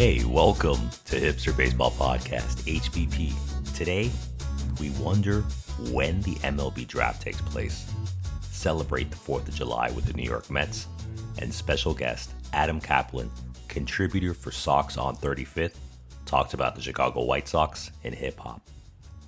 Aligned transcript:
Hey, 0.00 0.24
welcome 0.24 0.88
to 1.04 1.20
Hipster 1.20 1.54
Baseball 1.54 1.90
Podcast, 1.90 2.62
HBP. 2.62 3.34
Today, 3.76 4.10
we 4.80 4.88
wonder 4.92 5.42
when 5.92 6.22
the 6.22 6.36
MLB 6.36 6.88
draft 6.88 7.20
takes 7.20 7.42
place, 7.42 7.92
celebrate 8.40 9.10
the 9.10 9.18
4th 9.18 9.48
of 9.48 9.54
July 9.54 9.90
with 9.90 10.06
the 10.06 10.14
New 10.14 10.22
York 10.22 10.50
Mets, 10.50 10.86
and 11.38 11.52
special 11.52 11.92
guest 11.92 12.30
Adam 12.54 12.80
Kaplan, 12.80 13.30
contributor 13.68 14.32
for 14.32 14.50
Sox 14.50 14.96
on 14.96 15.16
35th, 15.16 15.76
talks 16.24 16.54
about 16.54 16.74
the 16.74 16.80
Chicago 16.80 17.22
White 17.22 17.46
Sox 17.46 17.90
and 18.02 18.14
hip 18.14 18.38
hop. 18.38 18.62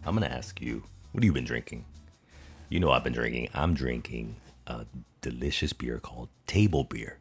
I'm 0.07 0.17
going 0.17 0.27
to 0.27 0.35
ask 0.35 0.59
you, 0.59 0.83
what 1.11 1.23
have 1.23 1.27
you 1.27 1.35
been 1.35 1.45
drinking? 1.45 1.85
You 2.71 2.81
know 2.81 2.93
I've 2.93 3.05
been 3.05 3.13
drinking. 3.13 3.51
I'm 3.53 3.75
drinking 3.75 4.37
a 4.67 4.87
delicious 5.21 5.75
beer 5.75 5.99
called 5.99 6.31
Table 6.47 6.85
Beer. 6.85 7.19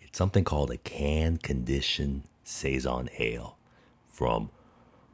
It's 0.00 0.16
something 0.16 0.44
called 0.44 0.70
a 0.70 0.76
can 0.76 1.38
conditioned 1.38 2.22
Saison 2.44 3.08
Ale 3.18 3.58
from 4.06 4.50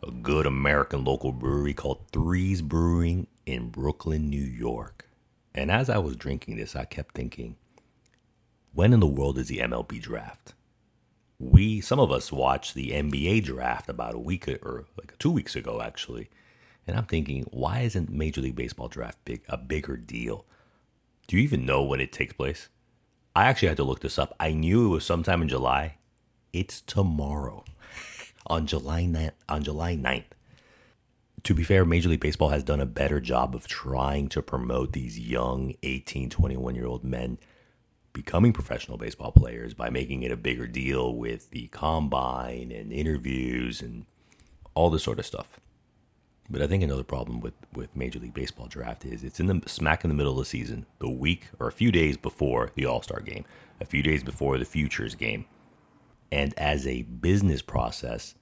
a 0.07 0.11
good 0.11 0.47
American 0.47 1.05
local 1.05 1.33
brewery 1.33 1.75
called 1.75 2.07
Threes 2.13 2.63
Brewing 2.63 3.27
in 3.47 3.71
Brooklyn, 3.71 4.29
New 4.29 4.43
York. 4.43 5.09
And 5.55 5.71
as 5.71 5.91
I 5.91 5.99
was 5.99 6.17
drinking 6.17 6.57
this, 6.57 6.77
I 6.77 6.85
kept 6.85 7.15
thinking, 7.15 7.57
when 8.73 8.93
in 8.93 9.01
the 9.01 9.07
world 9.07 9.39
is 9.39 9.49
the 9.49 9.59
MLB 9.59 10.01
draft? 10.01 10.55
We, 11.39 11.81
some 11.81 11.99
of 11.99 12.13
us 12.13 12.31
watched 12.31 12.75
the 12.75 12.91
NBA 12.91 13.45
draft 13.45 13.89
about 13.89 14.15
a 14.15 14.19
week 14.19 14.47
or 14.49 14.85
like 14.97 15.19
two 15.19 15.31
weeks 15.31 15.57
ago, 15.57 15.81
actually. 15.83 16.29
And 16.87 16.97
I'm 16.97 17.07
thinking, 17.07 17.47
why 17.51 17.81
isn't 17.81 18.11
Major 18.11 18.41
League 18.41 18.57
Baseball 18.57 18.89
draft 18.89 19.25
big 19.25 19.43
a 19.49 19.57
bigger 19.57 19.97
deal? 19.97 20.45
Do 21.27 21.37
you 21.37 21.43
even 21.43 21.65
know 21.65 21.83
when 21.83 22.01
it 22.01 22.13
takes 22.13 22.35
place? 22.35 22.69
I 23.35 23.47
actually 23.47 23.69
had 23.69 23.77
to 23.79 23.85
look 23.85 24.01
this 24.01 24.19
up. 24.19 24.35
I 24.41 24.53
knew 24.53 24.87
it 24.87 24.89
was 24.91 25.05
sometime 25.05 25.43
in 25.43 25.49
July. 25.49 25.97
It's 26.53 26.81
tomorrow, 26.81 27.65
on 28.47 28.67
July 28.67 29.05
9th, 29.05 29.33
on 29.49 29.63
July 29.63 29.97
9th. 29.97 30.25
To 31.45 31.55
be 31.55 31.65
fair, 31.65 31.85
Major 31.85 32.09
League 32.09 32.21
Baseball 32.21 32.51
has 32.51 32.63
done 32.63 32.81
a 32.81 32.87
better 32.87 33.21
job 33.21 33.55
of 33.55 33.67
trying 33.67 34.29
to 34.31 34.43
promote 34.43 34.93
these 34.93 35.19
young 35.19 35.75
18, 35.83 36.29
21 36.29 36.75
year 36.75 36.87
old 36.87 37.05
men 37.05 37.39
becoming 38.13 38.53
professional 38.53 38.99
baseball 38.99 39.33
players 39.33 39.73
by 39.73 39.89
making 39.89 40.23
it 40.23 40.33
a 40.33 40.37
bigger 40.37 40.67
deal 40.67 41.15
with 41.15 41.51
the 41.51 41.69
combine 41.69 42.73
and 42.73 42.93
interviews 42.93 43.81
and 43.81 44.05
all 44.75 44.91
this 44.91 45.05
sort 45.05 45.19
of 45.19 45.27
stuff. 45.27 45.61
But 46.51 46.63
I 46.63 46.67
think 46.67 46.83
another 46.83 47.05
problem 47.05 47.41
with, 47.41 47.55
with 47.73 47.95
Major 47.95 48.19
League 48.19 48.35
Baseball 48.35 48.67
draft 48.67 49.05
is 49.05 49.23
it's 49.23 49.39
in 49.39 49.47
the 49.47 49.63
smack 49.69 50.03
in 50.05 50.11
the 50.11 50.17
middle 50.17 50.33
of 50.33 50.39
the 50.39 50.45
season, 50.45 50.87
the 50.99 51.09
week 51.09 51.49
or 51.61 51.69
a 51.69 51.73
few 51.73 51.93
days 51.93 52.17
before 52.17 52.71
the 52.75 52.87
All 52.87 53.03
Star 53.03 53.21
game, 53.21 53.45
a 53.81 53.85
few 53.85 54.03
days 54.03 54.25
before 54.25 54.59
the 54.59 54.65
Futures 54.65 55.15
game. 55.15 55.47
And 56.33 56.57
as 56.59 56.87
a 56.87 57.03
business 57.03 57.63
process, 57.63 58.35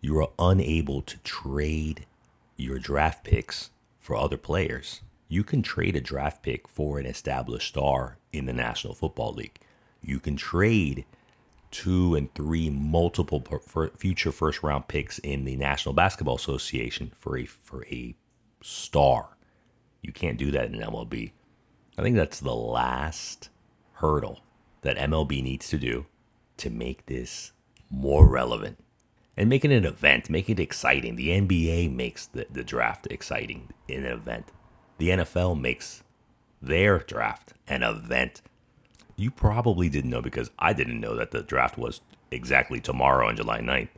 you 0.00 0.18
are 0.18 0.30
unable 0.38 1.02
to 1.02 1.18
trade 1.18 2.06
your 2.56 2.78
draft 2.78 3.24
picks 3.24 3.70
for 3.98 4.16
other 4.16 4.36
players. 4.36 5.00
You 5.28 5.44
can 5.44 5.62
trade 5.62 5.96
a 5.96 6.00
draft 6.00 6.42
pick 6.42 6.68
for 6.68 6.98
an 6.98 7.06
established 7.06 7.68
star 7.68 8.18
in 8.32 8.46
the 8.46 8.52
National 8.52 8.94
Football 8.94 9.34
League. 9.34 9.58
You 10.02 10.20
can 10.20 10.36
trade 10.36 11.04
two 11.70 12.14
and 12.14 12.32
three 12.34 12.70
multiple 12.70 13.44
future 13.96 14.32
first 14.32 14.62
round 14.62 14.88
picks 14.88 15.18
in 15.18 15.44
the 15.44 15.56
National 15.56 15.92
Basketball 15.92 16.36
Association 16.36 17.12
for 17.18 17.36
a 17.36 17.44
for 17.44 17.84
a 17.86 18.14
star. 18.62 19.36
You 20.02 20.12
can't 20.12 20.38
do 20.38 20.50
that 20.52 20.72
in 20.72 20.80
MLB. 20.80 21.32
I 21.98 22.02
think 22.02 22.16
that's 22.16 22.40
the 22.40 22.54
last 22.54 23.50
hurdle 23.94 24.40
that 24.82 24.96
MLB 24.96 25.42
needs 25.42 25.68
to 25.68 25.78
do 25.78 26.06
to 26.58 26.70
make 26.70 27.06
this 27.06 27.52
more 27.90 28.26
relevant 28.26 28.78
and 29.36 29.48
making 29.48 29.70
it 29.70 29.76
an 29.76 29.84
event, 29.84 30.28
making 30.28 30.58
it 30.58 30.62
exciting. 30.62 31.16
The 31.16 31.28
NBA 31.28 31.94
makes 31.94 32.26
the, 32.26 32.46
the 32.50 32.64
draft 32.64 33.06
exciting 33.10 33.68
in 33.86 34.04
an 34.04 34.12
event. 34.12 34.46
The 34.98 35.10
NFL 35.10 35.60
makes 35.60 36.02
their 36.60 36.98
draft 36.98 37.54
an 37.68 37.82
event 37.82 38.42
you 39.18 39.32
probably 39.32 39.88
didn't 39.88 40.10
know 40.10 40.22
because 40.22 40.50
I 40.58 40.72
didn't 40.72 41.00
know 41.00 41.16
that 41.16 41.32
the 41.32 41.42
draft 41.42 41.76
was 41.76 42.00
exactly 42.30 42.80
tomorrow 42.80 43.28
on 43.28 43.36
July 43.36 43.60
9th. 43.60 43.88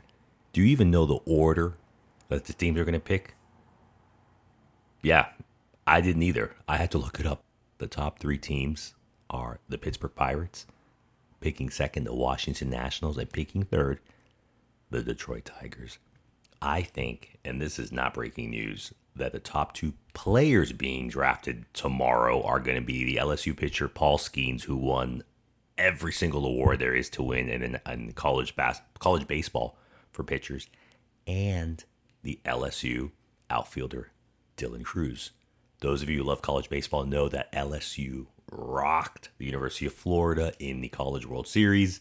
Do 0.53 0.63
you 0.63 0.67
even 0.69 0.91
know 0.91 1.05
the 1.05 1.21
order 1.27 1.75
that 2.29 2.47
the 2.47 2.55
teams 2.55 2.79
are 2.81 2.85
going 2.85 2.95
to 2.95 3.01
pick? 3.01 3.35
Yeah, 5.03 5.27
I 5.87 6.01
didn't 6.01 6.23
either. 6.23 6.57
I 6.67 6.79
had 6.79 6.91
to 6.93 6.99
look 6.99 7.21
it 7.21 7.27
up. 7.27 7.45
The 7.79 7.87
top 7.87 8.19
three 8.19 8.39
teams 8.39 8.95
are 9.29 9.61
the 9.69 9.79
Pittsburgh 9.79 10.15
Pirates, 10.15 10.67
picking 11.41 11.71
second, 11.71 12.05
the 12.05 12.15
Washington 12.15 12.71
Nationals, 12.71 13.19
and 13.19 13.33
picking 13.33 13.65
third, 13.65 14.01
the 14.91 15.03
Detroit 15.03 15.45
Tigers. 15.45 15.99
I 16.63 16.83
think, 16.83 17.39
and 17.45 17.61
this 17.61 17.79
is 17.79 17.91
not 17.91 18.15
breaking 18.15 18.51
news, 18.51 18.93
that 19.17 19.33
the 19.33 19.39
top 19.39 19.73
two 19.73 19.95
players 20.15 20.73
being 20.73 21.09
drafted 21.09 21.65
tomorrow 21.73 22.43
are 22.43 22.61
going 22.61 22.77
to 22.77 22.85
be 22.85 23.05
the 23.05 23.17
LSU 23.17 23.57
pitcher 23.57 23.89
Paul 23.89 24.19
Skenes, 24.19 24.63
who 24.63 24.77
won 24.77 25.23
every 25.79 26.13
single 26.13 26.45
award 26.45 26.79
there 26.79 26.95
is 26.95 27.09
to 27.11 27.23
win 27.23 27.49
in, 27.49 27.81
in 27.87 28.13
college 28.13 28.55
bas- 28.55 28.83
college 28.99 29.27
baseball 29.27 29.79
for 30.13 30.23
pitchers, 30.23 30.69
and 31.27 31.85
the 32.23 32.39
LSU 32.45 33.11
outfielder 33.49 34.11
Dylan 34.57 34.85
Crews. 34.85 35.31
Those 35.81 36.03
of 36.03 36.11
you 36.11 36.19
who 36.19 36.25
love 36.25 36.43
college 36.43 36.69
baseball 36.69 37.07
know 37.07 37.29
that 37.31 37.51
LSU 37.53 38.27
rocked 38.51 39.31
the 39.39 39.47
University 39.47 39.87
of 39.87 39.93
Florida 39.93 40.53
in 40.59 40.81
the 40.81 40.89
College 40.89 41.27
World 41.27 41.47
Series, 41.47 42.01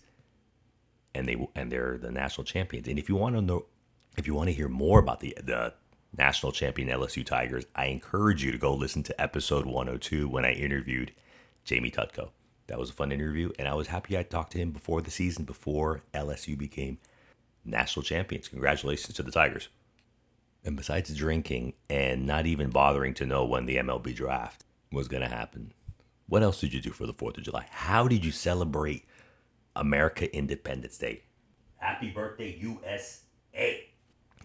and 1.14 1.28
they 1.28 1.48
and 1.56 1.72
they're 1.72 1.98
the 1.98 2.12
national 2.12 2.46
champions. 2.46 2.88
And 2.88 3.00
if 3.00 3.10
you 3.10 3.16
want 3.16 3.36
to 3.36 3.42
know, 3.42 3.66
if 4.18 4.28
you 4.28 4.34
want 4.34 4.48
to 4.50 4.54
hear 4.54 4.70
more 4.70 5.00
about 5.00 5.20
the 5.20 5.38
the 5.44 5.74
national 6.18 6.52
champion 6.52 6.90
LSU 6.90 7.26
Tigers, 7.26 7.66
I 7.76 7.86
encourage 7.86 8.44
you 8.44 8.52
to 8.52 8.58
go 8.58 8.74
listen 8.74 9.04
to 9.04 9.22
episode 9.22 9.66
102 9.66 10.28
when 10.28 10.46
I 10.46 10.54
interviewed 10.54 11.12
Jamie 11.64 11.92
Tutko. 11.92 12.30
That 12.68 12.80
was 12.80 12.90
a 12.90 12.94
fun 12.94 13.12
interview, 13.12 13.52
and 13.58 13.68
I 13.68 13.74
was 13.74 13.88
happy 13.88 14.18
I 14.18 14.24
talked 14.24 14.52
to 14.54 14.60
him 14.60 14.72
before 14.72 15.02
the 15.02 15.12
season, 15.12 15.44
before 15.44 16.04
LSU 16.14 16.58
became 16.58 17.00
national 17.66 18.04
champions. 18.04 18.48
Congratulations 18.48 19.16
to 19.16 19.24
the 19.24 19.32
Tigers. 19.32 19.70
And 20.64 20.76
besides 20.76 21.16
drinking 21.16 21.74
and 21.90 22.26
not 22.26 22.46
even 22.46 22.70
bothering 22.70 23.14
to 23.16 23.26
know 23.26 23.46
when 23.46 23.66
the 23.66 23.78
MLB 23.78 24.14
draft 24.14 24.66
was 24.92 25.08
going 25.08 25.24
to 25.24 25.30
happen, 25.30 25.74
what 26.30 26.44
else 26.44 26.62
did 26.62 26.74
you 26.74 26.80
do 26.80 26.92
for 26.92 27.08
the 27.08 27.14
4th 27.14 27.38
of 27.38 27.44
July? 27.44 27.66
How 27.72 28.08
did 28.08 28.24
you 28.24 28.32
celebrate 28.32 29.06
America 29.76 30.34
Independence 30.36 30.98
Day? 30.98 31.24
Happy 31.78 32.12
birthday, 32.12 32.56
USA! 32.60 33.84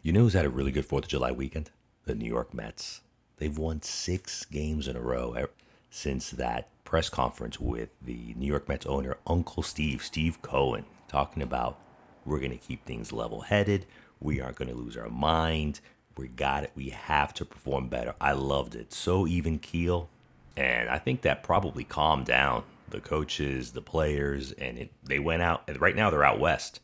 You 0.03 0.13
know 0.13 0.21
who's 0.21 0.33
had 0.33 0.47
a 0.47 0.51
really 0.51 0.73
good 0.73 0.89
4th 0.89 1.05
of 1.05 1.09
July 1.09 1.31
weekend? 1.31 1.71
The 2.05 2.15
New 2.15 2.29
York 2.29 2.55
Mets. 2.55 3.03
They've 3.37 3.57
won 3.57 3.83
six 3.83 4.45
games 4.45 4.89
in 4.89 4.97
a 4.97 5.01
row 5.01 5.47
since 5.91 6.31
that 6.31 6.69
press 6.85 7.09
conference 7.09 7.61
with 7.61 7.91
the 8.01 8.35
New 8.37 8.47
York 8.47 8.69
Mets 8.69 8.87
owner, 8.87 9.17
Uncle 9.27 9.63
Steve, 9.63 10.03
Steve 10.03 10.41
Cohen, 10.43 10.85
talking 11.09 11.43
about 11.43 11.79
we're 12.25 12.39
going 12.39 12.51
to 12.51 12.57
keep 12.57 12.85
things 12.85 13.13
level 13.13 13.43
headed. 13.43 13.87
We 14.21 14.41
aren't 14.41 14.57
going 14.57 14.71
to 14.71 14.75
lose 14.77 14.97
our 14.97 15.11
mind. 15.11 15.81
We 16.17 16.29
got 16.29 16.65
it. 16.65 16.71
We 16.75 16.91
have 16.91 17.35
to 17.35 17.45
perform 17.45 17.89
better. 17.89 18.15
I 18.21 18.33
loved 18.33 18.75
it. 18.75 18.93
So 18.93 19.27
even 19.27 19.59
keel. 19.59 20.09
And 20.57 20.89
I 20.89 20.99
think 20.99 21.23
that 21.23 21.43
probably 21.43 21.85
calmed 21.85 22.27
down 22.27 22.65
the 22.89 23.01
coaches, 23.01 23.73
the 23.73 23.83
players, 23.83 24.53
and 24.53 24.79
it, 24.79 24.93
they 25.03 25.19
went 25.19 25.43
out. 25.43 25.69
Right 25.81 25.97
now, 25.97 26.11
they're 26.11 26.25
out 26.25 26.39
west. 26.39 26.81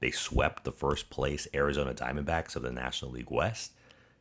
They 0.00 0.10
swept 0.10 0.64
the 0.64 0.72
first 0.72 1.10
place 1.10 1.46
Arizona 1.52 1.92
Diamondbacks 1.92 2.56
of 2.56 2.62
the 2.62 2.72
National 2.72 3.10
League 3.10 3.30
West. 3.30 3.72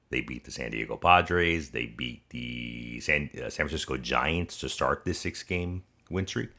They 0.10 0.22
beat 0.22 0.44
the 0.44 0.52
San 0.52 0.72
Diego 0.72 0.98
Padres. 0.98 1.69
They 1.69 1.86
beat 1.86 2.30
the 2.30 3.00
San, 3.00 3.30
uh, 3.36 3.50
San 3.50 3.68
Francisco 3.68 3.96
Giants 3.96 4.57
to 4.60 4.68
start 4.68 5.06
this 5.06 5.19
six 5.19 5.44
game 5.44 5.84
win 6.10 6.28
streak. 6.28 6.50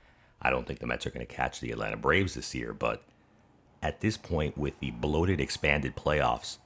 I 0.41 0.51
don't 0.51 0.67
think 0.67 0.79
the 0.79 0.87
Mets 0.87 1.07
are 1.07 1.11
going 1.11 1.27
to 1.27 1.35
catch 1.35 1.61
the 1.61 1.71
Atlanta 1.71 1.97
Braves 1.97 2.35
this 2.35 2.55
year, 2.55 2.73
but 2.73 3.03
at 3.83 4.01
this 4.01 4.17
point, 4.17 4.57
with 4.57 4.79
the 4.81 4.91
bloated, 4.91 5.41
expanded 5.41 5.97
playoffs, 5.97 6.59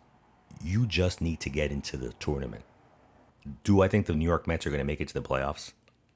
you 0.62 0.86
just 0.86 1.20
need 1.20 1.40
to 1.40 1.50
get 1.50 1.72
into 1.72 1.96
the 1.96 2.12
tournament. 2.14 2.64
Do 3.62 3.82
I 3.82 3.88
think 3.88 4.06
the 4.06 4.14
New 4.14 4.24
York 4.24 4.46
Mets 4.46 4.66
are 4.66 4.70
going 4.70 4.80
to 4.80 4.84
make 4.84 5.00
it 5.00 5.08
to 5.08 5.14
the 5.14 5.22
playoffs? 5.22 5.72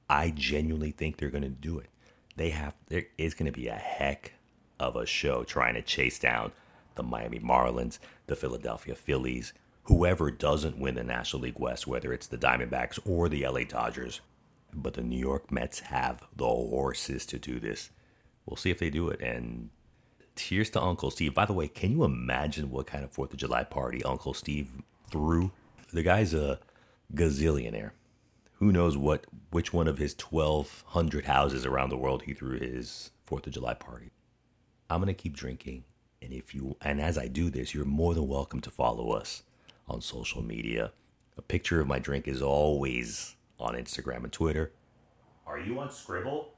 I 0.09 0.31
genuinely 0.31 0.91
think 0.91 1.17
they're 1.17 1.31
going 1.31 1.43
to 1.43 1.49
do 1.49 1.79
it. 1.79 1.89
They 2.37 2.51
have. 2.51 2.75
There 2.89 3.05
is 3.19 3.35
going 3.35 3.53
to 3.53 3.59
be 3.59 3.69
a 3.69 3.75
heck 3.75 4.33
of 4.81 4.97
a 4.97 5.07
show 5.07 5.45
trying 5.45 5.75
to 5.75 5.83
chase 5.83 6.19
down 6.19 6.53
the 6.95 7.03
Miami 7.03 7.39
Marlins, 7.39 7.99
the 8.27 8.37
Philadelphia 8.37 8.95
Phillies, 8.95 9.53
whoever 9.85 10.31
doesn't 10.31 10.79
win 10.79 10.95
the 10.95 11.05
National 11.05 11.43
League 11.43 11.59
West, 11.59 11.87
whether 11.87 12.13
it's 12.13 12.27
the 12.27 12.39
Diamondbacks 12.39 12.99
or 13.07 13.29
the 13.29 13.47
LA 13.47 13.65
Dodgers. 13.65 14.21
But 14.73 14.95
the 14.95 15.03
New 15.03 15.19
York 15.19 15.51
Mets 15.51 15.81
have 15.81 16.23
the 16.37 16.47
horses 16.47 17.25
to 17.27 17.39
do 17.39 17.59
this. 17.59 17.91
We'll 18.45 18.57
see 18.57 18.71
if 18.71 18.79
they 18.79 18.91
do 18.91 19.09
it. 19.09 19.21
And 19.21 19.71
tears 20.37 20.71
to 20.71 20.83
Uncle 20.83 21.11
Steve. 21.11 21.35
By 21.35 21.47
the 21.47 21.53
way, 21.53 21.69
can 21.69 21.91
you 21.91 22.05
imagine 22.05 22.71
what 22.71 22.87
kind 22.87 23.05
of 23.05 23.11
Fourth 23.11 23.33
of 23.33 23.39
July 23.39 23.65
party 23.65 24.03
Uncle 24.05 24.35
Steve 24.35 24.69
threw? 25.11 25.51
The 25.93 26.03
guy's 26.03 26.35
a 26.35 26.61
gazillionaire. 27.15 27.93
Who 28.55 28.73
knows 28.73 28.97
what 28.97 29.27
which 29.51 29.73
one 29.73 29.89
of 29.89 29.99
his 29.99 30.15
twelve 30.15 30.85
hundred 30.89 31.25
houses 31.27 31.65
around 31.65 31.91
the 31.91 31.97
world 31.97 32.23
he 32.23 32.35
threw 32.35 32.59
his 32.59 33.11
Fourth 33.25 33.47
of 33.47 33.53
July 33.53 33.75
party. 33.75 34.11
I'm 34.91 35.01
going 35.01 35.15
to 35.15 35.15
keep 35.15 35.37
drinking 35.37 35.85
And 36.21 36.33
if 36.33 36.55
you 36.55 36.77
and 36.81 37.01
as 37.01 37.17
I 37.17 37.29
do 37.29 37.51
this, 37.51 37.75
you're 37.75 37.85
more 37.85 38.15
than 38.15 38.27
welcome 38.27 38.61
to 38.63 38.71
follow 38.71 39.13
us 39.13 39.43
on 39.87 40.01
social 40.01 40.43
media. 40.43 40.93
A 41.37 41.43
picture 41.43 41.81
of 41.81 41.87
my 41.87 41.99
drink 41.99 42.27
is 42.27 42.43
always 42.43 43.37
on 43.61 43.75
Instagram 43.75 44.25
and 44.25 44.33
Twitter. 44.33 44.73
Are 45.47 45.59
you 45.59 45.79
on 45.79 45.91
Scribble? 45.91 46.55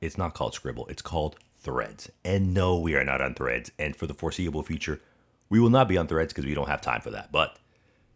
It's 0.00 0.18
not 0.18 0.34
called 0.34 0.54
Scribble, 0.54 0.86
it's 0.88 1.02
called 1.02 1.36
Threads. 1.56 2.10
And 2.24 2.52
no, 2.52 2.78
we 2.78 2.94
are 2.94 3.04
not 3.04 3.20
on 3.20 3.34
Threads. 3.34 3.70
And 3.78 3.96
for 3.96 4.06
the 4.06 4.14
foreseeable 4.14 4.62
future, 4.62 5.00
we 5.48 5.60
will 5.60 5.70
not 5.70 5.88
be 5.88 5.96
on 5.96 6.06
Threads 6.06 6.32
because 6.32 6.46
we 6.46 6.54
don't 6.54 6.68
have 6.68 6.80
time 6.80 7.00
for 7.00 7.10
that. 7.10 7.32
But 7.32 7.58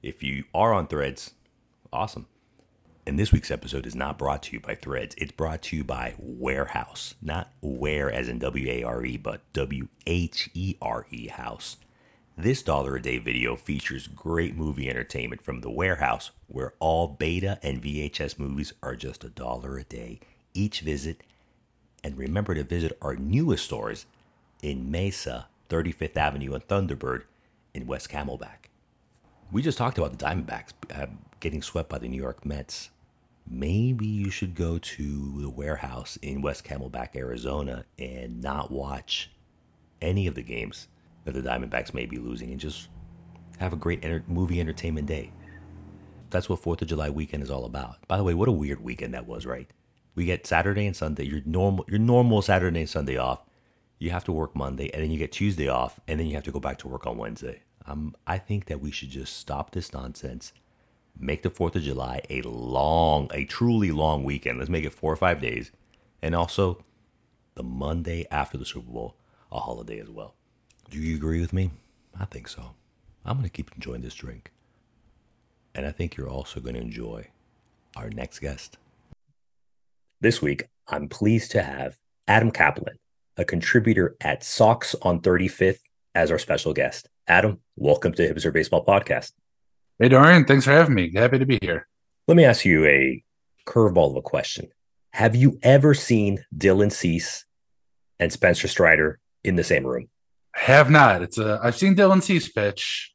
if 0.03 0.23
you 0.23 0.45
are 0.55 0.75
on 0.75 0.89
Threads, 0.89 1.33
awesome. 1.93 2.27
And 3.07 3.19
this 3.19 3.31
week's 3.31 3.53
episode 3.53 3.87
is 3.87 3.95
not 3.95 4.19
brought 4.19 4.43
to 4.45 4.53
you 4.55 4.61
by 4.61 4.75
Threads. 4.75 5.15
It's 5.17 5.31
brought 5.31 5.63
to 5.63 5.77
you 5.77 5.85
by 5.85 6.15
Warehouse. 6.19 7.15
Not 7.23 7.53
where 7.61 8.11
as 8.11 8.29
in 8.29 8.41
W 8.41 8.69
A 8.69 8.83
R 8.83 9.05
E, 9.05 9.17
but 9.17 9.43
W 9.53 9.89
H 10.07 10.51
E 10.55 10.75
R 10.83 11.07
E 11.11 11.29
House. 11.29 11.77
This 12.37 12.63
dollar 12.63 12.97
a 12.97 13.03
day 13.03 13.19
video 13.19 13.57
features 13.57 14.09
great 14.09 14.57
movie 14.57 14.91
entertainment 14.91 15.41
from 15.41 15.61
the 15.61 15.71
warehouse, 15.71 16.33
where 16.49 16.75
all 16.81 17.09
beta 17.09 17.59
and 17.63 17.83
VHS 17.83 18.39
movies 18.39 18.75
are 18.83 18.95
just 18.95 19.25
a 19.25 19.31
dollar 19.31 19.79
a 19.79 19.85
day 19.85 20.21
each 20.53 20.81
visit. 20.81 21.23
And 22.03 22.19
remember 22.19 22.55
to 22.55 22.65
visit 22.65 22.99
our 23.01 23.17
newest 23.17 23.65
stores 23.65 24.07
in 24.63 24.91
Mesa, 24.91 25.47
35th 25.71 26.17
Avenue, 26.17 26.55
and 26.55 26.67
Thunderbird 26.67 27.23
in 27.73 27.87
West 27.87 28.11
Camelback. 28.11 28.69
We 29.53 29.63
just 29.63 29.79
talked 29.79 29.97
about 29.97 30.19
the 30.19 30.25
Diamondbacks 30.25 30.71
uh, 30.95 31.07
getting 31.41 31.63
swept 31.63 31.89
by 31.89 31.99
the 31.99 32.09
New 32.09 32.21
York 32.21 32.45
Mets. 32.45 32.91
Maybe 33.49 34.07
you 34.07 34.31
should 34.31 34.55
go 34.55 34.79
to 34.79 35.41
the 35.41 35.51
warehouse 35.51 36.19
in 36.21 36.43
West 36.43 36.65
Camelback, 36.65 37.15
Arizona, 37.15 37.85
and 37.99 38.41
not 38.43 38.71
watch 38.71 39.31
any 40.03 40.27
of 40.27 40.35
the 40.35 40.43
games 40.43 40.89
that 41.25 41.33
the 41.33 41.43
Diamondbacks 41.43 41.95
may 41.95 42.07
be 42.07 42.19
losing 42.19 42.51
and 42.51 42.61
just 42.61 42.89
have 43.59 43.73
a 43.73 43.77
great 43.77 44.05
enter- 44.05 44.25
movie 44.27 44.61
entertainment 44.61 45.07
day. 45.07 45.33
That's 46.31 46.49
what 46.49 46.63
4th 46.63 46.83
of 46.83 46.89
July 46.89 47.11
weekend 47.11 47.43
is 47.43 47.51
all 47.51 47.65
about. 47.65 48.07
By 48.09 48.17
the 48.17 48.25
way, 48.25 48.35
what 48.35 48.49
a 48.49 48.53
weird 48.53 48.83
weekend 48.83 49.15
that 49.15 49.27
was, 49.27 49.47
right? 49.47 49.71
We 50.15 50.25
get 50.25 50.47
Saturday 50.47 50.87
and 50.87 50.97
Sunday, 50.97 51.25
your 51.25 51.43
normal 51.45 51.85
your 51.89 51.99
normal 51.99 52.43
Saturday 52.43 52.81
and 52.81 52.89
Sunday 52.89 53.17
off. 53.17 53.43
You 53.99 54.11
have 54.11 54.25
to 54.25 54.33
work 54.33 54.57
Monday 54.57 54.91
and 54.93 55.03
then 55.03 55.11
you 55.11 55.19
get 55.19 55.33
Tuesday 55.33 55.69
off 55.69 56.01
and 56.09 56.19
then 56.19 56.27
you 56.27 56.35
have 56.35 56.45
to 56.45 56.51
go 56.53 56.61
back 56.61 56.79
to 56.79 56.89
work 56.89 57.07
on 57.07 57.17
Wednesday. 57.17 57.63
Um, 57.87 58.15
I 58.27 58.39
think 58.39 58.67
that 58.67 58.81
we 58.81 58.91
should 58.91 59.11
just 59.11 59.37
stop 59.37 59.71
this 59.71 59.93
nonsense. 59.93 60.53
Make 61.19 61.43
the 61.43 61.51
4th 61.51 61.77
of 61.77 61.83
July 61.83 62.21
a 62.29 62.43
long, 62.43 63.31
a 63.33 63.45
truly 63.45 63.91
long 63.91 64.23
weekend. 64.23 64.59
Let's 64.59 64.71
make 64.71 64.85
it 64.85 64.93
four 64.93 65.13
or 65.13 65.17
five 65.17 65.41
days. 65.41 65.73
And 66.21 66.35
also 66.35 66.85
the 67.55 67.63
Monday 67.63 68.27
after 68.31 68.59
the 68.59 68.67
Super 68.67 68.91
Bowl, 68.91 69.17
a 69.51 69.61
holiday 69.61 69.99
as 69.99 70.11
well. 70.11 70.35
Do 70.91 70.99
you 70.99 71.17
agree 71.17 71.41
with 71.41 71.53
me? 71.53 71.71
I 72.19 72.27
think 72.27 72.49
so. 72.49 72.75
I'm 73.25 73.39
going 73.39 73.45
to 73.45 73.51
keep 73.51 73.73
enjoying 73.75 74.03
this 74.03 74.15
drink. 74.15 74.53
And 75.75 75.87
I 75.87 75.91
think 75.91 76.17
you're 76.17 76.29
also 76.29 76.61
going 76.61 76.75
to 76.75 76.81
enjoy 76.81 77.29
our 77.97 78.11
next 78.11 78.41
guest. 78.41 78.77
This 80.21 80.43
week, 80.43 80.67
I'm 80.89 81.09
pleased 81.09 81.51
to 81.53 81.63
have 81.63 81.99
Adam 82.29 82.51
Kaplan, 82.51 82.97
a 83.37 83.45
contributor 83.45 84.17
at 84.21 84.45
Sox 84.45 84.95
on 85.03 85.21
35th, 85.21 85.81
as 86.15 86.31
our 86.31 86.39
special 86.39 86.73
guest. 86.73 87.09
Adam, 87.29 87.61
welcome 87.77 88.13
to 88.13 88.27
the 88.27 88.33
Hipster 88.33 88.53
Baseball 88.53 88.85
Podcast. 88.85 89.33
Hey, 89.99 90.09
Dorian, 90.09 90.45
thanks 90.45 90.65
for 90.65 90.73
having 90.73 90.95
me. 90.95 91.13
Happy 91.15 91.39
to 91.39 91.47
be 91.47 91.59
here. 91.63 91.89
Let 92.29 92.37
me 92.37 92.45
ask 92.45 92.65
you 92.65 92.85
a 92.85 93.23
curveball 93.67 94.11
of 94.11 94.17
a 94.17 94.23
question. 94.23 94.69
Have 95.13 95.35
you 95.35 95.59
ever 95.63 95.95
seen 95.95 96.45
Dylan 96.57 96.93
Cease 96.93 97.47
and 98.21 98.33
Spencer 98.33 98.69
Strider 98.69 99.19
in 99.43 99.57
the 99.57 99.65
same 99.65 99.87
room? 99.87 100.09
have 100.57 100.91
not. 100.91 101.23
It's 101.23 101.39
a. 101.39 101.61
I've 101.63 101.77
seen 101.77 101.95
Dylan 101.95 102.23
Cease 102.23 102.49
pitch. 102.49 103.13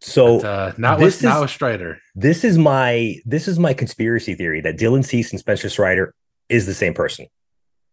So 0.00 0.40
but, 0.40 0.46
uh, 0.46 0.72
not 0.76 0.98
with 0.98 1.14
is, 1.14 1.22
not 1.22 1.40
with 1.40 1.50
Strider. 1.50 1.98
This 2.14 2.44
is 2.44 2.56
my 2.58 3.16
this 3.24 3.48
is 3.48 3.58
my 3.58 3.74
conspiracy 3.74 4.34
theory 4.34 4.60
that 4.60 4.78
Dylan 4.78 5.04
Cease 5.04 5.30
and 5.32 5.40
Spencer 5.40 5.68
Strider 5.68 6.14
is 6.48 6.66
the 6.66 6.74
same 6.74 6.94
person. 6.94 7.26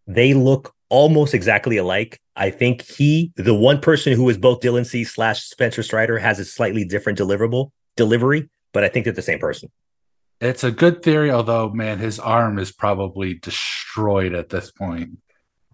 They 0.07 0.33
look 0.33 0.73
almost 0.89 1.33
exactly 1.33 1.77
alike. 1.77 2.19
I 2.35 2.49
think 2.49 2.81
he, 2.81 3.31
the 3.37 3.55
one 3.55 3.79
person 3.79 4.13
who 4.13 4.27
is 4.29 4.37
both 4.37 4.59
Dylan 4.59 4.85
Cease 4.85 5.13
slash 5.13 5.43
Spencer 5.43 5.83
Strider, 5.83 6.19
has 6.19 6.39
a 6.39 6.45
slightly 6.45 6.83
different 6.83 7.17
deliverable 7.17 7.71
delivery, 7.95 8.49
but 8.73 8.83
I 8.83 8.89
think 8.89 9.05
they're 9.05 9.13
the 9.13 9.21
same 9.21 9.39
person. 9.39 9.69
It's 10.39 10.63
a 10.63 10.71
good 10.71 11.03
theory, 11.03 11.29
although 11.29 11.69
man, 11.69 11.99
his 11.99 12.19
arm 12.19 12.57
is 12.57 12.71
probably 12.71 13.35
destroyed 13.35 14.33
at 14.33 14.49
this 14.49 14.71
point. 14.71 15.19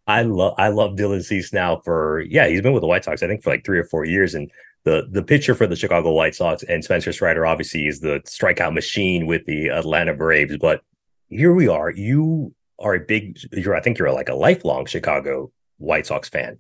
I 0.08 0.24
love 0.24 0.56
I 0.58 0.70
love 0.70 0.96
Dylan 0.96 1.24
Cease 1.24 1.54
now 1.54 1.82
for 1.84 2.22
yeah, 2.22 2.48
he's 2.48 2.62
been 2.62 2.74
with 2.74 2.82
the 2.82 2.88
White 2.88 3.04
Sox, 3.04 3.24
I 3.24 3.28
think, 3.28 3.44
for 3.44 3.50
like 3.50 3.66
three 3.66 3.80
or 3.80 3.84
four 3.84 4.06
years. 4.06 4.36
And 4.36 4.52
the 4.84 5.08
the 5.12 5.24
pitcher 5.24 5.54
for 5.54 5.68
the 5.68 5.76
Chicago 5.76 6.14
White 6.14 6.36
Sox 6.36 6.64
and 6.64 6.84
Spencer 6.84 7.12
Strider 7.12 7.46
obviously 7.46 7.88
is 7.88 8.00
the 8.00 8.22
strikeout 8.26 8.74
machine 8.74 9.26
with 9.26 9.46
the 9.46 9.68
Atlanta 9.68 10.14
Braves. 10.14 10.58
But 10.58 10.82
here 11.30 11.54
we 11.54 11.68
are. 11.68 11.92
You 11.92 12.54
are 12.80 12.96
a 12.96 13.00
big 13.00 13.38
you're 13.52 13.76
I 13.76 13.82
think 13.82 13.98
you're 13.98 14.12
like 14.12 14.30
a 14.30 14.36
lifelong 14.36 14.86
Chicago 14.86 15.52
White 15.78 16.08
Sox 16.08 16.30
fan. 16.30 16.58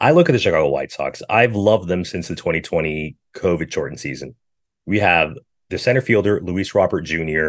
I 0.00 0.12
look 0.12 0.28
at 0.28 0.32
the 0.32 0.38
Chicago 0.38 0.68
White 0.68 0.92
Sox. 0.92 1.22
I've 1.28 1.56
loved 1.56 1.88
them 1.88 2.04
since 2.04 2.28
the 2.28 2.34
2020 2.36 3.16
COVID 3.36 3.72
shortened 3.72 4.00
season. 4.00 4.34
We 4.86 5.00
have 5.00 5.36
the 5.70 5.78
center 5.78 6.00
fielder, 6.00 6.40
Luis 6.40 6.74
Robert 6.74 7.02
Jr., 7.02 7.48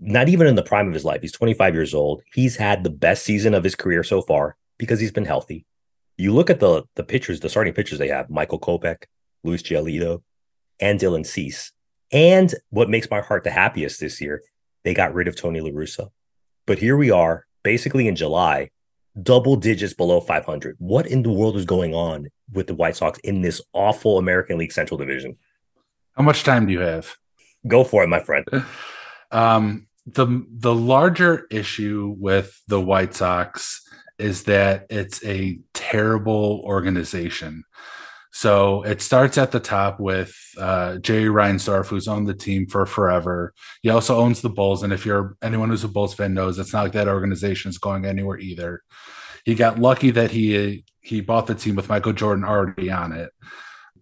not 0.00 0.28
even 0.28 0.46
in 0.46 0.54
the 0.54 0.62
prime 0.62 0.86
of 0.86 0.94
his 0.94 1.04
life. 1.04 1.22
He's 1.22 1.32
25 1.32 1.74
years 1.74 1.94
old. 1.94 2.22
He's 2.32 2.56
had 2.56 2.84
the 2.84 2.90
best 2.90 3.24
season 3.24 3.54
of 3.54 3.64
his 3.64 3.74
career 3.74 4.04
so 4.04 4.22
far 4.22 4.56
because 4.78 5.00
he's 5.00 5.12
been 5.12 5.24
healthy. 5.24 5.66
You 6.16 6.32
look 6.32 6.50
at 6.50 6.60
the 6.60 6.84
the 6.94 7.04
pitchers, 7.04 7.40
the 7.40 7.48
starting 7.48 7.74
pitchers 7.74 7.98
they 7.98 8.08
have: 8.08 8.30
Michael 8.30 8.60
Kopech, 8.60 9.04
Luis 9.44 9.62
Giolito, 9.62 10.22
and 10.80 10.98
Dylan 10.98 11.26
Cease. 11.26 11.72
And 12.10 12.54
what 12.70 12.90
makes 12.90 13.10
my 13.10 13.20
heart 13.20 13.44
the 13.44 13.50
happiest 13.50 14.00
this 14.00 14.20
year, 14.20 14.42
they 14.84 14.94
got 14.94 15.14
rid 15.14 15.28
of 15.28 15.36
Tony 15.36 15.60
La 15.60 15.70
Russa. 15.70 16.10
But 16.66 16.78
here 16.78 16.96
we 16.96 17.10
are, 17.10 17.46
basically 17.62 18.08
in 18.08 18.16
July, 18.16 18.70
double 19.22 19.56
digits 19.56 19.94
below 19.94 20.20
500. 20.20 20.76
What 20.78 21.06
in 21.06 21.22
the 21.22 21.32
world 21.32 21.56
is 21.56 21.64
going 21.64 21.94
on 21.94 22.28
with 22.52 22.66
the 22.66 22.74
White 22.74 22.96
Sox 22.96 23.18
in 23.20 23.42
this 23.42 23.60
awful 23.72 24.18
American 24.18 24.58
League 24.58 24.72
Central 24.72 24.98
Division? 24.98 25.36
How 26.18 26.24
much 26.24 26.42
time 26.42 26.66
do 26.66 26.72
you 26.72 26.80
have? 26.80 27.14
Go 27.68 27.84
for 27.84 28.02
it, 28.02 28.08
my 28.08 28.18
friend. 28.18 28.44
Um, 29.30 29.86
the 30.04 30.44
the 30.50 30.74
larger 30.74 31.46
issue 31.48 32.12
with 32.18 32.60
the 32.66 32.80
White 32.80 33.14
Sox 33.14 33.86
is 34.18 34.42
that 34.44 34.86
it's 34.90 35.24
a 35.24 35.60
terrible 35.74 36.60
organization. 36.64 37.62
So 38.32 38.82
it 38.82 39.00
starts 39.00 39.38
at 39.38 39.52
the 39.52 39.60
top 39.60 40.00
with 40.00 40.34
uh, 40.58 40.98
Jerry 40.98 41.28
Reinsdorf, 41.28 41.86
who's 41.86 42.08
owned 42.08 42.26
the 42.26 42.34
team 42.34 42.66
for 42.66 42.84
forever. 42.84 43.54
He 43.82 43.90
also 43.90 44.18
owns 44.18 44.40
the 44.40 44.50
Bulls, 44.50 44.82
and 44.82 44.92
if 44.92 45.06
you're 45.06 45.36
anyone 45.40 45.68
who's 45.68 45.84
a 45.84 45.88
Bulls 45.88 46.14
fan 46.14 46.34
knows, 46.34 46.58
it's 46.58 46.72
not 46.72 46.82
like 46.82 46.92
that 46.92 47.08
organization 47.08 47.68
is 47.68 47.78
going 47.78 48.04
anywhere 48.04 48.38
either. 48.38 48.82
He 49.44 49.54
got 49.54 49.78
lucky 49.78 50.10
that 50.10 50.32
he 50.32 50.84
he 51.00 51.20
bought 51.20 51.46
the 51.46 51.54
team 51.54 51.76
with 51.76 51.88
Michael 51.88 52.12
Jordan 52.12 52.44
already 52.44 52.90
on 52.90 53.12
it. 53.12 53.30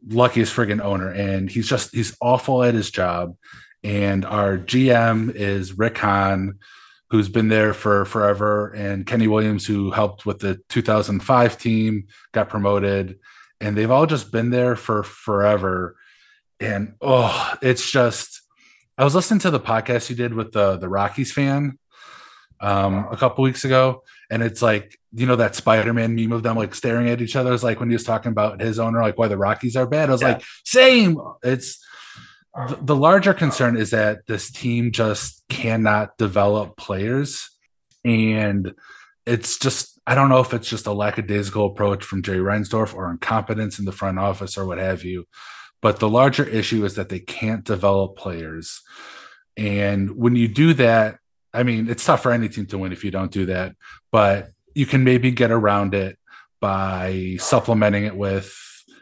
Luckiest 0.09 0.55
friggin' 0.55 0.81
owner, 0.81 1.11
and 1.11 1.51
he's 1.51 1.69
just 1.69 1.95
he's 1.95 2.17
awful 2.21 2.63
at 2.63 2.75
his 2.75 2.91
job. 2.91 3.37
And 3.83 4.25
our 4.25 4.59
GM 4.59 5.35
is 5.35 5.79
Rick 5.79 5.99
Hahn, 5.99 6.59
who's 7.11 7.29
been 7.29 7.49
there 7.49 7.73
for 7.73 8.05
forever, 8.05 8.73
and 8.73 9.07
Kenny 9.07 9.29
Williams, 9.29 9.67
who 9.67 9.91
helped 9.91 10.27
with 10.27 10.41
the 10.41 10.61
2005 10.69 11.59
team, 11.59 12.07
got 12.33 12.49
promoted, 12.49 13.19
and 13.61 13.77
they've 13.77 13.91
all 13.91 14.07
just 14.07 14.33
been 14.33 14.51
there 14.51 14.77
for 14.77 15.03
forever. 15.03 15.97
And 16.59 16.95
oh, 17.01 17.55
it's 17.63 17.91
just 17.91 18.43
I 18.99 19.05
was 19.05 19.15
listening 19.15 19.41
to 19.41 19.51
the 19.51 19.61
podcast 19.61 20.09
you 20.09 20.17
did 20.17 20.35
with 20.35 20.53
the 20.53 20.77
the 20.77 20.89
Rockies 20.89 21.33
fan 21.33 21.79
um 22.61 23.09
a 23.11 23.17
couple 23.17 23.45
weeks 23.45 23.65
ago, 23.65 24.03
and 24.31 24.43
it's 24.43 24.63
like 24.63 24.99
you 25.13 25.27
know 25.27 25.37
that 25.37 25.55
Spider-Man 25.55 26.15
meme 26.15 26.33
of 26.33 26.43
them 26.43 26.57
like 26.57 26.75
staring 26.75 27.09
at 27.09 27.21
each 27.21 27.37
other 27.37 27.53
is 27.53 27.65
like 27.65 27.81
when 27.81 27.89
he 27.89 27.95
was 27.95 28.05
talking 28.05 28.33
about 28.33 28.61
his 28.61 28.79
owner, 28.79 29.03
like 29.03 29.19
why 29.19 29.29
the 29.29 29.37
Rockies 29.37 29.77
are 29.77 29.87
bad. 29.87 30.09
I 30.09 30.13
was 30.13 30.23
yeah. 30.23 30.29
like, 30.29 30.45
same. 30.65 31.19
It's 31.43 31.85
the 32.81 32.97
larger 32.97 33.35
concern 33.35 33.77
is 33.77 33.91
that 33.91 34.27
this 34.27 34.51
team 34.51 34.91
just 34.91 35.45
cannot 35.49 36.17
develop 36.17 36.77
players 36.77 37.51
and 38.05 38.75
it's 39.27 39.59
just 39.59 40.01
i 40.07 40.15
don't 40.15 40.31
know 40.31 40.41
if 40.41 40.55
it's 40.55 40.69
just 40.69 40.87
a 40.87 40.93
lackadaisical 40.93 41.67
approach 41.67 42.03
from 42.03 42.23
jerry 42.23 42.39
reinsdorf 42.39 42.95
or 42.95 43.11
incompetence 43.11 43.79
in 43.79 43.85
the 43.85 43.93
front 43.93 44.19
office 44.19 44.57
or 44.57 44.65
what 44.65 44.79
have 44.79 45.05
you 45.05 45.27
but 45.83 45.99
the 45.99 46.09
larger 46.09 46.45
issue 46.45 46.85
is 46.85 46.95
that 46.95 47.11
they 47.11 47.21
can't 47.21 47.65
develop 47.65 48.17
players 48.17 48.81
and 49.59 50.17
when 50.17 50.35
you 50.35 50.49
do 50.49 50.73
that 50.73 51.19
i 51.57 51.63
mean 51.63 51.89
it's 51.89 52.05
tough 52.05 52.23
for 52.23 52.33
any 52.33 52.49
team 52.49 52.67
to 52.67 52.79
win 52.79 52.93
if 52.93 53.05
you 53.05 53.11
don't 53.11 53.33
do 53.33 53.47
that 53.47 53.75
but 54.13 54.51
you 54.75 54.87
can 54.87 55.05
maybe 55.05 55.31
get 55.31 55.51
around 55.51 55.95
it 55.95 56.19
by 56.61 57.37
supplementing 57.39 58.05
it 58.05 58.17
with 58.17 58.55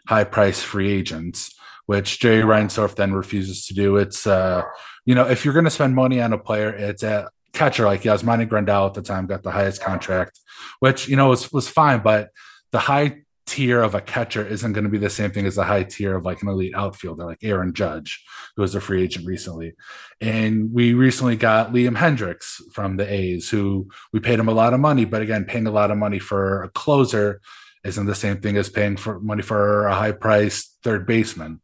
high 0.07 0.25
price 0.25 0.63
free 0.63 0.91
agents 0.91 1.55
which 1.87 2.19
Jerry 2.21 2.43
Reinsdorf 2.43 2.97
then 2.97 3.13
refuses 3.13 3.67
to 3.67 3.75
do. 3.75 3.97
It's 3.97 4.27
uh, 4.27 4.63
you 5.05 5.15
know, 5.15 5.29
if 5.29 5.45
you're 5.45 5.55
going 5.55 5.65
to 5.65 5.71
spend 5.71 5.95
money 5.95 6.21
on 6.21 6.33
a 6.33 6.39
player, 6.39 6.71
it's 6.71 7.03
a 7.03 7.29
catcher 7.53 7.85
like 7.85 8.03
Yasmani 8.03 8.49
Grandal 8.49 8.87
at 8.87 8.95
the 8.95 9.03
time 9.03 9.27
got 9.27 9.43
the 9.43 9.51
highest 9.51 9.83
contract, 9.83 10.39
which 10.81 11.09
you 11.09 11.17
know 11.17 11.29
was 11.29 11.53
was 11.53 11.69
fine, 11.69 12.01
but 12.01 12.31
the 12.73 12.79
high 12.79 13.23
tier 13.47 13.83
of 13.83 13.95
a 13.95 14.01
catcher 14.01 14.47
isn't 14.47 14.73
going 14.73 14.85
to 14.85 14.91
be 14.91 14.99
the 14.99 15.11
same 15.11 15.31
thing 15.31 15.47
as 15.47 15.59
a 15.59 15.65
high 15.65 15.83
tier 15.83 16.17
of 16.17 16.25
like 16.25 16.43
an 16.43 16.49
elite 16.49 16.75
outfielder 16.75 17.25
like 17.25 17.43
Aaron 17.43 17.75
Judge, 17.75 18.25
who 18.57 18.63
was 18.63 18.75
a 18.75 18.81
free 18.81 19.03
agent 19.03 19.27
recently. 19.27 19.75
And 20.21 20.73
we 20.73 20.95
recently 20.95 21.37
got 21.37 21.73
Liam 21.73 21.97
Hendriks 21.97 22.61
from 22.73 22.97
the 22.97 23.13
A's, 23.13 23.51
who 23.51 23.89
we 24.13 24.21
paid 24.21 24.39
him 24.39 24.49
a 24.49 24.55
lot 24.55 24.75
of 24.75 24.81
money, 24.81 25.05
but 25.05 25.23
again, 25.23 25.45
paying 25.45 25.67
a 25.67 25.73
lot 25.73 25.91
of 25.91 25.99
money 25.99 26.19
for 26.19 26.63
a 26.63 26.71
closer 26.71 27.41
isn't 27.85 28.07
the 28.07 28.15
same 28.15 28.41
thing 28.41 28.57
as 28.57 28.71
paying 28.71 28.97
for 28.97 29.21
money 29.21 29.43
for 29.43 29.87
a 29.87 29.95
high 29.95 30.13
priced 30.13 30.79
third 30.83 31.07
baseman. 31.07 31.61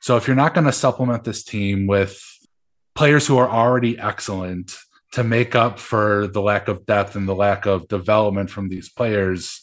So 0.00 0.16
if 0.16 0.26
you're 0.26 0.36
not 0.36 0.54
going 0.54 0.66
to 0.66 0.72
supplement 0.72 1.22
this 1.22 1.44
team 1.44 1.86
with 1.86 2.20
players 2.94 3.26
who 3.26 3.38
are 3.38 3.48
already 3.48 3.98
excellent 3.98 4.76
to 5.12 5.22
make 5.22 5.54
up 5.54 5.78
for 5.78 6.26
the 6.26 6.42
lack 6.42 6.68
of 6.68 6.84
depth 6.86 7.14
and 7.14 7.28
the 7.28 7.34
lack 7.34 7.66
of 7.66 7.86
development 7.86 8.50
from 8.50 8.68
these 8.68 8.88
players, 8.88 9.61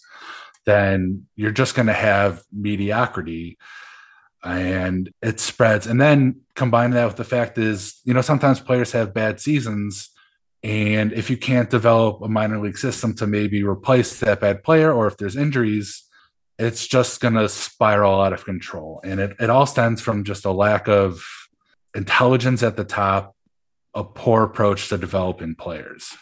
then 0.70 1.26
you're 1.36 1.52
just 1.52 1.76
going 1.76 1.88
to 1.88 1.94
have 1.94 2.44
mediocrity 2.52 3.58
and 4.44 5.12
it 5.22 5.40
spreads. 5.40 5.88
And 5.88 6.00
then 6.00 6.42
combine 6.56 6.92
that 6.92 7.06
with 7.06 7.18
the 7.18 7.24
fact 7.24 7.58
is, 7.58 8.00
you 8.06 8.14
know, 8.14 8.22
sometimes 8.22 8.60
players 8.60 8.92
have 8.94 9.14
bad 9.14 9.40
seasons. 9.42 10.10
And 10.64 11.14
if 11.14 11.30
you 11.30 11.38
can't 11.38 11.70
develop 11.70 12.22
a 12.22 12.28
minor 12.28 12.60
league 12.60 12.78
system 12.78 13.16
to 13.16 13.28
maybe 13.28 13.64
replace 13.64 14.20
that 14.20 14.42
bad 14.42 14.64
player, 14.64 14.94
or 14.94 15.08
if 15.08 15.18
there's 15.18 15.36
injuries, 15.36 16.04
it's 16.58 16.88
just 16.88 17.22
going 17.22 17.36
to 17.36 17.48
spiral 17.48 18.22
out 18.22 18.34
of 18.34 18.46
control. 18.46 19.02
And 19.04 19.20
it, 19.20 19.36
it 19.40 19.50
all 19.50 19.66
stems 19.66 20.02
from 20.02 20.24
just 20.24 20.46
a 20.46 20.52
lack 20.52 20.88
of 20.88 21.24
intelligence 21.96 22.64
at 22.64 22.76
the 22.76 22.84
top, 22.84 23.36
a 23.94 24.04
poor 24.04 24.44
approach 24.44 24.90
to 24.90 24.98
developing 24.98 25.56
players. 25.56 26.16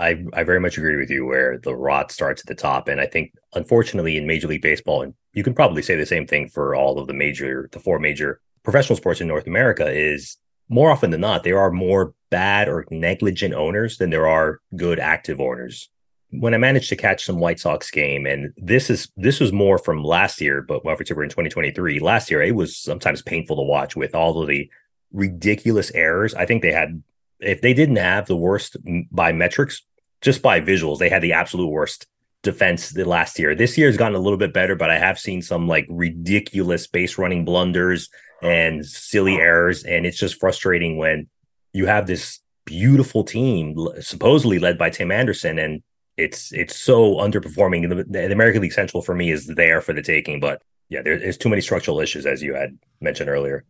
I, 0.00 0.24
I 0.32 0.44
very 0.44 0.60
much 0.60 0.78
agree 0.78 0.96
with 0.96 1.10
you 1.10 1.26
where 1.26 1.58
the 1.58 1.76
rot 1.76 2.10
starts 2.10 2.40
at 2.40 2.46
the 2.46 2.54
top. 2.54 2.88
And 2.88 3.00
I 3.00 3.06
think, 3.06 3.34
unfortunately, 3.54 4.16
in 4.16 4.26
Major 4.26 4.48
League 4.48 4.62
Baseball, 4.62 5.02
and 5.02 5.14
you 5.34 5.44
can 5.44 5.54
probably 5.54 5.82
say 5.82 5.94
the 5.94 6.06
same 6.06 6.26
thing 6.26 6.48
for 6.48 6.74
all 6.74 6.98
of 6.98 7.06
the 7.06 7.12
major, 7.12 7.68
the 7.72 7.78
four 7.78 7.98
major 7.98 8.40
professional 8.62 8.96
sports 8.96 9.20
in 9.20 9.28
North 9.28 9.46
America, 9.46 9.90
is 9.90 10.38
more 10.70 10.90
often 10.90 11.10
than 11.10 11.20
not, 11.20 11.44
there 11.44 11.58
are 11.58 11.70
more 11.70 12.14
bad 12.30 12.68
or 12.68 12.86
negligent 12.90 13.52
owners 13.52 13.98
than 13.98 14.08
there 14.08 14.26
are 14.26 14.60
good 14.74 14.98
active 14.98 15.38
owners. 15.38 15.90
When 16.30 16.54
I 16.54 16.58
managed 16.58 16.88
to 16.90 16.96
catch 16.96 17.24
some 17.24 17.40
White 17.40 17.60
Sox 17.60 17.90
game, 17.90 18.24
and 18.24 18.54
this 18.56 18.88
is 18.88 19.10
this 19.16 19.40
was 19.40 19.52
more 19.52 19.78
from 19.78 20.04
last 20.04 20.40
year, 20.40 20.62
but 20.62 20.84
well, 20.84 20.96
we're 20.96 21.24
in 21.24 21.28
2023. 21.28 21.98
Last 21.98 22.30
year, 22.30 22.40
it 22.40 22.54
was 22.54 22.76
sometimes 22.76 23.20
painful 23.20 23.56
to 23.56 23.62
watch 23.62 23.96
with 23.96 24.14
all 24.14 24.40
of 24.40 24.48
the 24.48 24.70
ridiculous 25.12 25.90
errors. 25.90 26.32
I 26.34 26.46
think 26.46 26.62
they 26.62 26.70
had 26.72 27.02
if 27.40 27.62
they 27.62 27.74
didn't 27.74 27.96
have 27.96 28.26
the 28.26 28.36
worst 28.36 28.76
by 29.10 29.32
metrics 29.32 29.82
just 30.20 30.42
by 30.42 30.60
visuals, 30.60 30.98
they 30.98 31.08
had 31.08 31.22
the 31.22 31.32
absolute 31.32 31.68
worst 31.68 32.06
defense 32.42 32.90
the 32.90 33.04
last 33.04 33.38
year. 33.38 33.54
This 33.54 33.76
year 33.76 33.88
has 33.88 33.96
gotten 33.96 34.16
a 34.16 34.20
little 34.20 34.38
bit 34.38 34.52
better, 34.52 34.74
but 34.74 34.90
I 34.90 34.98
have 34.98 35.18
seen 35.18 35.42
some 35.42 35.68
like 35.68 35.86
ridiculous 35.88 36.86
base 36.86 37.18
running 37.18 37.44
blunders 37.44 38.08
and 38.42 38.84
silly 38.84 39.36
errors. 39.36 39.84
And 39.84 40.06
it's 40.06 40.18
just 40.18 40.40
frustrating 40.40 40.96
when 40.96 41.28
you 41.72 41.86
have 41.86 42.06
this 42.06 42.40
beautiful 42.64 43.24
team 43.24 43.76
supposedly 44.00 44.58
led 44.58 44.78
by 44.78 44.90
Tim 44.90 45.10
Anderson 45.10 45.58
and 45.58 45.82
it's 46.16 46.52
it's 46.52 46.76
so 46.76 47.14
underperforming. 47.16 47.88
The, 47.88 48.04
the 48.04 48.32
American 48.32 48.60
League 48.60 48.72
Central 48.72 49.02
for 49.02 49.14
me 49.14 49.30
is 49.30 49.46
there 49.46 49.80
for 49.80 49.94
the 49.94 50.02
taking, 50.02 50.38
but 50.38 50.60
yeah, 50.90 51.02
there, 51.02 51.18
there's 51.18 51.38
too 51.38 51.48
many 51.48 51.62
structural 51.62 52.00
issues 52.00 52.26
as 52.26 52.42
you 52.42 52.54
had 52.54 52.78
mentioned 53.00 53.30
earlier. 53.30 53.64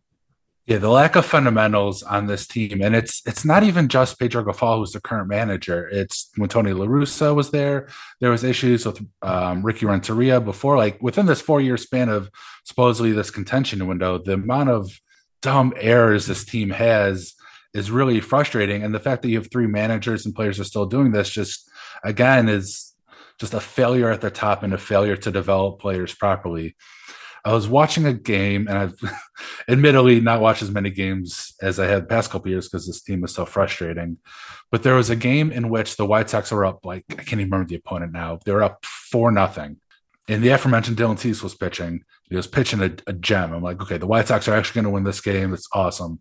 Yeah, 0.70 0.78
the 0.78 0.88
lack 0.88 1.16
of 1.16 1.26
fundamentals 1.26 2.04
on 2.04 2.28
this 2.28 2.46
team, 2.46 2.80
and 2.80 2.94
it's 2.94 3.22
it's 3.26 3.44
not 3.44 3.64
even 3.64 3.88
just 3.88 4.20
Pedro 4.20 4.44
Grifol 4.44 4.78
who's 4.78 4.92
the 4.92 5.00
current 5.00 5.26
manager. 5.26 5.88
It's 5.88 6.30
when 6.36 6.48
Tony 6.48 6.72
La 6.72 6.86
Russa 6.86 7.34
was 7.34 7.50
there. 7.50 7.88
There 8.20 8.30
was 8.30 8.44
issues 8.44 8.86
with 8.86 9.04
um, 9.20 9.64
Ricky 9.64 9.86
Renteria 9.86 10.40
before. 10.40 10.76
Like 10.76 11.02
within 11.02 11.26
this 11.26 11.40
four 11.40 11.60
year 11.60 11.76
span 11.76 12.08
of 12.08 12.30
supposedly 12.62 13.10
this 13.10 13.32
contention 13.32 13.88
window, 13.88 14.18
the 14.18 14.34
amount 14.34 14.68
of 14.68 15.00
dumb 15.42 15.74
errors 15.76 16.26
this 16.26 16.44
team 16.44 16.70
has 16.70 17.34
is 17.74 17.90
really 17.90 18.20
frustrating. 18.20 18.84
And 18.84 18.94
the 18.94 19.00
fact 19.00 19.22
that 19.22 19.28
you 19.30 19.38
have 19.38 19.50
three 19.50 19.66
managers 19.66 20.24
and 20.24 20.36
players 20.36 20.60
are 20.60 20.64
still 20.72 20.86
doing 20.86 21.10
this 21.10 21.30
just 21.30 21.68
again 22.04 22.48
is 22.48 22.94
just 23.40 23.54
a 23.54 23.60
failure 23.60 24.12
at 24.12 24.20
the 24.20 24.30
top 24.30 24.62
and 24.62 24.72
a 24.72 24.78
failure 24.78 25.16
to 25.16 25.32
develop 25.32 25.80
players 25.80 26.14
properly. 26.14 26.76
I 27.44 27.52
was 27.52 27.68
watching 27.68 28.06
a 28.06 28.12
game, 28.12 28.68
and 28.68 28.76
I've 28.76 29.00
admittedly 29.68 30.20
not 30.20 30.40
watched 30.40 30.62
as 30.62 30.70
many 30.70 30.90
games 30.90 31.54
as 31.62 31.78
I 31.78 31.86
had 31.86 32.08
past 32.08 32.30
couple 32.30 32.50
years 32.50 32.68
because 32.68 32.86
this 32.86 33.02
team 33.02 33.22
was 33.22 33.34
so 33.34 33.44
frustrating. 33.44 34.18
But 34.70 34.82
there 34.82 34.94
was 34.94 35.10
a 35.10 35.16
game 35.16 35.50
in 35.50 35.68
which 35.68 35.96
the 35.96 36.06
White 36.06 36.30
Sox 36.30 36.52
were 36.52 36.64
up 36.64 36.84
like 36.84 37.04
I 37.10 37.14
can't 37.14 37.40
even 37.40 37.50
remember 37.50 37.68
the 37.68 37.76
opponent 37.76 38.12
now. 38.12 38.38
They 38.44 38.52
were 38.52 38.62
up 38.62 38.84
four 38.84 39.30
nothing, 39.30 39.78
and 40.28 40.42
the 40.42 40.50
aforementioned 40.50 40.96
Dylan 40.96 41.18
Cease 41.18 41.42
was 41.42 41.54
pitching. 41.54 42.04
He 42.28 42.36
was 42.36 42.46
pitching 42.46 42.80
a, 42.80 42.92
a 43.06 43.12
gem. 43.12 43.52
I'm 43.52 43.62
like, 43.62 43.82
okay, 43.82 43.98
the 43.98 44.06
White 44.06 44.28
Sox 44.28 44.46
are 44.46 44.54
actually 44.54 44.82
going 44.82 44.92
to 44.92 44.94
win 44.94 45.04
this 45.04 45.20
game. 45.20 45.52
It's 45.52 45.68
awesome. 45.72 46.20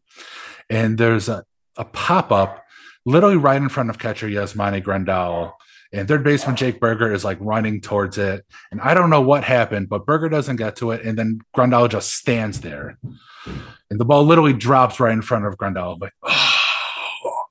And 0.70 0.98
there's 0.98 1.30
a, 1.30 1.44
a 1.78 1.86
pop 1.86 2.32
up 2.32 2.66
literally 3.06 3.38
right 3.38 3.62
in 3.62 3.70
front 3.70 3.90
of 3.90 4.00
catcher 4.00 4.28
Yasmani 4.28 4.84
Grandal 4.84 5.54
and 5.92 6.08
third 6.08 6.24
baseman 6.24 6.56
Jake 6.56 6.80
Burger 6.80 7.12
is 7.12 7.26
like 7.26 7.38
running 7.42 7.82
towards 7.82 8.18
it. 8.18 8.46
And 8.72 8.80
I 8.80 8.94
don't 8.94 9.10
know 9.10 9.22
what 9.22 9.44
happened, 9.44 9.90
but 9.90 10.06
Berger 10.06 10.30
doesn't 10.30 10.58
get 10.58 10.76
to 10.78 10.92
it. 10.92 11.04
And 11.04 11.18
then 11.18 11.42
Grandal 11.56 11.90
just 11.90 12.14
stands 12.14 12.62
there. 12.62 12.98
And 13.90 14.00
the 14.00 14.06
ball 14.06 14.24
literally 14.24 14.54
drops 14.54 15.00
right 15.00 15.14
in 15.14 15.24
front 15.24 15.46
of 15.46 15.58
Grandal. 15.58 16.00
Like, 16.00 16.14
oh. 16.24 17.44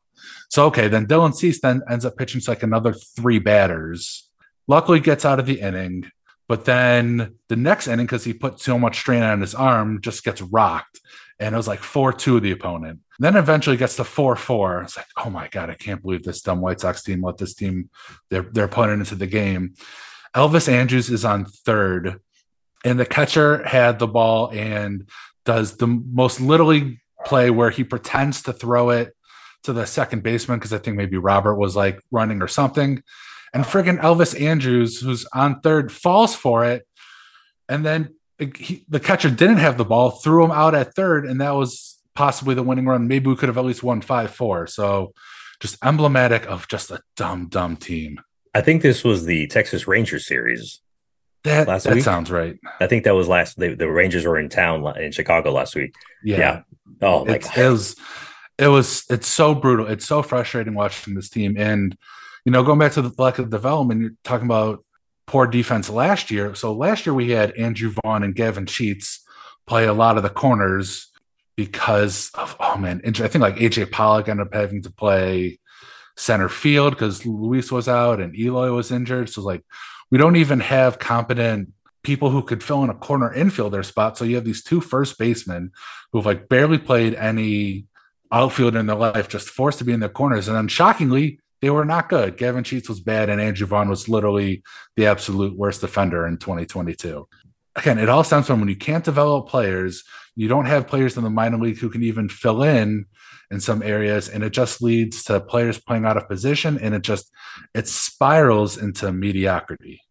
So, 0.51 0.67
okay, 0.67 0.87
then 0.87 1.07
Dylan 1.07 1.35
Cease 1.35 1.61
then 1.61 1.83
ends 1.91 2.05
up 2.05 2.17
pitching 2.17 2.41
to 2.41 2.51
like 2.51 2.63
another 2.63 2.93
three 2.93 3.41
batters. 3.41 4.31
Luckily 4.69 5.01
gets 5.01 5.25
out 5.25 5.41
of 5.41 5.47
the 5.47 5.61
inning. 5.61 6.11
But 6.47 6.65
then 6.65 7.35
the 7.49 7.57
next 7.57 7.89
inning, 7.89 8.07
because 8.07 8.25
he 8.25 8.33
put 8.33 8.61
so 8.61 8.79
much 8.79 8.99
strain 8.99 9.23
on 9.23 9.41
his 9.41 9.55
arm, 9.55 10.01
just 10.01 10.25
gets 10.25 10.41
rocked. 10.41 11.01
And 11.41 11.55
it 11.55 11.57
was 11.57 11.69
like 11.69 11.81
4 11.81 12.13
2 12.13 12.41
the 12.41 12.51
opponent. 12.51 13.01
Then 13.19 13.37
eventually 13.37 13.77
gets 13.77 13.97
to 13.97 14.05
4 14.05 14.37
4. 14.37 14.83
It's 14.83 14.97
like, 14.97 15.07
oh 15.17 15.31
my 15.31 15.49
God, 15.49 15.71
I 15.71 15.75
can't 15.75 16.03
believe 16.03 16.25
this 16.25 16.43
dumb 16.43 16.61
White 16.61 16.81
Sox 16.81 17.03
team 17.03 17.23
let 17.23 17.39
this 17.39 17.55
team, 17.55 17.91
their, 18.31 18.43
their 18.43 18.65
opponent 18.65 19.01
into 19.01 19.15
the 19.15 19.27
game. 19.27 19.75
Elvis 20.35 20.69
Andrus 20.69 21.09
is 21.09 21.25
on 21.25 21.45
third, 21.45 22.21
and 22.85 22.99
the 22.99 23.07
catcher 23.07 23.65
had 23.67 23.99
the 23.99 24.07
ball 24.07 24.51
and 24.53 25.09
does 25.45 25.77
the 25.77 25.87
most 25.87 26.41
literally 26.41 27.01
play 27.25 27.51
where 27.51 27.71
he 27.71 27.83
pretends 27.83 28.43
to 28.43 28.53
throw 28.53 28.91
it 28.91 29.15
to 29.65 29.73
the 29.73 29.87
second 29.87 30.23
baseman 30.23 30.59
because 30.59 30.73
I 30.73 30.79
think 30.79 30.97
maybe 30.97 31.17
Robert 31.17 31.57
was 31.57 31.75
like 31.75 32.01
running 32.11 32.43
or 32.43 32.49
something. 32.49 33.03
And 33.53 33.65
friggin' 33.65 34.01
Elvis 34.01 34.39
Andrus, 34.41 35.01
who's 35.01 35.27
on 35.33 35.61
third, 35.61 35.91
falls 35.91 36.35
for 36.35 36.65
it. 36.65 36.87
And 37.69 37.85
then 37.85 38.15
he, 38.39 38.85
the 38.89 39.01
catcher 39.01 39.31
didn't 39.31 39.59
have 39.59 39.79
the 39.79 39.85
ball, 39.85 40.11
threw 40.11 40.45
him 40.45 40.51
out 40.51 40.75
at 40.75 40.95
third, 40.95 41.27
and 41.27 41.41
that 41.41 41.51
was 41.51 41.99
possibly 42.15 42.55
the 42.55 42.63
winning 42.63 42.87
run. 42.87 43.09
Maybe 43.09 43.29
we 43.29 43.37
could 43.37 43.49
have 43.49 43.59
at 43.59 43.65
least 43.65 43.83
won 43.83 44.01
5 44.01 44.35
4. 44.35 44.67
So 44.67 45.13
just 45.61 45.77
emblematic 45.85 46.47
of 46.47 46.69
just 46.69 46.91
a 46.91 47.01
dumb, 47.17 47.49
dumb 47.49 47.77
team. 47.77 48.21
I 48.55 48.61
think 48.61 48.83
this 48.83 49.05
was 49.05 49.25
the 49.25 49.47
Texas 49.49 49.87
Rangers 49.87 50.27
series. 50.27 50.81
That, 51.45 51.69
last 51.69 51.85
that 51.85 51.95
week. 51.95 52.05
sounds 52.05 52.31
right. 52.31 52.57
I 52.81 52.87
think 52.87 53.05
that 53.05 53.15
was 53.15 53.29
last. 53.29 53.57
The, 53.57 53.75
the 53.75 53.89
Rangers 53.89 54.27
were 54.27 54.39
in 54.39 54.49
town 54.49 54.85
in 54.99 55.13
Chicago 55.13 55.53
last 55.53 55.75
week. 55.75 55.95
Yeah. 56.25 56.39
yeah. 56.39 56.63
Oh 57.01 57.25
my 57.25 57.39
God. 57.39 57.57
It 57.57 57.69
was, 57.69 57.97
it 58.59 58.69
was, 58.69 59.05
it's 59.09 59.29
so 59.29 59.55
brutal. 59.55 59.87
It's 59.87 60.07
so 60.07 60.23
frustrating 60.23 60.75
watching 60.75 61.15
this 61.15 61.31
team. 61.31 61.57
And, 61.57 61.97
you 62.45 62.53
know, 62.53 62.65
going 62.65 62.79
back 62.79 62.93
to 62.93 63.03
the 63.03 63.13
lack 63.17 63.39
of 63.39 63.51
development, 63.51 64.01
you're 64.01 64.11
talking 64.25 64.47
about 64.47 64.85
poor 65.29 65.47
defense 65.47 65.89
last 65.89 66.31
year. 66.31 66.55
So 66.55 66.73
last 66.73 67.07
year 67.07 67.15
we 67.15 67.31
had 67.31 67.53
Andrew 67.53 67.93
Vaughn 68.03 68.25
and 68.25 68.35
Gavin 68.35 68.67
Sheets 68.67 69.25
play 69.67 69.87
a 69.87 69.93
lot 69.93 70.17
of 70.17 70.23
the 70.23 70.31
corners 70.31 71.09
because 71.57 72.31
of 72.35 72.57
oh 72.59 72.77
man, 72.77 73.03
I 73.05 73.11
think 73.11 73.37
like 73.37 73.57
AJ 73.57 73.91
Pollock 73.93 74.29
ended 74.29 74.47
up 74.47 74.55
having 74.55 74.83
to 74.83 74.91
play 74.91 75.59
center 76.17 76.49
field 76.49 76.95
because 76.95 77.25
Luis 77.25 77.71
was 77.71 77.89
out 77.89 78.21
and 78.21 78.37
Eloy 78.37 78.73
was 78.73 78.91
injured. 78.91 79.29
So 79.29 79.43
like 79.43 79.63
we 80.11 80.19
don't 80.19 80.37
even 80.37 80.61
have 80.61 80.99
competent 80.99 81.73
people 82.03 82.31
who 82.31 82.43
could 82.43 82.63
fill 82.63 82.83
in 82.85 82.91
a 82.91 82.95
corner 82.95 83.33
infielder 83.35 83.85
spot. 83.85 84.17
So 84.17 84.25
you 84.25 84.37
have 84.37 84.45
these 84.45 84.65
two 84.65 84.81
first 84.81 85.19
basemen 85.19 85.73
who've 86.13 86.25
like 86.25 86.49
barely 86.49 86.79
played 86.79 87.15
any 87.15 87.87
outfield 88.33 88.77
in 88.77 88.87
their 88.87 88.97
life, 88.97 89.29
just 89.29 89.49
forced 89.49 89.79
to 89.79 89.85
be 89.85 89.93
in 89.93 90.01
their 90.01 90.09
corners. 90.09 90.49
And 90.49 90.57
then 90.57 90.69
shockingly, 90.69 91.41
they 91.61 91.71
were 91.71 91.85
not 91.85 92.09
good. 92.09 92.37
Gavin 92.37 92.65
Sheets 92.65 92.89
was 92.89 93.01
bad, 93.01 93.29
and 93.29 93.41
Andrew 93.41 93.67
Vaughn 93.67 93.89
was 93.89 94.09
literally 94.09 94.63
the 94.97 95.07
absolute 95.07 95.57
worst 95.57 95.81
defender 95.81 96.27
in 96.27 96.39
2022 96.39 97.27
again, 97.79 97.99
it 97.99 98.09
all 98.09 98.25
stems 98.25 98.47
from 98.47 98.61
when 98.61 98.69
you 98.69 98.77
can't 98.77 99.05
develop 99.05 99.49
players, 99.49 100.05
you 100.35 100.49
don't 100.49 100.67
have 100.67 100.87
players 100.87 101.17
in 101.17 101.25
the 101.25 101.31
minor 101.31 101.59
league 101.59 101.79
who 101.79 101.89
can 101.89 102.03
even 102.03 102.29
fill 102.29 102.63
in 102.63 103.07
in 103.51 103.61
some 103.61 103.83
areas, 103.83 104.29
and 104.29 104.45
it 104.45 104.51
just 104.51 104.83
leads 104.83 105.25
to 105.25 105.41
players 105.41 105.79
playing 105.79 106.05
out 106.05 106.17
of 106.17 106.29
position, 106.29 106.79
and 106.79 106.95
it 106.95 107.03
just 107.03 107.31
it 107.75 107.89
spirals 107.89 108.77
into 108.77 109.11
mediocrity. 109.13 110.03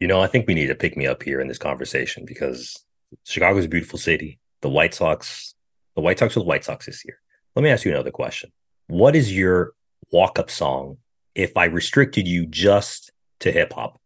You 0.00 0.08
know, 0.08 0.20
I 0.20 0.26
think 0.26 0.46
we 0.46 0.54
need 0.54 0.66
to 0.66 0.74
pick 0.74 0.96
me 0.96 1.06
up 1.06 1.22
here 1.22 1.40
in 1.40 1.48
this 1.48 1.58
conversation 1.58 2.24
because 2.26 2.84
Chicago 3.24 3.58
is 3.58 3.66
a 3.66 3.68
beautiful 3.68 3.98
city. 3.98 4.40
The 4.60 4.68
White 4.68 4.94
Sox, 4.94 5.54
the 5.94 6.02
White 6.02 6.18
Sox 6.18 6.36
are 6.36 6.40
the 6.40 6.46
White 6.46 6.64
Sox 6.64 6.86
this 6.86 7.04
year. 7.04 7.18
Let 7.54 7.62
me 7.62 7.70
ask 7.70 7.84
you 7.84 7.92
another 7.92 8.10
question. 8.10 8.50
What 8.88 9.14
is 9.14 9.34
your 9.34 9.72
walk-up 10.14 10.48
song 10.48 10.98
if 11.34 11.56
I 11.56 11.64
restricted 11.64 12.28
you 12.28 12.46
just 12.46 13.10
to 13.40 13.50
hip 13.50 13.72
hop? 13.72 14.00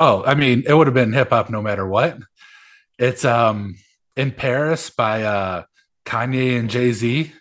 Oh, 0.00 0.24
I 0.24 0.34
mean, 0.34 0.64
it 0.66 0.74
would 0.74 0.88
have 0.88 0.94
been 0.94 1.12
hip 1.12 1.30
hop 1.30 1.48
no 1.48 1.62
matter 1.62 1.86
what. 1.86 2.18
It's 2.98 3.24
um 3.24 3.76
in 4.16 4.32
Paris 4.32 4.90
by 4.90 5.22
uh 5.22 5.62
Kanye 6.04 6.58
and 6.58 6.68
Jay 6.68 6.92
Z, 6.92 7.32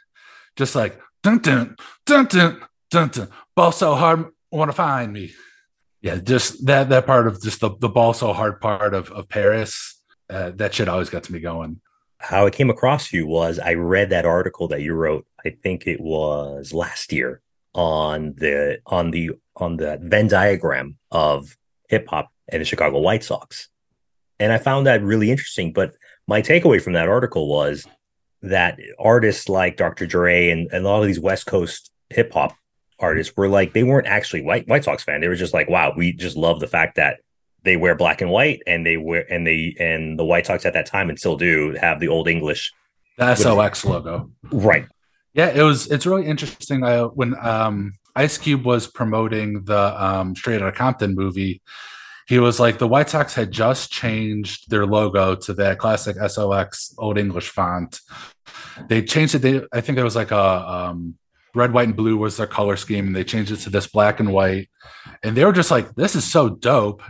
just 0.56 0.76
like 0.76 1.00
dun 1.24 1.40
dun 1.40 1.76
dun 2.06 2.28
dun 2.28 2.62
dun 2.92 3.10
dun. 3.10 3.30
Ball 3.56 3.72
so 3.72 3.96
hard, 3.96 4.26
want 4.52 4.70
to 4.70 4.76
find 4.76 5.12
me. 5.12 5.34
Yeah, 6.02 6.18
just 6.18 6.66
that 6.68 6.90
that 6.90 7.08
part 7.08 7.28
of 7.28 7.42
just 7.42 7.62
the 7.62 7.72
the 7.80 7.90
ball 7.90 8.14
so 8.14 8.34
hard 8.34 8.62
part 8.62 8.94
of 8.94 9.12
of 9.12 9.28
Paris. 9.28 10.00
Uh, 10.30 10.52
that 10.56 10.74
shit 10.74 10.90
always 10.90 11.10
got 11.10 11.24
to 11.24 11.34
me 11.34 11.40
going. 11.40 11.82
How 12.20 12.46
I 12.46 12.50
came 12.52 12.70
across 12.70 13.12
you 13.12 13.28
was 13.28 13.60
I 13.60 13.74
read 13.74 14.12
that 14.12 14.26
article 14.26 14.68
that 14.70 14.82
you 14.82 14.94
wrote. 14.94 15.26
I 15.46 15.50
think 15.50 15.88
it 15.88 16.02
was 16.02 16.74
last 16.74 17.12
year 17.12 17.42
on 17.76 18.34
the 18.38 18.80
on 18.88 19.12
the 19.12 19.32
on 19.58 19.78
the 19.78 20.00
Venn 20.02 20.28
diagram 20.28 20.98
of 21.12 21.56
hip 21.90 22.08
hop 22.08 22.32
and 22.48 22.62
the 22.62 22.66
Chicago 22.66 23.00
White 23.00 23.24
Sox. 23.24 23.70
And 24.40 24.52
I 24.52 24.58
found 24.58 24.88
that 24.88 25.04
really 25.04 25.30
interesting. 25.30 25.74
But 25.74 25.94
my 26.28 26.42
takeaway 26.42 26.82
from 26.82 26.94
that 26.94 27.10
article 27.10 27.48
was 27.48 27.86
that 28.42 28.80
artists 28.98 29.50
like 29.50 29.78
Dr. 29.78 30.06
Dre 30.08 30.50
and, 30.50 30.70
and 30.72 30.86
a 30.86 30.88
lot 30.88 31.02
of 31.02 31.08
these 31.08 31.20
West 31.20 31.46
Coast 31.46 31.92
hip 32.10 32.34
hop 32.34 32.56
artists 33.00 33.36
were 33.36 33.50
like, 33.50 33.74
they 33.74 33.84
weren't 33.84 34.08
actually 34.08 34.42
White 34.42 34.68
White 34.68 34.86
Sox 34.86 35.04
fan. 35.04 35.22
They 35.22 35.28
were 35.28 35.36
just 35.36 35.54
like, 35.54 35.70
wow, 35.70 35.94
we 35.96 36.14
just 36.14 36.38
love 36.38 36.60
the 36.60 36.68
fact 36.68 36.96
that 36.96 37.20
they 37.64 37.76
wear 37.76 37.96
black 37.96 38.22
and 38.22 38.32
white 38.32 38.62
and 38.66 38.86
they 38.86 38.96
wear 38.96 39.32
and 39.32 39.46
they 39.46 39.76
and 39.80 40.18
the 40.18 40.26
White 40.26 40.46
Sox 40.46 40.66
at 40.66 40.74
that 40.74 40.86
time 40.86 41.10
and 41.10 41.20
still 41.20 41.36
do 41.36 41.76
have 41.82 42.00
the 42.00 42.08
old 42.08 42.30
English 42.30 42.74
the 43.18 43.36
SOX 43.36 43.86
logo. 43.86 44.30
Right. 44.52 44.88
Yeah, 45.36 45.50
it 45.50 45.62
was 45.62 45.92
it's 45.92 46.06
really 46.06 46.26
interesting. 46.26 46.84
I 46.84 47.02
when 47.02 47.36
um 47.46 47.94
Ice 48.16 48.38
Cube 48.38 48.66
was 48.66 48.88
promoting 48.88 49.66
the 49.66 50.04
um 50.04 50.34
Straight 50.34 50.62
Outta 50.62 50.72
Compton 50.72 51.14
movie, 51.14 51.62
he 52.26 52.40
was 52.40 52.58
like 52.58 52.80
the 52.80 52.88
White 52.88 53.10
Sox 53.10 53.34
had 53.34 53.52
just 53.52 53.92
changed 53.92 54.70
their 54.70 54.86
logo 54.86 55.36
to 55.36 55.54
that 55.56 55.78
classic 55.78 56.16
SOX 56.28 56.96
Old 56.98 57.18
English 57.18 57.50
font. 57.50 58.00
They 58.88 59.04
changed 59.04 59.36
it. 59.36 59.40
They, 59.40 59.62
I 59.74 59.82
think 59.82 59.98
it 59.98 60.04
was 60.04 60.16
like 60.16 60.32
a 60.32 60.40
um, 60.40 61.16
red, 61.54 61.74
white, 61.74 61.90
and 61.90 61.98
blue 61.98 62.16
was 62.16 62.38
their 62.38 62.48
color 62.48 62.78
scheme, 62.78 63.08
and 63.08 63.16
they 63.16 63.26
changed 63.26 63.52
it 63.52 63.58
to 63.58 63.70
this 63.70 63.88
black 63.88 64.22
and 64.22 64.32
white. 64.32 64.70
And 65.22 65.36
they 65.36 65.44
were 65.44 65.52
just 65.52 65.72
like, 65.72 65.96
"This 65.96 66.16
is 66.16 66.24
so 66.24 66.48
dope." 66.48 67.04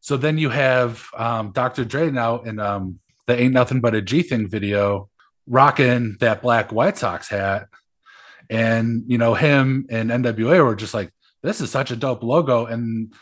So 0.00 0.16
then 0.16 0.38
you 0.38 0.50
have 0.50 1.04
um, 1.16 1.50
Dr. 1.50 1.84
Dre 1.84 2.10
now 2.10 2.40
in 2.42 2.60
um, 2.60 3.00
the 3.26 3.36
"Ain't 3.38 3.52
Nothing 3.52 3.80
But 3.80 3.96
a 3.96 4.00
G 4.02 4.22
Thing" 4.22 4.48
video, 4.48 5.10
rocking 5.48 6.16
that 6.20 6.42
black 6.42 6.72
White 6.72 6.98
Sox 6.98 7.28
hat, 7.28 7.68
and 8.50 9.04
you 9.06 9.18
know 9.18 9.34
him 9.34 9.86
and 9.90 10.10
NWA 10.10 10.64
were 10.64 10.76
just 10.76 10.94
like, 10.94 11.10
"This 11.42 11.60
is 11.60 11.70
such 11.70 11.90
a 11.90 11.96
dope 11.96 12.22
logo," 12.22 12.66
and 12.66 13.12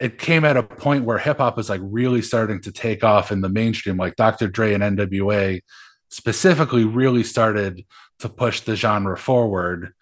it 0.00 0.18
came 0.18 0.44
at 0.44 0.56
a 0.56 0.62
point 0.62 1.04
where 1.04 1.18
hip 1.18 1.38
hop 1.38 1.56
was 1.56 1.70
like 1.70 1.80
really 1.82 2.22
starting 2.22 2.60
to 2.60 2.72
take 2.72 3.04
off 3.04 3.30
in 3.30 3.40
the 3.40 3.48
mainstream. 3.48 3.96
Like 3.96 4.16
Dr. 4.16 4.48
Dre 4.48 4.74
and 4.74 4.82
NWA 4.82 5.62
specifically 6.10 6.84
really 6.84 7.22
started 7.22 7.84
to 8.18 8.28
push 8.28 8.60
the 8.60 8.76
genre 8.76 9.16
forward. 9.16 9.92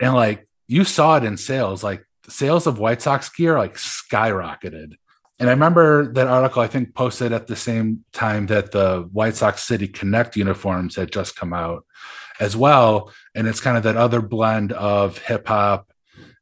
And 0.00 0.14
like 0.14 0.46
you 0.68 0.84
saw 0.84 1.16
it 1.16 1.24
in 1.24 1.36
sales, 1.36 1.82
like 1.82 2.04
sales 2.28 2.66
of 2.66 2.78
White 2.78 3.02
Sox 3.02 3.28
gear 3.30 3.58
like 3.58 3.74
skyrocketed. 3.74 4.94
And 5.38 5.48
I 5.48 5.52
remember 5.52 6.12
that 6.12 6.28
article 6.28 6.62
I 6.62 6.68
think 6.68 6.94
posted 6.94 7.32
at 7.32 7.46
the 7.46 7.56
same 7.56 8.04
time 8.12 8.46
that 8.46 8.70
the 8.72 9.08
White 9.12 9.34
Sox 9.34 9.62
City 9.62 9.88
Connect 9.88 10.36
uniforms 10.36 10.96
had 10.96 11.10
just 11.10 11.36
come 11.36 11.52
out 11.52 11.84
as 12.38 12.56
well. 12.56 13.12
And 13.34 13.48
it's 13.48 13.60
kind 13.60 13.76
of 13.76 13.82
that 13.82 13.96
other 13.96 14.20
blend 14.20 14.72
of 14.72 15.18
hip 15.18 15.48
hop 15.48 15.90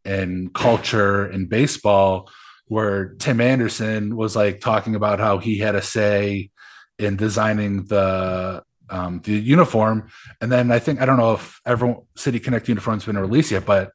and 0.04 0.52
culture 0.52 1.24
and 1.24 1.48
baseball 1.48 2.30
where 2.66 3.14
Tim 3.14 3.40
Anderson 3.40 4.16
was 4.16 4.36
like 4.36 4.60
talking 4.60 4.94
about 4.94 5.18
how 5.18 5.38
he 5.38 5.58
had 5.58 5.74
a 5.74 5.82
say 5.82 6.50
in 6.98 7.16
designing 7.16 7.84
the 7.84 8.62
um, 8.90 9.20
the 9.24 9.32
uniform, 9.32 10.10
and 10.40 10.50
then 10.50 10.70
I 10.72 10.80
think 10.80 11.00
I 11.00 11.06
don't 11.06 11.16
know 11.16 11.34
if 11.34 11.60
everyone 11.64 12.02
City 12.16 12.40
Connect 12.40 12.68
uniform's 12.68 13.04
been 13.04 13.18
released 13.18 13.52
yet, 13.52 13.64
but 13.64 13.92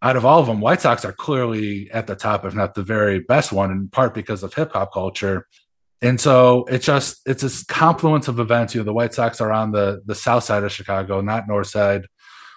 out 0.00 0.16
of 0.16 0.24
all 0.24 0.40
of 0.40 0.46
them, 0.46 0.60
White 0.60 0.80
Sox 0.80 1.04
are 1.04 1.12
clearly 1.12 1.90
at 1.90 2.06
the 2.06 2.14
top, 2.14 2.44
if 2.44 2.54
not 2.54 2.74
the 2.74 2.82
very 2.82 3.20
best 3.20 3.52
one, 3.52 3.70
in 3.70 3.88
part 3.88 4.14
because 4.14 4.42
of 4.42 4.54
hip 4.54 4.72
hop 4.72 4.92
culture. 4.92 5.46
And 6.00 6.20
so 6.20 6.64
it's 6.68 6.86
just 6.86 7.20
it's 7.26 7.42
this 7.42 7.64
confluence 7.64 8.28
of 8.28 8.38
events. 8.38 8.74
You 8.74 8.80
know, 8.82 8.84
the 8.84 8.92
White 8.92 9.14
Sox 9.14 9.40
are 9.40 9.52
on 9.52 9.72
the 9.72 10.02
the 10.06 10.14
south 10.14 10.44
side 10.44 10.62
of 10.62 10.72
Chicago, 10.72 11.20
not 11.20 11.48
north 11.48 11.66
side, 11.66 12.06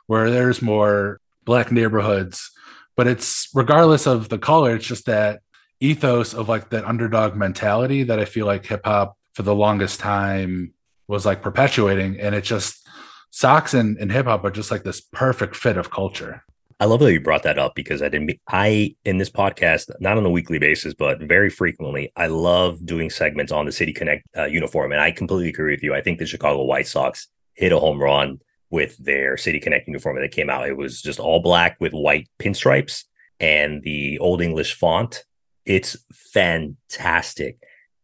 where 0.06 0.30
there's 0.30 0.62
more 0.62 1.20
black 1.44 1.72
neighborhoods. 1.72 2.52
But 2.96 3.08
it's 3.08 3.50
regardless 3.56 4.06
of 4.06 4.30
the 4.30 4.38
color, 4.38 4.76
it's 4.76 4.86
just 4.86 5.08
that 5.08 5.42
ethos 5.80 6.36
of 6.36 6.48
like 6.48 6.70
that 6.70 6.86
underdog 6.86 7.36
mentality 7.36 8.04
that 8.04 8.20
I 8.20 8.26
feel 8.26 8.46
like 8.46 8.68
hip 8.68 8.82
hop 8.86 9.18
for 9.34 9.42
the 9.42 9.56
longest 9.56 10.00
time 10.00 10.74
was 11.08 11.26
like 11.26 11.42
perpetuating. 11.42 12.20
And 12.20 12.36
it 12.36 12.44
just 12.44 12.88
Sox 13.32 13.74
and, 13.74 13.98
and 13.98 14.12
hip 14.12 14.28
hop 14.28 14.44
are 14.44 14.52
just 14.52 14.70
like 14.70 14.84
this 14.84 15.02
perfect 15.02 15.56
fit 15.56 15.78
of 15.78 15.90
culture. 15.90 16.44
I 16.82 16.86
love 16.86 17.00
that 17.00 17.14
you 17.14 17.22
brought 17.22 17.44
that 17.44 17.60
up 17.60 17.76
because 17.76 18.02
I 18.02 18.10
didn't. 18.10 18.32
I 18.50 18.96
in 19.06 19.18
this 19.20 19.30
podcast, 19.30 19.90
not 20.02 20.18
on 20.18 20.26
a 20.26 20.30
weekly 20.30 20.60
basis, 20.60 20.94
but 20.94 21.22
very 21.22 21.50
frequently, 21.50 22.12
I 22.18 22.28
love 22.28 22.86
doing 22.86 23.10
segments 23.10 23.52
on 23.52 23.66
the 23.66 23.72
City 23.72 23.94
Connect 23.94 24.24
uh, 24.36 24.46
uniform, 24.46 24.92
and 24.92 25.00
I 25.00 25.12
completely 25.12 25.50
agree 25.50 25.72
with 25.72 25.84
you. 25.84 25.94
I 25.94 26.02
think 26.02 26.20
the 26.20 26.26
Chicago 26.26 26.64
White 26.64 26.88
Sox 26.88 27.28
hit 27.54 27.72
a 27.72 27.80
home 27.80 28.02
run 28.02 28.40
with 28.70 28.98
their 28.98 29.38
City 29.38 29.60
Connect 29.60 29.88
uniform 29.88 30.20
that 30.20 30.32
came 30.32 30.50
out. 30.50 30.68
It 30.68 30.76
was 30.76 31.02
just 31.02 31.20
all 31.20 31.42
black 31.42 31.78
with 31.80 31.94
white 31.94 32.28
pinstripes 32.40 33.04
and 33.40 33.84
the 33.84 34.18
Old 34.20 34.42
English 34.42 34.74
font 34.74 35.24
it's 35.66 35.98
fantastic. 36.12 37.58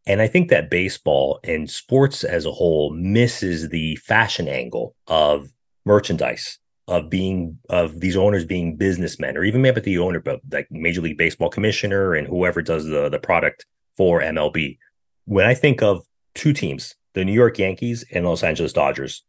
And 0.05 0.21
I 0.21 0.27
think 0.27 0.49
that 0.49 0.69
baseball 0.69 1.39
and 1.43 1.69
sports 1.69 2.23
as 2.23 2.45
a 2.45 2.51
whole 2.51 2.91
misses 2.91 3.69
the 3.69 3.97
fashion 3.97 4.47
angle 4.47 4.95
of 5.07 5.49
merchandise, 5.85 6.59
of 6.87 7.09
being 7.09 7.59
of 7.69 7.99
these 7.99 8.15
owners 8.15 8.45
being 8.45 8.77
businessmen, 8.77 9.37
or 9.37 9.43
even 9.43 9.61
maybe 9.61 9.81
the 9.81 9.97
owner, 9.97 10.19
but 10.19 10.39
like 10.51 10.67
Major 10.71 11.01
League 11.01 11.17
Baseball 11.17 11.49
commissioner 11.49 12.13
and 12.13 12.27
whoever 12.27 12.61
does 12.61 12.85
the, 12.85 13.09
the 13.09 13.19
product 13.19 13.65
for 13.97 14.21
MLB. 14.21 14.77
When 15.25 15.45
I 15.45 15.53
think 15.53 15.81
of 15.81 16.05
two 16.33 16.53
teams, 16.53 16.95
the 17.13 17.25
New 17.25 17.33
York 17.33 17.59
Yankees 17.59 18.05
and 18.11 18.25
Los 18.25 18.43
Angeles 18.43 18.71
Dodgers, 18.71 19.23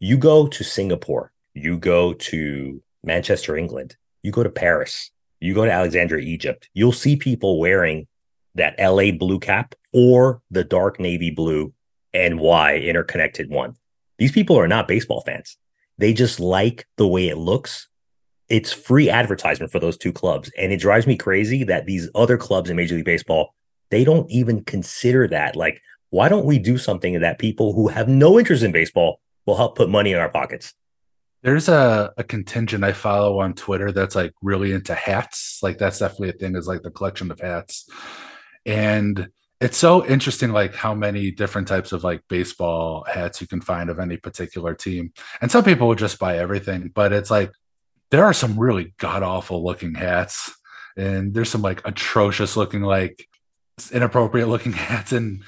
you 0.00 0.16
go 0.16 0.46
to 0.46 0.64
Singapore, 0.64 1.32
you 1.54 1.76
go 1.76 2.14
to 2.14 2.82
Manchester, 3.04 3.56
England, 3.56 3.96
you 4.22 4.32
go 4.32 4.42
to 4.42 4.50
Paris, 4.50 5.10
you 5.40 5.54
go 5.54 5.64
to 5.64 5.72
Alexandria, 5.72 6.24
Egypt, 6.24 6.70
you'll 6.72 6.92
see 6.92 7.16
people 7.16 7.58
wearing 7.60 8.06
that 8.54 8.78
LA 8.78 9.10
blue 9.10 9.38
cap 9.38 9.74
or 9.92 10.40
the 10.50 10.64
dark 10.64 10.98
navy 10.98 11.30
blue 11.30 11.74
NY 12.14 12.76
interconnected 12.76 13.50
one. 13.50 13.76
These 14.18 14.32
people 14.32 14.58
are 14.58 14.68
not 14.68 14.88
baseball 14.88 15.22
fans. 15.22 15.56
They 16.02 16.12
just 16.12 16.40
like 16.40 16.88
the 16.96 17.06
way 17.06 17.28
it 17.28 17.38
looks. 17.38 17.86
It's 18.48 18.72
free 18.72 19.08
advertisement 19.08 19.70
for 19.70 19.78
those 19.78 19.96
two 19.96 20.12
clubs. 20.12 20.50
And 20.58 20.72
it 20.72 20.80
drives 20.80 21.06
me 21.06 21.16
crazy 21.16 21.62
that 21.62 21.86
these 21.86 22.10
other 22.16 22.36
clubs 22.36 22.68
in 22.68 22.76
Major 22.76 22.96
League 22.96 23.04
Baseball, 23.04 23.54
they 23.90 24.02
don't 24.02 24.28
even 24.28 24.64
consider 24.64 25.28
that. 25.28 25.54
Like, 25.54 25.80
why 26.10 26.28
don't 26.28 26.44
we 26.44 26.58
do 26.58 26.76
something 26.76 27.20
that 27.20 27.38
people 27.38 27.72
who 27.72 27.86
have 27.86 28.08
no 28.08 28.36
interest 28.36 28.64
in 28.64 28.72
baseball 28.72 29.20
will 29.46 29.54
help 29.54 29.76
put 29.76 29.88
money 29.88 30.10
in 30.10 30.18
our 30.18 30.28
pockets? 30.28 30.74
There's 31.42 31.68
a, 31.68 32.12
a 32.16 32.24
contingent 32.24 32.82
I 32.82 32.94
follow 32.94 33.38
on 33.38 33.54
Twitter 33.54 33.92
that's 33.92 34.16
like 34.16 34.32
really 34.42 34.72
into 34.72 34.96
hats. 34.96 35.60
Like 35.62 35.78
that's 35.78 36.00
definitely 36.00 36.30
a 36.30 36.32
thing 36.32 36.56
is 36.56 36.66
like 36.66 36.82
the 36.82 36.90
collection 36.90 37.30
of 37.30 37.38
hats. 37.38 37.88
And 38.66 39.28
it's 39.62 39.76
so 39.76 40.04
interesting 40.04 40.50
like 40.50 40.74
how 40.74 40.92
many 40.92 41.30
different 41.30 41.68
types 41.68 41.92
of 41.92 42.02
like 42.02 42.20
baseball 42.28 43.04
hats 43.08 43.40
you 43.40 43.46
can 43.46 43.60
find 43.60 43.90
of 43.90 44.00
any 44.00 44.16
particular 44.16 44.74
team. 44.74 45.12
And 45.40 45.52
some 45.52 45.62
people 45.62 45.86
will 45.86 45.94
just 45.94 46.18
buy 46.18 46.38
everything, 46.38 46.90
but 46.92 47.12
it's 47.12 47.30
like 47.30 47.52
there 48.10 48.24
are 48.24 48.32
some 48.32 48.58
really 48.58 48.92
god 48.98 49.22
awful 49.22 49.64
looking 49.64 49.94
hats 49.94 50.52
and 50.96 51.32
there's 51.32 51.48
some 51.48 51.62
like 51.62 51.80
atrocious 51.84 52.56
looking 52.56 52.82
like 52.82 53.28
inappropriate 53.92 54.48
looking 54.48 54.72
hats 54.88 55.12
and 55.12 55.44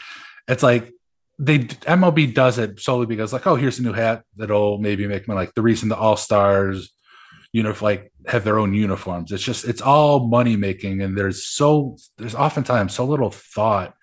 it's 0.46 0.62
like 0.62 0.92
they 1.40 1.58
MLB 1.58 2.32
does 2.32 2.58
it 2.58 2.78
solely 2.78 3.06
because 3.06 3.32
like, 3.32 3.48
oh, 3.48 3.56
here's 3.56 3.80
a 3.80 3.82
new 3.82 3.92
hat 3.92 4.22
that'll 4.36 4.78
maybe 4.78 5.08
make 5.08 5.26
me 5.26 5.34
like 5.34 5.52
the 5.54 5.62
reason 5.62 5.88
the 5.88 5.96
All 5.96 6.16
Stars, 6.16 6.93
you 7.54 7.62
know, 7.62 7.72
like 7.80 8.12
have 8.26 8.42
their 8.42 8.58
own 8.58 8.74
uniforms. 8.74 9.30
It's 9.30 9.44
just 9.44 9.64
it's 9.64 9.80
all 9.80 10.26
money 10.26 10.56
making, 10.56 11.00
and 11.00 11.16
there's 11.16 11.46
so 11.46 11.96
there's 12.18 12.34
oftentimes 12.34 12.92
so 12.92 13.04
little 13.04 13.30
thought 13.30 13.94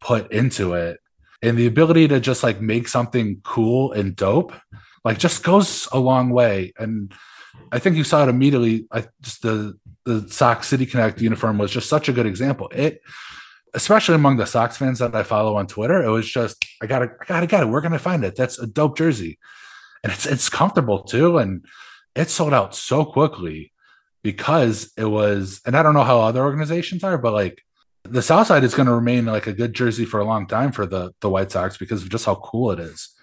put 0.00 0.30
into 0.30 0.74
it, 0.74 1.00
and 1.42 1.58
the 1.58 1.66
ability 1.66 2.06
to 2.06 2.20
just 2.20 2.44
like 2.44 2.60
make 2.60 2.86
something 2.86 3.40
cool 3.42 3.90
and 3.90 4.14
dope, 4.14 4.52
like 5.04 5.18
just 5.18 5.42
goes 5.42 5.88
a 5.90 5.98
long 5.98 6.30
way. 6.30 6.74
And 6.78 7.12
I 7.72 7.80
think 7.80 7.96
you 7.96 8.04
saw 8.04 8.22
it 8.22 8.28
immediately. 8.28 8.86
I 8.92 9.06
just 9.20 9.42
the 9.42 9.76
the 10.04 10.28
Sox 10.28 10.68
City 10.68 10.86
Connect 10.86 11.20
uniform 11.20 11.58
was 11.58 11.72
just 11.72 11.88
such 11.88 12.08
a 12.08 12.12
good 12.12 12.26
example. 12.26 12.68
It 12.72 13.00
especially 13.74 14.14
among 14.14 14.36
the 14.36 14.46
Sox 14.46 14.76
fans 14.76 15.00
that 15.00 15.12
I 15.12 15.24
follow 15.24 15.56
on 15.56 15.66
Twitter, 15.66 16.04
it 16.04 16.10
was 16.10 16.30
just 16.30 16.64
I 16.80 16.86
gotta, 16.86 17.10
I 17.20 17.24
gotta 17.24 17.48
get 17.48 17.64
it. 17.64 17.68
Where 17.68 17.82
can 17.82 17.94
I 17.94 17.98
find 17.98 18.22
it? 18.22 18.36
That's 18.36 18.60
a 18.60 18.66
dope 18.68 18.96
jersey, 18.96 19.40
and 20.04 20.12
it's 20.12 20.24
it's 20.24 20.48
comfortable 20.48 21.02
too, 21.02 21.38
and 21.38 21.64
it 22.16 22.30
sold 22.30 22.54
out 22.54 22.74
so 22.74 23.04
quickly 23.04 23.72
because 24.22 24.92
it 24.96 25.04
was. 25.04 25.60
And 25.64 25.76
I 25.76 25.82
don't 25.82 25.94
know 25.94 26.02
how 26.02 26.20
other 26.20 26.42
organizations 26.42 27.04
are, 27.04 27.18
but 27.18 27.32
like 27.32 27.62
the 28.02 28.22
South 28.22 28.46
Side 28.48 28.64
is 28.64 28.74
going 28.74 28.86
to 28.86 28.94
remain 28.94 29.26
like 29.26 29.46
a 29.46 29.52
good 29.52 29.74
jersey 29.74 30.04
for 30.04 30.20
a 30.20 30.24
long 30.24 30.46
time 30.46 30.72
for 30.72 30.86
the 30.86 31.12
the 31.20 31.30
White 31.30 31.52
Sox 31.52 31.76
because 31.76 32.02
of 32.02 32.10
just 32.10 32.26
how 32.26 32.36
cool 32.36 32.72
it 32.72 32.80
is. 32.80 33.14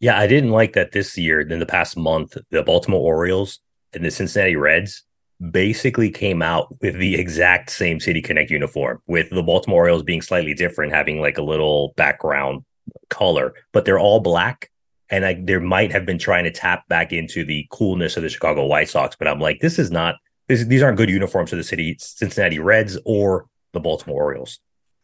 Yeah, 0.00 0.18
I 0.18 0.26
didn't 0.26 0.50
like 0.50 0.74
that 0.74 0.92
this 0.92 1.16
year. 1.18 1.40
In 1.40 1.58
the 1.58 1.66
past 1.66 1.96
month, 1.96 2.36
the 2.50 2.62
Baltimore 2.62 3.00
Orioles 3.00 3.58
and 3.92 4.04
the 4.04 4.10
Cincinnati 4.10 4.56
Reds 4.56 5.02
basically 5.50 6.10
came 6.10 6.42
out 6.42 6.80
with 6.80 6.98
the 6.98 7.14
exact 7.16 7.70
same 7.70 8.00
City 8.00 8.20
Connect 8.20 8.50
uniform, 8.50 9.00
with 9.06 9.30
the 9.30 9.42
Baltimore 9.42 9.82
Orioles 9.82 10.02
being 10.02 10.22
slightly 10.22 10.54
different, 10.54 10.92
having 10.92 11.20
like 11.20 11.38
a 11.38 11.42
little 11.42 11.94
background 11.96 12.64
color, 13.10 13.54
but 13.72 13.84
they're 13.84 13.98
all 13.98 14.20
black. 14.20 14.70
And 15.10 15.24
I, 15.24 15.40
there 15.42 15.60
might 15.60 15.90
have 15.92 16.04
been 16.04 16.18
trying 16.18 16.44
to 16.44 16.50
tap 16.50 16.86
back 16.88 17.12
into 17.12 17.44
the 17.44 17.66
coolness 17.70 18.16
of 18.16 18.22
the 18.22 18.28
Chicago 18.28 18.66
White 18.66 18.88
Sox, 18.88 19.16
but 19.16 19.26
I'm 19.26 19.40
like, 19.40 19.60
this 19.60 19.78
is 19.78 19.90
not. 19.90 20.16
This, 20.48 20.64
these 20.64 20.82
aren't 20.82 20.96
good 20.96 21.10
uniforms 21.10 21.50
for 21.50 21.56
the 21.56 21.64
city 21.64 21.96
Cincinnati 21.98 22.58
Reds 22.58 22.98
or 23.04 23.46
the 23.72 23.80
Baltimore 23.80 24.24
Orioles. 24.24 24.60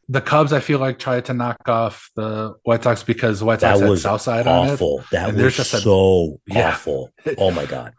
The 0.08 0.20
Cubs, 0.20 0.52
I 0.52 0.60
feel 0.60 0.78
like, 0.78 0.98
tried 0.98 1.26
to 1.26 1.34
knock 1.34 1.68
off 1.68 2.10
the 2.16 2.54
White 2.64 2.82
Sox 2.82 3.02
because 3.02 3.40
the 3.40 3.46
White 3.46 3.60
Sox 3.60 3.80
that 3.80 3.88
was 3.88 4.02
had 4.02 4.10
Southside 4.10 4.46
awful. 4.46 4.98
on 4.98 5.04
it. 5.04 5.10
That 5.10 5.34
was 5.34 5.56
just 5.56 5.70
so 5.70 6.40
a, 6.48 6.54
yeah. 6.54 6.70
awful. 6.70 7.12
Oh 7.38 7.50
my 7.50 7.64
god! 7.66 7.94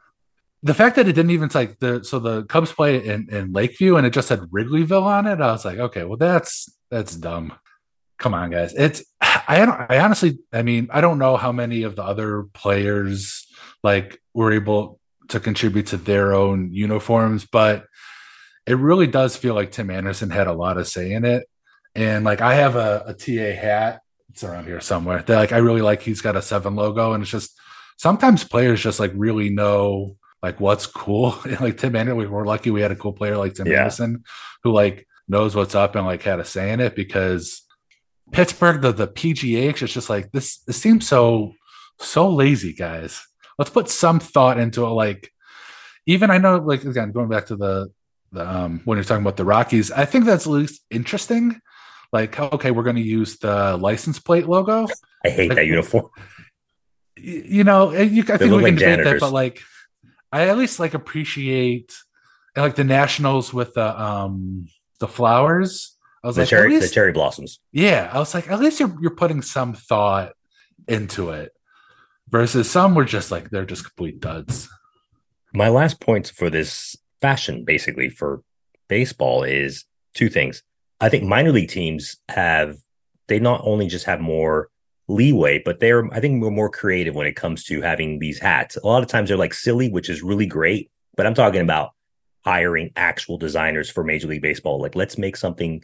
the 0.66 0.74
fact 0.74 0.96
that 0.96 1.08
it 1.08 1.14
didn't 1.14 1.30
even 1.30 1.50
like 1.54 1.80
the 1.80 2.04
so 2.04 2.18
the 2.18 2.44
Cubs 2.46 2.72
play 2.72 3.06
in, 3.06 3.28
in 3.30 3.54
Lakeview 3.54 3.98
and 3.98 4.08
it 4.08 4.10
just 4.10 4.28
said 4.28 4.40
Wrigleyville 4.40 5.04
on 5.04 5.28
it, 5.28 5.40
I 5.40 5.52
was 5.52 5.64
like, 5.64 5.78
okay, 5.78 6.04
well 6.04 6.18
that's 6.18 6.68
that's 6.90 7.16
dumb. 7.16 7.54
Come 8.18 8.34
on, 8.34 8.50
guys. 8.50 8.74
It's 8.74 9.04
I 9.48 9.86
I 9.90 10.00
honestly 10.00 10.40
I 10.54 10.64
mean 10.64 10.90
I 10.92 11.02
don't 11.02 11.20
know 11.20 11.38
how 11.38 11.52
many 11.52 11.84
of 11.84 11.96
the 11.96 12.04
other 12.04 12.44
players 12.54 13.48
like 13.84 14.22
were 14.34 14.52
able 14.52 15.00
to 15.30 15.40
contribute 15.40 15.88
to 15.88 15.98
their 15.98 16.34
own 16.34 16.72
uniforms, 16.74 17.46
but 17.46 17.86
it 18.66 18.78
really 18.78 19.08
does 19.08 19.36
feel 19.36 19.54
like 19.54 19.72
Tim 19.72 19.90
Anderson 19.90 20.30
had 20.30 20.48
a 20.48 20.54
lot 20.54 20.78
of 20.78 20.88
say 20.88 21.12
in 21.12 21.26
it. 21.26 21.48
And 21.94 22.26
like 22.26 22.42
I 22.42 22.56
have 22.56 22.76
a, 22.76 23.04
a 23.08 23.14
TA 23.14 23.60
hat, 23.60 24.02
it's 24.30 24.44
around 24.44 24.66
here 24.66 24.82
somewhere. 24.82 25.22
That 25.22 25.38
like 25.38 25.52
I 25.52 25.58
really 25.58 25.82
like 25.82 26.02
he's 26.02 26.22
got 26.22 26.36
a 26.36 26.42
seven 26.42 26.76
logo, 26.76 27.14
and 27.14 27.24
it's 27.24 27.32
just 27.32 27.58
sometimes 27.98 28.44
players 28.44 28.82
just 28.82 29.00
like 29.00 29.12
really 29.16 29.50
know 29.50 30.18
like 30.44 30.60
what's 30.60 30.88
cool. 30.88 31.38
like 31.60 31.78
Tim 31.78 31.96
Anderson, 31.96 32.18
we 32.18 32.28
were 32.28 32.46
lucky 32.46 32.72
we 32.72 32.82
had 32.82 32.92
a 32.92 32.96
cool 32.96 33.14
player 33.14 33.38
like 33.38 33.54
Tim 33.54 33.68
yeah. 33.68 33.80
Anderson 33.80 34.24
who 34.64 34.72
like 34.72 35.08
knows 35.28 35.56
what's 35.56 35.76
up 35.76 35.96
and 35.96 36.06
like 36.06 36.24
had 36.24 36.40
a 36.40 36.46
say 36.46 36.72
in 36.72 36.82
it 36.82 36.96
because 36.96 37.65
Pittsburgh, 38.32 38.82
the 38.82 38.92
the 38.92 39.08
PGH, 39.08 39.82
it's 39.82 39.94
just 39.94 40.10
like 40.10 40.32
this. 40.32 40.58
This 40.60 40.82
seems 40.82 41.08
so 41.08 41.54
so 42.00 42.30
lazy, 42.30 42.74
guys. 42.74 43.26
Let's 43.58 43.72
put 43.72 43.90
some 43.90 44.20
thought 44.20 44.60
into 44.60 44.86
it. 44.86 44.90
Like 44.90 45.32
even 46.06 46.32
I 46.32 46.38
know, 46.38 46.58
like 46.58 46.84
again, 46.84 47.12
going 47.12 47.30
back 47.30 47.48
to 47.48 47.56
the 47.56 47.92
the 48.32 48.50
um 48.50 48.82
when 48.86 48.98
you're 48.98 49.06
talking 49.06 49.24
about 49.24 49.38
the 49.38 49.46
Rockies, 49.46 49.92
I 49.92 50.06
think 50.06 50.26
that's 50.26 50.46
at 50.46 50.52
least 50.52 50.82
interesting. 50.90 51.60
Like, 52.12 52.40
okay, 52.40 52.72
we're 52.72 52.84
going 52.84 52.96
to 52.96 53.02
use 53.02 53.40
the 53.40 53.76
license 53.78 54.20
plate 54.20 54.48
logo. 54.48 54.88
I 55.26 55.30
hate 55.30 55.50
like, 55.50 55.58
that 55.58 55.66
uniform. 55.66 56.10
You 57.18 57.64
know, 57.64 57.92
you, 57.92 58.24
I 58.30 58.38
think 58.38 58.54
we 58.54 58.64
can 58.64 58.76
debate 58.76 59.04
that, 59.04 59.20
but 59.20 59.32
like 59.32 59.62
I 60.32 60.48
at 60.48 60.58
least 60.58 60.80
like 60.80 60.94
appreciate 60.94 61.94
like 62.56 62.76
the 62.76 62.84
nationals 62.84 63.54
with 63.54 63.74
the 63.74 64.02
um 64.02 64.68
the 65.00 65.08
flowers. 65.08 65.95
I 66.26 66.28
was 66.28 66.38
the 66.38 66.42
like, 66.42 66.50
cherry, 66.50 66.70
least, 66.72 66.90
the 66.90 66.96
cherry 66.96 67.12
blossoms. 67.12 67.60
Yeah, 67.72 68.10
I 68.12 68.18
was 68.18 68.34
like, 68.34 68.50
at 68.50 68.60
least 68.60 68.80
you're 68.80 68.98
you're 69.00 69.12
putting 69.12 69.44
some 69.44 69.74
thought 69.74 70.34
into 70.88 71.30
it. 71.30 71.52
Versus 72.30 72.68
some 72.68 72.96
were 72.96 73.06
just 73.06 73.30
like 73.30 73.52
they're 73.52 73.64
just 73.64 73.84
complete 73.84 74.22
duds. 74.22 74.68
My 75.54 75.70
last 75.70 76.02
point 76.02 76.32
for 76.36 76.50
this 76.50 76.96
fashion, 77.22 77.64
basically 77.64 78.10
for 78.10 78.42
baseball, 78.88 79.44
is 79.44 79.86
two 80.16 80.30
things. 80.30 80.64
I 81.00 81.10
think 81.10 81.26
minor 81.26 81.52
league 81.52 81.70
teams 81.70 82.18
have 82.28 82.78
they 83.28 83.40
not 83.40 83.62
only 83.64 83.88
just 83.88 84.06
have 84.06 84.20
more 84.20 84.70
leeway, 85.08 85.62
but 85.64 85.80
they're 85.80 86.12
I 86.12 86.22
think 86.22 86.42
we're 86.42 86.50
more 86.50 86.72
creative 86.72 87.14
when 87.14 87.28
it 87.28 87.36
comes 87.36 87.66
to 87.66 87.82
having 87.82 88.18
these 88.18 88.40
hats. 88.40 88.78
A 88.78 88.88
lot 88.88 89.04
of 89.04 89.10
times 89.10 89.30
they're 89.30 89.38
like 89.38 89.54
silly, 89.54 89.92
which 89.92 90.10
is 90.10 90.24
really 90.24 90.48
great, 90.48 90.90
but 91.16 91.28
I'm 91.28 91.36
talking 91.36 91.62
about 91.62 91.92
hiring 92.44 92.90
actual 92.96 93.38
designers 93.38 93.92
for 93.92 94.04
Major 94.04 94.28
League 94.28 94.42
Baseball. 94.42 94.82
Like 94.82 94.96
let's 94.96 95.20
make 95.20 95.36
something 95.38 95.84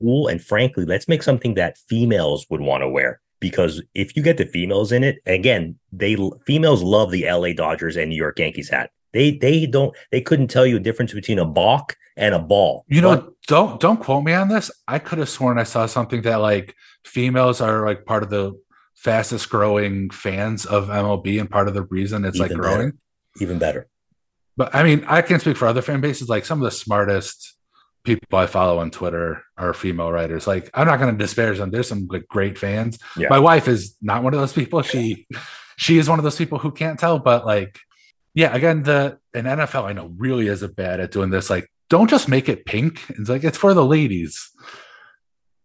cool 0.00 0.28
and 0.28 0.42
frankly, 0.42 0.84
let's 0.84 1.08
make 1.08 1.22
something 1.22 1.54
that 1.54 1.78
females 1.88 2.46
would 2.50 2.60
want 2.60 2.82
to 2.82 2.88
wear 2.88 3.20
because 3.40 3.82
if 3.94 4.16
you 4.16 4.22
get 4.22 4.38
the 4.38 4.46
females 4.46 4.92
in 4.92 5.04
it, 5.04 5.18
again, 5.26 5.78
they 5.92 6.16
females 6.46 6.82
love 6.82 7.10
the 7.10 7.30
LA 7.30 7.52
Dodgers 7.52 7.96
and 7.96 8.10
New 8.10 8.16
York 8.16 8.38
Yankees 8.38 8.68
hat. 8.68 8.90
They 9.12 9.32
they 9.32 9.66
don't 9.66 9.96
they 10.10 10.20
couldn't 10.20 10.48
tell 10.48 10.66
you 10.66 10.76
a 10.76 10.80
difference 10.80 11.12
between 11.12 11.38
a 11.38 11.44
balk 11.44 11.96
and 12.16 12.34
a 12.34 12.38
ball. 12.38 12.84
You 12.88 13.00
know, 13.00 13.16
but, 13.16 13.32
don't 13.46 13.80
don't 13.80 14.00
quote 14.00 14.24
me 14.24 14.32
on 14.32 14.48
this. 14.48 14.70
I 14.88 14.98
could 14.98 15.18
have 15.18 15.28
sworn 15.28 15.58
I 15.58 15.64
saw 15.64 15.86
something 15.86 16.22
that 16.22 16.36
like 16.36 16.74
females 17.04 17.60
are 17.60 17.86
like 17.86 18.04
part 18.04 18.22
of 18.22 18.30
the 18.30 18.58
fastest 18.94 19.48
growing 19.50 20.10
fans 20.10 20.66
of 20.66 20.88
MLB 20.88 21.38
and 21.40 21.50
part 21.50 21.68
of 21.68 21.74
the 21.74 21.82
reason 21.82 22.24
it's 22.24 22.38
like 22.38 22.52
growing. 22.52 22.90
Better. 22.90 22.98
Even 23.40 23.58
better. 23.58 23.88
But 24.56 24.74
I 24.74 24.82
mean, 24.82 25.04
I 25.06 25.22
can 25.22 25.38
speak 25.38 25.56
for 25.56 25.68
other 25.68 25.82
fan 25.82 26.00
bases. 26.00 26.28
Like 26.28 26.46
some 26.46 26.60
of 26.60 26.64
the 26.64 26.70
smartest 26.70 27.55
people 28.06 28.38
I 28.38 28.46
follow 28.46 28.78
on 28.78 28.90
Twitter 28.90 29.42
are 29.58 29.74
female 29.74 30.10
writers. 30.10 30.46
Like 30.46 30.70
I'm 30.72 30.86
not 30.86 30.98
going 30.98 31.12
to 31.12 31.22
disparage 31.22 31.58
them. 31.58 31.70
There's 31.70 31.88
some 31.88 32.06
like 32.06 32.26
great 32.28 32.56
fans. 32.56 32.98
Yeah. 33.16 33.28
My 33.28 33.38
wife 33.38 33.68
is 33.68 33.96
not 34.00 34.22
one 34.22 34.32
of 34.32 34.40
those 34.40 34.52
people. 34.52 34.80
She 34.82 35.26
she 35.76 35.98
is 35.98 36.08
one 36.08 36.18
of 36.18 36.22
those 36.22 36.38
people 36.38 36.58
who 36.58 36.70
can't 36.70 36.98
tell. 36.98 37.18
But 37.18 37.44
like, 37.44 37.78
yeah, 38.32 38.54
again, 38.54 38.82
the 38.82 39.18
an 39.34 39.44
NFL 39.44 39.84
I 39.84 39.92
know 39.92 40.12
really 40.16 40.46
isn't 40.46 40.76
bad 40.76 41.00
at 41.00 41.10
doing 41.10 41.30
this. 41.30 41.50
Like 41.50 41.70
don't 41.90 42.08
just 42.08 42.28
make 42.28 42.48
it 42.48 42.64
pink. 42.64 43.02
It's 43.10 43.28
like 43.28 43.44
it's 43.44 43.58
for 43.58 43.74
the 43.74 43.84
ladies. 43.84 44.50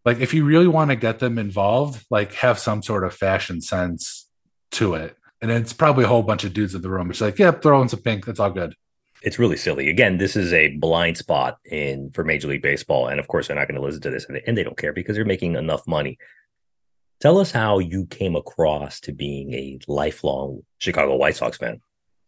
Like 0.03 0.19
if 0.19 0.33
you 0.33 0.43
really 0.43 0.67
want 0.67 0.89
to 0.89 0.95
get 0.95 1.19
them 1.19 1.37
involved, 1.37 2.05
like 2.09 2.33
have 2.33 2.59
some 2.59 2.81
sort 2.81 3.03
of 3.03 3.13
fashion 3.13 3.61
sense 3.61 4.27
to 4.71 4.95
it. 4.95 5.15
And 5.41 5.49
it's 5.49 5.73
probably 5.73 6.05
a 6.05 6.07
whole 6.07 6.23
bunch 6.23 6.43
of 6.43 6.53
dudes 6.53 6.75
in 6.75 6.81
the 6.81 6.89
room. 6.89 7.09
It's 7.09 7.21
like, 7.21 7.39
yep, 7.39 7.55
yeah, 7.55 7.59
throw 7.61 7.81
in 7.81 7.89
some 7.89 8.01
pink. 8.01 8.25
That's 8.25 8.39
all 8.39 8.51
good. 8.51 8.75
It's 9.21 9.37
really 9.37 9.57
silly. 9.57 9.89
Again, 9.89 10.17
this 10.17 10.35
is 10.35 10.51
a 10.51 10.69
blind 10.77 11.17
spot 11.17 11.59
in 11.65 12.11
for 12.11 12.23
Major 12.23 12.47
League 12.47 12.63
Baseball, 12.63 13.07
and 13.07 13.19
of 13.19 13.27
course, 13.27 13.47
they're 13.47 13.55
not 13.55 13.67
going 13.67 13.79
to 13.79 13.85
listen 13.85 14.01
to 14.01 14.09
this, 14.09 14.25
and 14.25 14.35
they, 14.35 14.43
and 14.47 14.57
they 14.57 14.63
don't 14.63 14.77
care 14.77 14.93
because 14.93 15.15
they're 15.15 15.25
making 15.25 15.55
enough 15.55 15.85
money. 15.87 16.17
Tell 17.19 17.37
us 17.37 17.51
how 17.51 17.77
you 17.77 18.07
came 18.07 18.35
across 18.35 18.99
to 19.01 19.11
being 19.11 19.53
a 19.53 19.79
lifelong 19.87 20.63
Chicago 20.79 21.15
White 21.17 21.35
Sox 21.35 21.57
fan. 21.57 21.81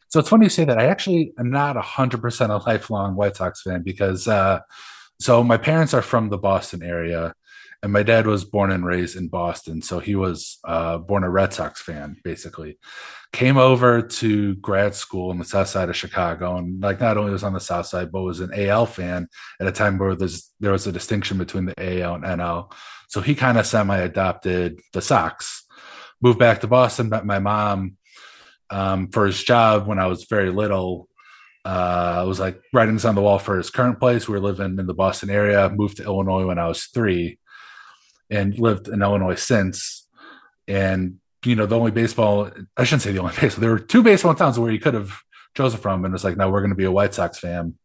So 0.10 0.20
it's 0.20 0.30
funny 0.30 0.46
you 0.46 0.50
say 0.50 0.66
that. 0.66 0.78
I 0.78 0.86
actually 0.86 1.34
am 1.40 1.50
not 1.50 1.76
100% 1.76 2.50
a 2.50 2.70
lifelong 2.70 3.16
White 3.16 3.36
Sox 3.36 3.64
fan 3.64 3.82
because, 3.82 4.28
uh, 4.28 4.60
so 5.20 5.44
my 5.44 5.58
parents 5.58 5.96
are 5.96 6.04
from 6.04 6.30
the 6.30 6.38
Boston 6.38 6.84
area, 6.84 7.34
and 7.84 7.92
my 7.92 8.02
dad 8.02 8.26
was 8.26 8.46
born 8.46 8.72
and 8.72 8.86
raised 8.86 9.18
in 9.18 9.28
Boston. 9.28 9.82
So 9.82 10.00
he 10.00 10.16
was 10.16 10.58
uh, 10.64 11.00
born 11.00 11.26
a 11.26 11.30
Red 11.30 11.54
Sox 11.54 11.82
fan, 11.82 12.16
basically. 12.24 12.80
Came 13.34 13.58
over 13.58 14.02
to 14.02 14.56
grad 14.56 14.96
school 14.96 15.32
on 15.32 15.38
the 15.38 15.44
south 15.44 15.68
side 15.68 15.90
of 15.90 15.98
Chicago, 15.98 16.56
and 16.56 16.82
like 16.82 17.02
not 17.02 17.18
only 17.18 17.34
was 17.34 17.44
on 17.44 17.52
the 17.52 17.60
south 17.60 17.88
side, 17.88 18.10
but 18.10 18.22
was 18.22 18.40
an 18.40 18.54
AL 18.54 18.86
fan 18.86 19.28
at 19.60 19.68
a 19.68 19.72
time 19.72 19.98
where 19.98 20.16
there 20.16 20.72
was 20.72 20.88
a 20.88 20.94
distinction 20.94 21.38
between 21.38 21.66
the 21.66 22.02
AL 22.02 22.16
and 22.16 22.24
NL. 22.24 22.72
So 23.10 23.20
he 23.20 23.36
kind 23.36 23.58
of 23.58 23.68
semi 23.68 23.98
adopted 23.98 24.80
the 24.94 25.02
Sox. 25.02 25.66
Moved 26.22 26.40
back 26.40 26.62
to 26.62 26.68
Boston, 26.68 27.10
met 27.10 27.26
my 27.26 27.40
mom 27.40 27.98
um, 28.70 29.10
for 29.10 29.26
his 29.26 29.44
job 29.44 29.88
when 29.88 30.00
I 30.00 30.08
was 30.08 30.24
very 30.24 30.52
little. 30.52 31.10
Uh, 31.66 32.20
I 32.20 32.24
was 32.24 32.40
like 32.40 32.62
writings 32.72 33.04
on 33.04 33.16
the 33.16 33.22
wall 33.22 33.40
for 33.40 33.58
his 33.58 33.70
current 33.70 34.00
place. 34.00 34.28
We 34.28 34.34
were 34.36 34.40
living 34.40 34.80
in 34.80 34.88
the 34.88 34.94
Boston 34.94 35.30
area. 35.30 35.70
Moved 35.70 35.98
to 35.98 36.04
Illinois 36.04 36.46
when 36.46 36.60
I 36.60 36.68
was 36.68 36.86
three, 36.86 37.40
and 38.34 38.58
lived 38.58 38.88
in 38.88 39.02
Illinois 39.02 39.36
since. 39.36 40.08
And 40.68 41.20
you 41.46 41.56
know, 41.56 41.66
the 41.66 41.78
only 41.78 41.92
baseball 41.92 42.50
I 42.78 42.84
shouldn't 42.84 43.04
say 43.04 43.12
the 43.12 43.20
only 43.20 43.36
baseball. 43.40 43.62
There 43.62 43.72
were 43.72 43.80
two 43.80 44.04
baseball 44.04 44.36
towns 44.36 44.60
where 44.60 44.72
you 44.72 44.80
could 44.80 44.94
have 44.94 45.14
chosen 45.56 45.80
from, 45.80 46.06
and 46.06 46.14
it's 46.14 46.24
like, 46.24 46.38
no, 46.38 46.50
we're 46.50 46.62
going 46.62 46.72
to 46.72 46.76
be 46.76 46.86
a 46.86 46.92
White 46.92 47.14
Sox 47.14 47.40
fan. 47.40 47.76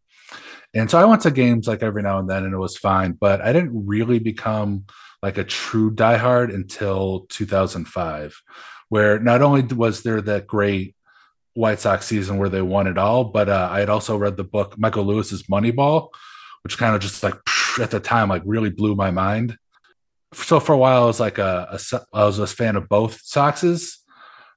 And 0.74 0.90
so 0.90 0.98
I 0.98 1.04
went 1.04 1.22
to 1.22 1.30
games 1.30 1.66
like 1.66 1.82
every 1.82 2.02
now 2.02 2.18
and 2.18 2.28
then, 2.28 2.44
and 2.44 2.52
it 2.52 2.58
was 2.58 2.76
fine. 2.76 3.12
But 3.12 3.40
I 3.40 3.52
didn't 3.52 3.86
really 3.86 4.18
become 4.18 4.84
like 5.22 5.38
a 5.38 5.44
true 5.44 5.90
diehard 5.90 6.54
until 6.54 7.26
2005 7.30 8.40
where 8.88 9.18
not 9.18 9.42
only 9.42 9.62
was 9.62 10.02
there 10.02 10.20
that 10.22 10.46
great 10.46 10.94
White 11.54 11.80
Sox 11.80 12.06
season 12.06 12.38
where 12.38 12.48
they 12.48 12.62
won 12.62 12.86
it 12.86 12.98
all, 12.98 13.24
but 13.24 13.48
uh, 13.48 13.68
I 13.70 13.80
had 13.80 13.88
also 13.88 14.16
read 14.16 14.36
the 14.36 14.44
book 14.44 14.78
Michael 14.78 15.04
Lewis's 15.04 15.44
Moneyball, 15.44 16.10
which 16.62 16.78
kind 16.78 16.94
of 16.94 17.02
just 17.02 17.22
like 17.22 17.34
at 17.80 17.90
the 17.90 18.00
time 18.00 18.28
like 18.28 18.42
really 18.44 18.70
blew 18.70 18.94
my 18.94 19.10
mind. 19.10 19.56
So 20.34 20.60
for 20.60 20.72
a 20.72 20.78
while, 20.78 21.04
I 21.04 21.06
was 21.06 21.20
like 21.20 21.38
a, 21.38 21.78
a 21.92 22.00
I 22.12 22.24
was 22.24 22.38
a 22.38 22.46
fan 22.46 22.76
of 22.76 22.88
both 22.88 23.22
Soxes, 23.24 23.96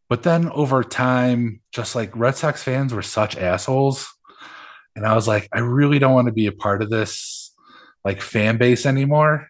but 0.10 0.24
then 0.24 0.50
over 0.50 0.84
time, 0.84 1.62
just 1.72 1.96
like 1.96 2.16
Red 2.16 2.36
Sox 2.36 2.62
fans 2.62 2.94
were 2.94 3.02
such 3.02 3.38
assholes, 3.38 4.08
and 4.96 5.06
I 5.06 5.16
was 5.16 5.28
like, 5.28 5.48
I 5.54 5.60
really 5.60 6.00
don't 6.00 6.14
want 6.14 6.28
to 6.28 6.34
be 6.34 6.48
a 6.48 6.52
part 6.52 6.82
of 6.82 6.90
this 6.90 7.54
like 8.04 8.22
fan 8.22 8.58
base 8.58 8.86
anymore. 8.86 9.48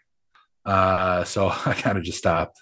Uh, 0.66 1.24
so 1.24 1.48
I 1.66 1.74
kind 1.74 1.98
of 1.98 2.04
just 2.04 2.20
stopped 2.20 2.60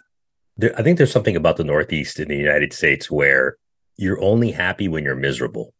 there, 0.59 0.77
I 0.77 0.83
think 0.83 0.97
there's 0.97 1.11
something 1.11 1.37
about 1.37 1.57
the 1.57 1.63
Northeast 1.63 2.19
in 2.19 2.27
the 2.27 2.35
United 2.35 2.73
States 2.73 3.09
where 3.09 3.57
you're 3.95 4.21
only 4.21 4.51
happy 4.51 4.87
when 4.87 5.05
you're 5.05 5.15
miserable. 5.15 5.73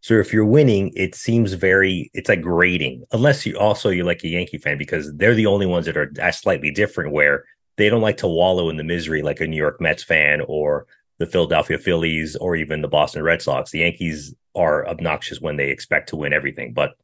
So 0.00 0.14
if 0.14 0.32
you're 0.32 0.44
winning, 0.44 0.92
it 0.94 1.14
seems 1.14 1.52
very 1.54 2.10
it's 2.14 2.28
like 2.28 2.42
grading. 2.42 3.04
Unless 3.12 3.46
you 3.46 3.58
also 3.58 3.90
you're 3.90 4.04
like 4.04 4.22
a 4.24 4.28
Yankee 4.28 4.58
fan 4.58 4.78
because 4.78 5.12
they're 5.16 5.34
the 5.34 5.46
only 5.46 5.66
ones 5.66 5.86
that 5.86 5.96
are 5.96 6.12
slightly 6.32 6.70
different 6.70 7.12
where 7.12 7.44
they 7.76 7.88
don't 7.88 8.02
like 8.02 8.16
to 8.18 8.28
wallow 8.28 8.70
in 8.70 8.76
the 8.76 8.84
misery 8.84 9.22
like 9.22 9.40
a 9.40 9.46
New 9.46 9.56
York 9.56 9.80
Mets 9.80 10.02
fan 10.02 10.42
or 10.46 10.86
the 11.18 11.26
Philadelphia 11.26 11.78
Phillies 11.78 12.36
or 12.36 12.56
even 12.56 12.82
the 12.82 12.88
Boston 12.88 13.22
Red 13.22 13.42
Sox. 13.42 13.70
The 13.70 13.80
Yankees 13.80 14.34
are 14.54 14.86
obnoxious 14.88 15.40
when 15.40 15.56
they 15.56 15.70
expect 15.70 16.08
to 16.10 16.16
win 16.16 16.32
everything, 16.32 16.72
but 16.72 16.94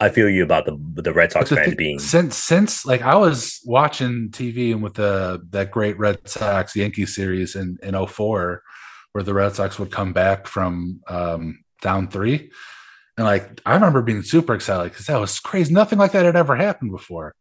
I 0.00 0.10
feel 0.10 0.28
you 0.28 0.44
about 0.44 0.64
the 0.64 0.78
the 1.02 1.12
Red 1.12 1.32
Sox 1.32 1.50
fans 1.50 1.74
being 1.74 1.98
since 1.98 2.36
since 2.36 2.86
like 2.86 3.02
I 3.02 3.16
was 3.16 3.60
watching 3.64 4.28
TV 4.30 4.72
and 4.72 4.82
with 4.82 4.94
the 4.94 5.44
that 5.50 5.72
great 5.72 5.98
Red 5.98 6.28
Sox 6.28 6.76
Yankee 6.76 7.06
series 7.06 7.56
in 7.56 7.78
in 7.82 8.06
04 8.06 8.62
where 9.12 9.24
the 9.24 9.34
Red 9.34 9.56
Sox 9.56 9.78
would 9.78 9.90
come 9.90 10.12
back 10.12 10.46
from 10.46 11.00
um, 11.08 11.64
down 11.80 12.08
three. 12.08 12.50
And 13.16 13.26
like 13.26 13.60
I 13.66 13.74
remember 13.74 14.02
being 14.02 14.22
super 14.22 14.54
excited 14.54 14.92
because 14.92 15.06
that 15.06 15.20
was 15.20 15.40
crazy. 15.40 15.74
Nothing 15.74 15.98
like 15.98 16.12
that 16.12 16.24
had 16.24 16.36
ever 16.36 16.54
happened 16.54 16.92
before. 16.92 17.34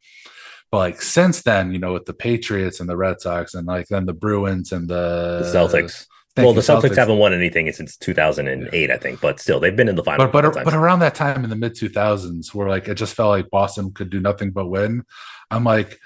But 0.71 0.77
like 0.77 1.01
since 1.01 1.43
then, 1.43 1.71
you 1.71 1.79
know, 1.79 1.93
with 1.93 2.05
the 2.05 2.13
Patriots 2.13 2.79
and 2.79 2.89
the 2.89 2.97
Red 2.97 3.21
Sox 3.21 3.53
and 3.53 3.67
like 3.67 3.87
then 3.87 4.05
the 4.05 4.13
Bruins 4.13 4.71
and 4.71 4.87
the, 4.89 5.41
the 5.43 5.57
Celtics. 5.57 6.07
well, 6.35 6.53
the 6.53 6.61
Celtics, 6.61 6.89
Celtics, 6.89 6.97
haven't 6.97 7.19
won 7.19 7.33
anything 7.33 7.71
since 7.71 7.95
2008, 7.97 8.89
yeah. 8.89 8.93
I 8.93 8.97
think, 8.97 9.21
but 9.21 9.39
still, 9.39 9.59
they've 9.59 9.75
been 9.75 9.87
in 9.87 9.95
the 9.95 10.03
final. 10.03 10.27
But 10.27 10.53
but, 10.53 10.65
but 10.65 10.73
around 10.73 10.99
that 10.99 11.15
time 11.15 11.43
in 11.43 11.49
the 11.49 11.55
mid 11.55 11.73
2000s, 11.75 12.53
where 12.53 12.67
like 12.67 12.87
it 12.87 12.95
just 12.95 13.15
felt 13.15 13.29
like 13.29 13.49
Boston 13.49 13.91
could 13.91 14.09
do 14.09 14.19
nothing 14.19 14.51
but 14.51 14.67
win, 14.67 15.03
I'm 15.49 15.63
like, 15.63 15.99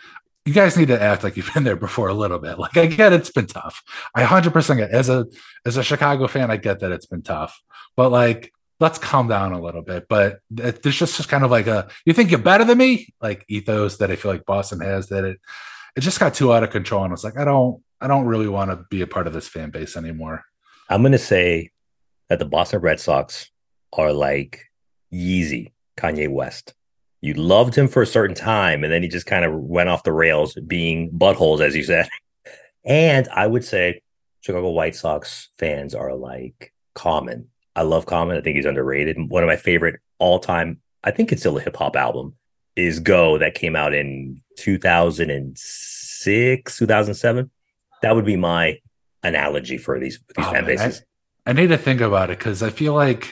you 0.46 0.54
guys 0.54 0.78
need 0.78 0.88
to 0.88 1.02
act 1.02 1.24
like 1.24 1.38
you've 1.38 1.54
been 1.54 1.63
there 1.63 1.76
before 1.76 2.10
a 2.10 2.13
little 2.13 2.39
bit. 2.39 2.60
Like 2.60 2.78
I 2.78 2.88
get 2.88 3.13
it's 3.13 3.32
been 3.32 3.48
tough. 3.48 3.82
I 4.15 4.24
100% 4.24 4.78
get 4.78 4.91
as 4.91 5.10
a 5.10 5.26
as 5.65 5.78
a 5.78 5.84
Chicago 5.84 6.28
fan, 6.28 6.52
I 6.52 6.58
get 6.58 6.80
that 6.80 6.91
it's 6.91 7.06
been 7.06 7.22
tough. 7.22 7.60
But 7.96 8.12
like 8.12 8.54
let's 8.82 8.98
calm 8.98 9.28
down 9.28 9.54
a 9.54 9.62
little 9.62 9.84
bit. 9.84 10.08
But 10.10 10.40
there's 10.50 10.98
just, 10.98 11.16
just 11.16 11.30
kind 11.30 11.46
of 11.46 11.52
like 11.52 11.68
a 11.68 11.88
you 12.06 12.14
think 12.14 12.32
you're 12.32 12.40
better 12.40 12.66
than 12.66 12.78
me, 12.78 13.14
like 13.22 13.46
ethos 13.48 13.98
that 13.98 14.12
I 14.12 14.16
feel 14.16 14.32
like 14.32 14.46
Boston 14.46 14.82
has 14.82 15.08
that 15.10 15.24
it 15.24 15.40
it 15.96 16.02
just 16.02 16.20
got 16.20 16.34
too 16.34 16.54
out 16.54 16.64
of 16.64 16.72
control. 16.72 17.04
And 17.04 17.14
it's 17.14 17.24
like 17.24 17.38
I 17.38 17.46
don't 17.46 17.82
I 18.02 18.08
don't 18.08 18.26
really 18.26 18.48
want 18.48 18.72
to 18.72 18.86
be 18.90 19.02
a 19.02 19.08
part 19.08 19.28
of 19.28 19.34
this 19.34 19.48
fan 19.48 19.70
base 19.70 19.96
anymore. 19.96 20.44
I'm 20.90 21.04
gonna 21.04 21.18
say 21.18 21.70
that 22.28 22.40
the 22.40 22.46
Boston 22.46 22.82
Red 22.82 23.00
Sox 23.00 23.50
are 23.94 24.12
like 24.12 24.66
Yeezy, 25.14 25.72
Kanye 25.98 26.30
West. 26.30 26.74
You 27.22 27.36
loved 27.36 27.78
him 27.78 27.88
for 27.88 28.02
a 28.02 28.08
certain 28.08 28.36
time, 28.36 28.84
and 28.84 28.92
then 28.92 29.04
he 29.04 29.08
just 29.08 29.28
kind 29.28 29.46
of 29.46 29.54
went 29.54 29.90
off 29.90 30.04
the 30.04 30.12
rails, 30.12 30.56
being 30.56 31.12
buttholes, 31.12 31.62
as 31.62 31.76
you 31.76 31.84
said. 31.84 32.10
And 32.84 33.28
I 33.30 33.46
would 33.46 33.64
say 33.64 34.02
Chicago 34.40 34.72
White 34.72 34.96
Sox 34.96 35.50
fans 35.60 35.94
are 35.94 36.16
like 36.16 36.74
Common. 36.96 37.51
I 37.76 37.82
love 37.84 38.06
Common. 38.06 38.38
I 38.38 38.42
think 38.42 38.58
he's 38.58 38.66
underrated. 38.66 39.18
One 39.30 39.44
of 39.44 39.48
my 39.48 39.56
favorite 39.56 40.02
all 40.20 40.40
time, 40.40 40.82
I 41.04 41.12
think 41.12 41.32
it's 41.32 41.42
still 41.42 41.58
a 41.58 41.62
hip 41.62 41.78
hop 41.78 41.96
album, 41.96 42.36
is 42.76 43.00
Go 43.00 43.38
that 43.38 43.56
came 43.56 43.76
out 43.76 43.94
in 43.94 44.42
2006, 44.58 46.78
2007. 46.78 47.52
That 48.02 48.16
would 48.16 48.26
be 48.26 48.36
my 48.36 48.80
analogy 49.24 49.78
for 49.78 50.00
these, 50.00 50.20
these 50.36 50.46
oh, 50.46 50.52
fan 50.52 50.66
bases. 50.66 51.04
I, 51.46 51.52
I 51.52 51.54
need 51.54 51.68
to 51.68 51.78
think 51.78 52.02
about 52.02 52.30
it 52.30 52.40
because 52.40 52.62
I 52.64 52.72
feel 52.72 52.94
like 52.94 53.32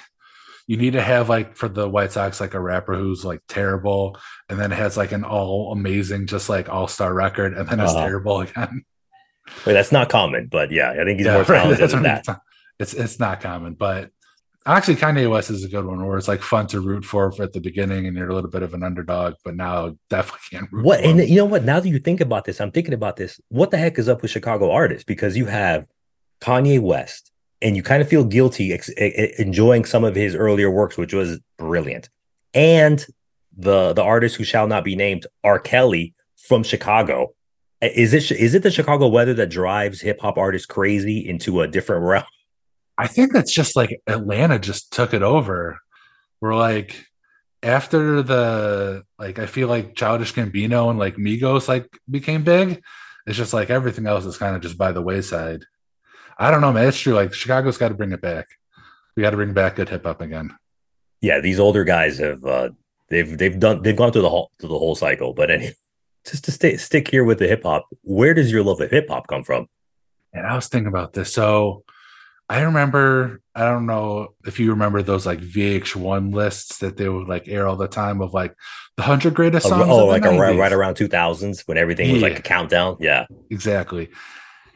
you 0.67 0.78
need 0.78 0.93
to 0.93 1.02
have 1.02 1.30
like 1.30 1.56
for 1.56 1.67
the 1.67 1.89
White 1.89 2.12
Sox 2.12 2.39
like 2.39 2.54
a 2.54 2.60
rapper 2.60 2.93
who's 2.93 3.25
like 3.25 3.41
terrible 3.47 4.19
and 4.47 4.60
then 4.60 4.69
has 4.69 4.97
like 4.97 5.12
an 5.12 5.23
all 5.23 5.71
amazing 5.71 6.28
just 6.28 6.47
like 6.47 6.69
all 6.69 6.88
star 6.88 7.12
record 7.12 7.58
and 7.58 7.67
then 7.67 7.80
uh-huh. 7.80 7.89
it's 7.89 7.99
terrible 7.99 8.41
again. 8.41 8.86
Wait, 9.65 9.73
that's 9.73 9.91
not 9.91 10.10
common, 10.10 10.45
but 10.45 10.71
yeah, 10.71 10.91
I 10.91 11.04
think 11.06 11.17
he's 11.17 11.25
yeah, 11.25 11.34
more 11.34 11.43
talented 11.45 11.82
right, 11.82 11.89
than 11.89 12.04
that. 12.04 12.28
It's 12.78 12.93
it's 12.93 13.19
not 13.19 13.41
common, 13.41 13.73
but 13.73 14.12
Actually, 14.65 14.98
Kanye 14.98 15.30
West 15.30 15.50
is 15.50 15.63
a 15.63 15.69
good 15.69 15.86
one 15.86 16.06
where 16.06 16.17
it's 16.17 16.28
like 16.28 16.41
fun 16.41 16.67
to 16.67 16.82
root 16.82 17.06
for, 17.06 17.34
at 17.41 17.54
the 17.54 17.62
beginning, 17.62 18.08
and 18.08 18.17
you're 18.17 18.30
a 18.30 18.36
little 18.36 18.50
bit 18.50 18.62
of 18.62 18.74
an 18.74 18.84
underdog, 18.84 19.36
but 19.45 19.56
now 19.56 19.95
definitely 20.10 20.41
can't 20.52 20.72
root. 20.72 20.86
What 20.86 21.00
and 21.00 21.19
you 21.28 21.38
know 21.38 21.45
what? 21.45 21.63
Now 21.63 21.80
that 21.80 21.88
you 21.88 21.98
think 21.98 22.19
about 22.19 22.45
this, 22.45 22.60
I'm 22.60 22.72
thinking 22.72 22.93
about 22.93 23.15
this. 23.15 23.39
What 23.48 23.72
the 23.72 23.78
heck 23.78 23.98
is 23.98 24.10
up 24.10 24.22
with 24.22 24.32
Chicago 24.32 24.69
artists? 24.72 25.06
Because 25.06 25.38
you 25.38 25.45
have 25.45 25.88
Kanye 26.41 26.80
West, 26.80 27.32
and 27.62 27.78
you 27.78 27.84
kind 27.84 28.02
of 28.02 28.10
feel 28.10 28.26
guilty 28.26 28.74
ex- 28.74 28.89
enjoying 28.89 29.86
some 29.86 30.04
of 30.04 30.13
his 30.15 30.36
earlier 30.36 30.69
works, 30.69 30.98
which 30.98 31.13
was 31.13 31.39
brilliant, 31.58 32.10
and 32.54 33.06
the 33.58 33.93
the 33.93 34.04
artist 34.04 34.36
who 34.36 34.43
shall 34.43 34.67
not 34.67 34.84
be 34.84 34.95
named, 34.95 35.26
R. 35.43 35.60
Kelly 35.60 36.13
from 36.48 36.63
Chicago. 36.63 37.34
Is 37.82 38.13
it 38.13 38.30
is 38.32 38.56
it 38.56 38.63
the 38.63 38.72
Chicago 38.72 39.08
weather 39.08 39.34
that 39.36 39.50
drives 39.50 40.02
hip 40.02 40.19
hop 40.19 40.38
artists 40.38 40.65
crazy 40.65 41.19
into 41.28 41.62
a 41.62 41.67
different 41.67 42.04
realm? 42.06 42.26
I 42.99 43.07
think 43.07 43.31
that's 43.31 43.53
just 43.53 43.77
like 43.77 44.01
Atlanta 44.07 44.59
just 44.59 44.91
took 44.91 45.13
it 45.13 45.23
over. 45.23 45.79
We're 46.41 46.53
like 46.53 47.05
after 47.63 48.21
the 48.21 49.05
like 49.17 49.39
I 49.39 49.45
feel 49.45 49.69
like 49.69 49.95
Childish 49.95 50.33
Gambino 50.33 50.89
and 50.89 50.99
like 50.99 51.15
Migos 51.15 51.69
like 51.69 51.88
became 52.09 52.43
big. 52.43 52.83
It's 53.25 53.38
just 53.38 53.53
like 53.53 53.69
everything 53.69 54.05
else 54.05 54.25
is 54.25 54.38
kind 54.38 54.53
of 54.53 54.62
just 54.62 54.77
by 54.77 54.91
the 54.91 55.01
wayside. 55.01 55.63
I 56.38 56.51
don't 56.51 56.59
know, 56.59 56.73
man. 56.73 56.89
It's 56.89 56.99
true. 56.99 57.13
Like 57.13 57.33
Chicago's 57.33 57.77
got 57.77 57.88
to 57.88 57.93
bring 57.93 58.12
it 58.12 58.19
back. 58.19 58.47
We 59.15 59.23
got 59.23 59.29
to 59.29 59.38
bring 59.38 59.53
back 59.53 59.77
good 59.77 59.88
hip 59.88 60.03
hop 60.03 60.19
again. 60.19 60.57
Yeah, 61.21 61.39
these 61.39 61.59
older 61.59 61.85
guys 61.85 62.17
have 62.17 62.43
uh 62.43 62.71
they've 63.07 63.38
they've 63.38 63.57
done 63.57 63.81
they've 63.81 63.95
gone 63.95 64.12
through 64.12 64.23
the 64.23 64.29
whole 64.29 64.51
through 64.59 64.69
the 64.69 64.77
whole 64.79 64.95
cycle. 64.95 65.33
But 65.33 65.51
anyway, 65.51 65.73
just 66.25 66.43
to 66.45 66.51
stay 66.51 66.75
stick 66.75 67.09
here 67.09 67.23
with 67.23 67.39
the 67.39 67.47
hip 67.47 67.63
hop. 67.63 67.88
Where 68.01 68.33
does 68.33 68.51
your 68.51 68.63
love 68.63 68.81
of 68.81 68.91
hip 68.91 69.07
hop 69.07 69.27
come 69.27 69.45
from? 69.45 69.67
And 70.33 70.45
I 70.45 70.53
was 70.55 70.67
thinking 70.67 70.89
about 70.89 71.13
this. 71.13 71.31
So 71.33 71.85
I 72.49 72.62
remember, 72.62 73.41
I 73.53 73.63
don't 73.65 73.85
know 73.85 74.33
if 74.45 74.59
you 74.59 74.71
remember 74.71 75.03
those 75.03 75.25
like 75.25 75.39
VH1 75.39 76.33
lists 76.33 76.79
that 76.79 76.97
they 76.97 77.07
would 77.07 77.27
like 77.27 77.47
air 77.47 77.67
all 77.67 77.75
the 77.75 77.88
time 77.88 78.21
of 78.21 78.33
like 78.33 78.55
the 78.97 79.03
100 79.03 79.35
greatest 79.35 79.67
songs. 79.67 79.85
Oh, 79.88 80.07
like 80.07 80.23
right, 80.23 80.57
right 80.57 80.73
around 80.73 80.95
2000s 80.95 81.67
when 81.67 81.77
everything 81.77 82.07
yeah. 82.07 82.13
was 82.13 82.23
like 82.23 82.39
a 82.39 82.41
countdown. 82.41 82.97
Yeah. 82.99 83.27
Exactly. 83.51 84.09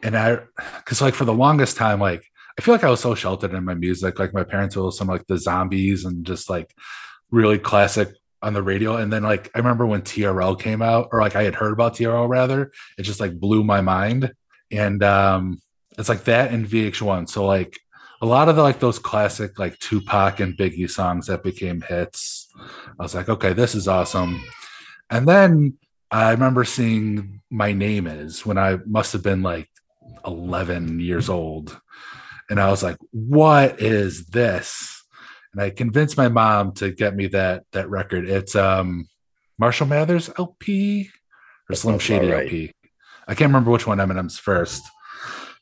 And 0.04 0.16
I, 0.16 0.40
because 0.78 1.02
like 1.02 1.16
for 1.16 1.26
the 1.26 1.34
longest 1.34 1.76
time, 1.76 2.00
like 2.00 2.24
I 2.60 2.62
feel 2.62 2.76
like 2.76 2.84
I 2.84 2.90
was 2.90 3.00
so 3.00 3.16
sheltered 3.16 3.54
in 3.54 3.66
my 3.66 3.74
music. 3.74 4.20
Like 4.20 4.34
my 4.34 4.44
parents 4.44 4.76
would 4.76 4.84
listen 4.84 5.08
like 5.08 5.26
the 5.26 5.38
zombies 5.38 6.06
and 6.06 6.26
just 6.26 6.50
like 6.50 6.76
really 7.32 7.58
classic 7.58 8.10
on 8.44 8.54
the 8.54 8.62
radio. 8.62 8.98
And 8.98 9.12
then 9.12 9.24
like 9.24 9.50
I 9.56 9.58
remember 9.58 9.88
when 9.88 10.02
TRL 10.04 10.60
came 10.60 10.84
out, 10.84 11.10
or 11.12 11.22
like 11.22 11.36
I 11.36 11.44
had 11.44 11.56
heard 11.56 11.74
about 11.74 11.96
TRL 11.96 12.30
rather, 12.30 12.72
it 13.00 13.04
just 13.04 13.20
like 13.20 13.40
blew 13.40 13.64
my 13.64 13.82
mind. 13.82 14.34
And 14.70 15.02
um 15.02 15.62
it's 15.98 16.10
like 16.10 16.24
that 16.26 16.54
in 16.54 16.66
VH1. 16.66 17.30
So 17.30 17.46
like 17.46 17.80
a 18.22 18.26
lot 18.26 18.50
of 18.50 18.56
the 18.56 18.64
like 18.64 18.80
those 18.80 19.00
classic 19.00 19.60
like 19.60 19.78
Tupac 19.80 20.40
and 20.40 20.58
Biggie 20.58 20.90
songs 20.90 21.28
that 21.28 21.44
became 21.44 21.82
hits. 21.82 22.48
I 23.00 23.04
was 23.04 23.16
like, 23.16 23.30
okay, 23.30 23.54
this 23.54 23.76
is 23.76 23.88
awesome. 23.88 24.44
And 25.10 25.28
then 25.28 25.78
I 26.10 26.32
remember 26.32 26.64
seeing 26.64 27.42
My 27.50 27.74
Name 27.74 28.08
Is 28.08 28.46
when 28.46 28.58
I 28.58 28.78
must 28.86 29.14
have 29.14 29.24
been 29.24 29.42
like 29.42 29.70
11 30.26 31.00
years 31.00 31.30
old. 31.30 31.80
And 32.50 32.60
I 32.60 32.70
was 32.70 32.84
like, 32.84 32.98
what 33.12 33.82
is 33.82 34.28
this? 34.28 35.04
And 35.54 35.62
I 35.62 35.70
convinced 35.70 36.18
my 36.18 36.30
mom 36.30 36.74
to 36.74 36.92
get 36.92 37.16
me 37.16 37.28
that 37.28 37.66
that 37.74 37.90
record. 37.90 38.30
It's 38.30 38.56
um 38.56 39.08
Marshall 39.58 39.88
Mathers 39.88 40.30
LP 40.38 41.10
or 41.70 41.76
Slim 41.76 42.00
Shady 42.00 42.32
right. 42.32 42.46
LP. 42.46 42.74
I 43.28 43.36
can't 43.36 43.50
remember 43.50 43.72
which 43.72 43.88
one 43.88 44.00
Eminem's 44.00 44.40
first. 44.40 44.84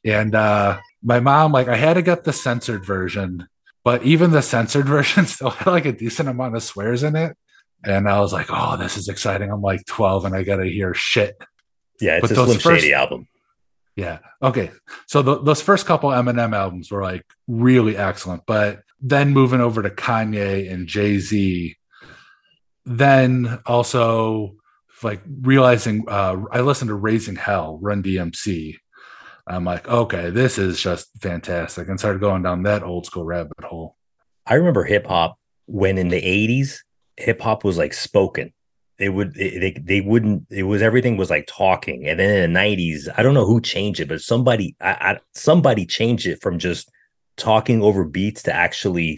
And 0.04 0.34
uh, 0.34 0.80
my 1.04 1.20
mom, 1.20 1.52
like, 1.52 1.68
I 1.68 1.76
had 1.76 1.94
to 1.94 2.02
get 2.02 2.24
the 2.24 2.34
censored 2.34 2.86
version, 2.86 3.48
but 3.84 4.04
even 4.04 4.32
the 4.32 4.42
censored 4.42 4.86
version 4.88 5.26
still 5.26 5.52
had 5.52 5.70
like 5.70 5.86
a 5.86 5.92
decent 5.92 6.30
amount 6.30 6.56
of 6.56 6.64
swears 6.64 7.04
in 7.04 7.16
it. 7.16 7.38
And 7.84 8.08
I 8.08 8.20
was 8.20 8.32
like, 8.32 8.48
oh, 8.50 8.78
this 8.78 8.98
is 8.98 9.10
exciting. 9.10 9.52
I'm 9.52 9.62
like 9.62 9.86
12 9.86 10.26
and 10.26 10.36
I 10.36 10.44
got 10.44 10.58
to 10.58 10.70
hear 10.70 10.94
shit. 10.94 11.42
Yeah, 12.00 12.18
it's 12.18 12.30
but 12.30 12.32
a 12.32 12.36
Slim 12.36 12.60
first, 12.60 12.82
Shady 12.82 12.94
album. 12.94 13.28
Yeah. 13.96 14.20
Okay. 14.42 14.72
So 15.08 15.22
the, 15.22 15.42
those 15.42 15.62
first 15.62 15.86
couple 15.86 16.10
Eminem 16.10 16.56
albums 16.56 16.92
were 16.92 17.02
like 17.02 17.26
really 17.48 17.98
excellent. 17.98 18.46
But 18.46 18.82
then 19.00 19.32
moving 19.32 19.62
over 19.62 19.82
to 19.82 19.90
Kanye 19.90 20.72
and 20.72 20.88
Jay 20.88 21.18
Z, 21.18 21.76
then 22.86 23.60
also 23.66 24.56
like 25.04 25.22
realizing 25.42 26.06
uh, 26.08 26.38
I 26.52 26.62
listened 26.62 26.90
to 26.90 26.96
Raising 26.96 27.36
Hell, 27.36 27.80
Run 27.82 28.04
DMC, 28.04 28.78
I'm 29.52 29.66
like, 29.66 29.88
okay, 29.88 30.30
this 30.30 30.58
is 30.58 30.80
just 30.80 31.10
fantastic, 31.22 31.88
and 31.88 32.00
started 32.00 32.22
going 32.22 32.44
down 32.44 32.64
that 32.64 32.84
old 32.84 33.06
school 33.06 33.24
rabbit 33.24 33.64
hole. 33.64 33.96
I 34.46 34.56
remember 34.56 34.84
hip 34.84 35.08
hop 35.08 35.38
when 35.66 35.98
in 35.98 36.10
the 36.10 36.22
80s, 36.22 36.80
hip 37.18 37.42
hop 37.42 37.64
was 37.64 37.78
like 37.78 37.94
spoken. 37.94 38.54
It 38.98 39.10
would 39.10 39.36
it, 39.38 39.60
they 39.60 39.72
they 39.72 40.02
wouldn't 40.02 40.46
it 40.50 40.64
was 40.64 40.82
everything 40.82 41.18
was 41.18 41.30
like 41.30 41.48
talking, 41.48 42.08
and 42.08 42.20
then 42.20 42.44
in 42.44 42.54
the 42.54 42.60
90s, 42.60 43.08
I 43.18 43.24
don't 43.24 43.34
know 43.34 43.46
who 43.46 43.62
changed 43.62 44.00
it, 44.00 44.08
but 44.08 44.22
somebody 44.22 44.76
I, 44.80 44.92
I 44.92 45.20
somebody 45.34 45.86
changed 45.86 46.28
it 46.28 46.42
from 46.42 46.60
just 46.60 46.92
talking 47.38 47.82
over 47.82 48.06
beats 48.06 48.44
to 48.44 48.54
actually 48.54 49.18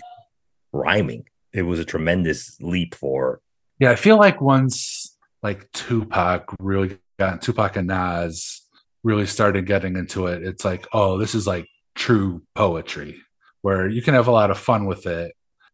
rhyming. 0.72 1.26
It 1.52 1.64
was 1.64 1.80
a 1.80 1.86
tremendous 1.86 2.58
leap 2.62 2.96
for. 2.96 3.42
Yeah, 3.80 3.92
I 3.92 3.96
feel 3.96 4.18
like 4.18 4.40
once 4.40 5.18
like 5.42 5.70
Tupac 5.74 6.56
really 6.60 6.98
got 7.20 7.42
Tupac 7.42 7.76
and 7.76 7.88
Nas 7.88 8.63
really 9.04 9.26
started 9.26 9.66
getting 9.66 9.98
into 9.98 10.28
it, 10.28 10.44
it's 10.44 10.64
like, 10.66 10.88
oh, 10.94 11.18
this 11.18 11.36
is 11.36 11.46
like 11.46 11.68
true 11.96 12.42
poetry 12.56 13.22
where 13.62 13.88
you 13.88 14.02
can 14.02 14.14
have 14.14 14.28
a 14.28 14.32
lot 14.32 14.52
of 14.52 14.58
fun 14.58 14.86
with 14.86 15.06
it. 15.06 15.34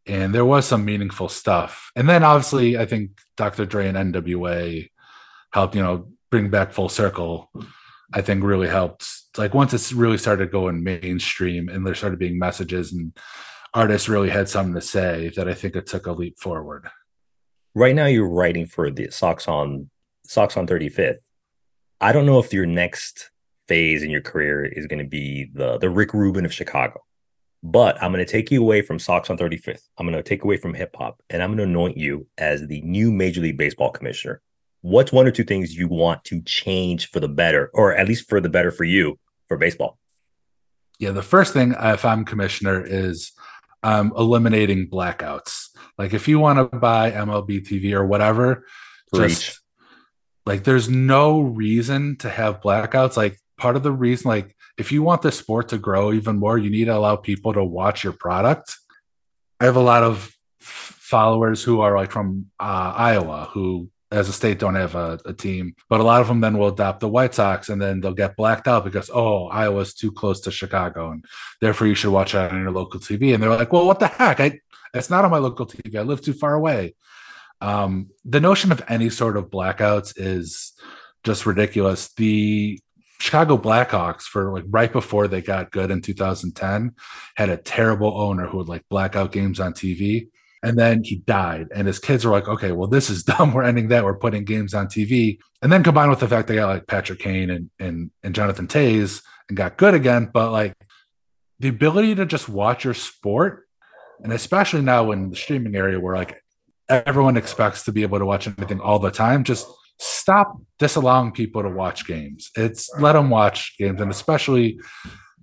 and 0.10 0.34
there 0.34 0.46
was 0.46 0.66
some 0.66 0.84
meaningful 0.86 1.30
stuff. 1.30 1.92
And 1.96 2.10
then 2.10 2.24
obviously, 2.24 2.78
I 2.78 2.86
think 2.86 3.12
Dr. 3.38 3.66
Dre 3.66 3.88
and 3.88 4.14
NWA 4.14 4.90
helped, 5.54 5.76
you 5.76 5.84
know, 5.84 6.10
bring 6.32 6.50
back 6.50 6.74
full 6.74 6.90
circle. 6.90 7.52
I 8.12 8.22
think 8.22 8.44
really 8.44 8.68
helped. 8.68 9.08
Like 9.38 9.54
once 9.54 9.74
it's 9.74 9.94
really 9.94 10.18
started 10.18 10.52
going 10.52 10.84
mainstream 10.84 11.70
and 11.70 11.86
there 11.86 11.94
started 11.94 12.18
being 12.18 12.40
messages 12.40 12.92
and 12.92 13.16
artists 13.74 14.10
really 14.10 14.30
had 14.30 14.50
something 14.50 14.74
to 14.74 14.82
say, 14.82 15.32
that 15.36 15.48
I 15.48 15.54
think 15.54 15.76
it 15.76 15.86
took 15.86 16.08
a 16.08 16.12
leap 16.12 16.40
forward. 16.40 16.90
Right 17.76 17.94
now, 17.94 18.08
you're 18.08 18.28
writing 18.28 18.66
for 18.66 18.90
the 18.90 19.12
Sox 19.12 19.48
on 19.48 19.92
Sox 20.26 20.58
on 20.58 20.66
35th. 20.66 21.18
I 22.02 22.12
don't 22.12 22.26
know 22.26 22.40
if 22.40 22.54
your 22.54 22.66
next 22.66 23.32
phase 23.68 24.04
in 24.04 24.10
your 24.10 24.22
career 24.22 24.66
is 24.66 24.88
going 24.88 25.00
to 25.00 25.10
be 25.10 25.50
the 25.54 25.78
the 25.78 25.90
Rick 25.90 26.14
Rubin 26.14 26.46
of 26.46 26.54
Chicago. 26.54 27.04
But 27.62 28.02
I'm 28.02 28.14
going 28.14 28.26
to 28.26 28.32
take 28.32 28.52
you 28.52 28.62
away 28.62 28.82
from 28.82 29.00
Sox 29.00 29.30
on 29.30 29.38
35th. 29.38 29.82
I'm 29.98 30.06
going 30.06 30.16
to 30.16 30.24
take 30.24 30.46
away 30.46 30.56
from 30.56 30.74
hip 30.74 30.96
hop, 30.98 31.22
and 31.30 31.44
I'm 31.44 31.50
going 31.50 31.58
to 31.58 31.64
anoint 31.64 31.98
you 31.98 32.26
as 32.38 32.66
the 32.66 32.82
new 32.82 33.12
Major 33.12 33.42
League 33.42 33.58
Baseball 33.58 33.92
commissioner. 33.92 34.42
What's 34.82 35.12
one 35.12 35.28
or 35.28 35.32
two 35.32 35.44
things 35.44 35.76
you 35.76 35.90
want 35.90 36.24
to 36.26 36.42
change 36.44 37.10
for 37.10 37.20
the 37.20 37.28
better, 37.28 37.70
or 37.74 37.94
at 37.94 38.08
least 38.08 38.30
for 38.30 38.40
the 38.40 38.48
better 38.48 38.72
for 38.72 38.86
you 38.86 39.20
for 39.50 39.58
baseball? 39.58 40.00
Yeah, 41.00 41.12
the 41.12 41.22
first 41.22 41.52
thing, 41.52 41.76
if 41.78 42.06
I'm 42.06 42.24
commissioner, 42.24 42.82
is 42.82 43.34
um, 43.84 44.14
eliminating 44.18 44.90
blackouts. 44.90 45.68
Like 45.98 46.14
if 46.14 46.30
you 46.30 46.40
want 46.40 46.60
to 46.60 46.78
buy 46.78 47.12
MLB 47.12 47.68
TV 47.68 47.94
or 47.94 48.06
whatever, 48.06 48.66
Reach. 49.12 49.30
just 49.30 49.59
like 50.46 50.64
there's 50.64 50.90
no 50.90 51.42
reason 51.42 52.16
to 52.18 52.30
have 52.30 52.62
blackouts. 52.62 53.18
Like 53.18 53.38
part 53.58 53.76
of 53.76 53.84
the 53.84 53.92
reason, 53.92 54.30
like 54.30 54.56
if 54.78 54.92
you 54.92 55.04
want 55.04 55.22
the 55.22 55.32
sport 55.32 55.70
to 55.70 55.78
grow 55.78 56.14
even 56.14 56.38
more, 56.38 56.58
you 56.58 56.70
need 56.70 56.86
to 56.86 56.96
allow 56.96 57.16
people 57.16 57.54
to 57.54 57.64
watch 57.64 58.04
your 58.04 58.14
product. 58.14 58.78
I 59.60 59.66
have 59.66 59.76
a 59.76 59.82
lot 59.82 60.04
of 60.04 60.34
followers 60.60 61.64
who 61.64 61.82
are 61.82 61.96
like 61.96 62.12
from 62.12 62.48
uh, 62.60 62.94
Iowa 62.96 63.50
who 63.52 63.90
as 64.12 64.28
a 64.28 64.34
state 64.34 64.58
don't 64.58 64.76
have 64.76 64.96
a, 64.96 65.20
a, 65.26 65.34
team, 65.34 65.76
but 65.88 66.00
a 66.00 66.04
lot 66.04 66.22
of 66.22 66.28
them 66.28 66.42
then 66.42 66.58
will 66.58 66.70
adopt 66.70 67.00
the 67.00 67.08
White 67.08 67.36
Sox 67.36 67.70
and 67.70 67.80
then 67.80 68.02
they'll 68.02 68.14
get 68.14 68.36
blacked 68.36 68.68
out 68.68 68.84
because 68.84 69.10
oh 69.14 69.48
Iowa's 69.48 69.94
too 69.94 70.12
close 70.12 70.42
to 70.42 70.52
Chicago 70.52 71.12
and 71.12 71.24
therefore 71.62 71.88
you 71.88 71.94
should 71.94 72.12
watch 72.12 72.34
it 72.34 72.52
on 72.52 72.62
your 72.62 72.72
local 72.72 73.00
TV. 73.00 73.34
And 73.34 73.44
they're 73.44 73.50
like, 73.50 73.72
well, 73.72 73.86
what 73.86 74.00
the 74.00 74.08
heck? 74.08 74.40
I 74.40 74.60
it's 74.94 75.10
not 75.10 75.26
on 75.26 75.32
my 75.32 75.38
local 75.38 75.68
TV. 75.68 76.00
I 76.00 76.02
live 76.02 76.22
too 76.22 76.34
far 76.34 76.56
away. 76.56 76.96
Um, 77.62 78.10
the 78.26 78.40
notion 78.40 78.72
of 78.72 78.82
any 78.88 79.10
sort 79.10 79.38
of 79.38 79.50
blackouts 79.50 80.14
is 80.16 80.74
just 81.24 81.46
ridiculous. 81.46 82.14
The 82.14 82.80
Chicago 83.20 83.58
Blackhawks 83.58 84.24
for 84.24 84.54
like 84.54 84.64
right 84.70 84.92
before 84.92 85.28
they 85.28 85.42
got 85.42 85.72
good 85.72 85.92
in 85.92 86.02
2010 86.02 86.94
had 87.36 87.50
a 87.50 87.58
terrible 87.58 88.20
owner 88.20 88.48
who 88.48 88.58
would 88.58 88.70
like 88.70 88.88
blackout 88.90 89.32
games 89.32 89.60
on 89.60 89.74
TV. 89.74 90.30
And 90.62 90.78
then 90.78 91.04
he 91.04 91.18
died, 91.18 91.68
and 91.74 91.88
his 91.88 92.00
kids 92.00 92.26
were 92.26 92.32
like, 92.32 92.50
"Okay, 92.50 92.74
well, 92.74 92.90
this 92.90 93.10
is 93.10 93.24
dumb. 93.32 93.54
We're 93.54 93.64
ending 93.64 93.88
that. 93.90 94.04
We're 94.04 94.18
putting 94.18 94.44
games 94.44 94.74
on 94.74 94.88
TV." 94.88 95.40
And 95.62 95.72
then 95.72 95.84
combined 95.84 96.10
with 96.10 96.20
the 96.20 96.28
fact 96.28 96.50
they 96.50 96.56
got 96.56 96.68
like 96.68 96.88
Patrick 96.88 97.20
Kane 97.20 97.50
and 97.50 97.70
and 97.80 98.12
and 98.24 98.36
Jonathan 98.36 98.68
Toews 98.68 99.22
and 99.48 99.58
got 99.58 99.78
good 99.78 99.94
again, 99.94 100.30
but 100.34 100.52
like 100.52 100.74
the 101.60 101.70
ability 101.70 102.16
to 102.16 102.26
just 102.26 102.50
watch 102.50 102.84
your 102.84 102.94
sport, 102.94 103.68
and 104.22 104.34
especially 104.34 104.82
now 104.82 105.12
in 105.12 105.30
the 105.30 105.36
streaming 105.38 105.76
area 105.76 105.98
where 105.98 106.16
like 106.16 106.42
everyone 106.90 107.38
expects 107.38 107.84
to 107.86 107.92
be 107.92 108.02
able 108.02 108.20
to 108.20 108.26
watch 108.26 108.48
anything 108.48 108.80
all 108.80 109.00
the 109.00 109.12
time, 109.12 109.44
just 109.44 109.68
stop 110.00 110.60
disallowing 110.78 111.32
people 111.32 111.62
to 111.62 111.70
watch 111.70 112.08
games. 112.08 112.52
It's 112.56 112.90
let 113.00 113.14
them 113.14 113.30
watch 113.30 113.76
games, 113.78 114.02
and 114.02 114.12
especially 114.12 114.80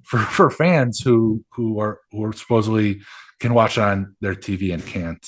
for 0.02 0.18
for 0.18 0.50
fans 0.50 1.00
who 1.00 1.44
who 1.52 1.78
are 1.80 2.00
who 2.12 2.24
are 2.24 2.32
supposedly 2.32 3.00
can 3.40 3.54
watch 3.54 3.78
on 3.78 4.16
their 4.20 4.34
TV 4.34 4.72
and 4.72 4.84
can't. 4.84 5.26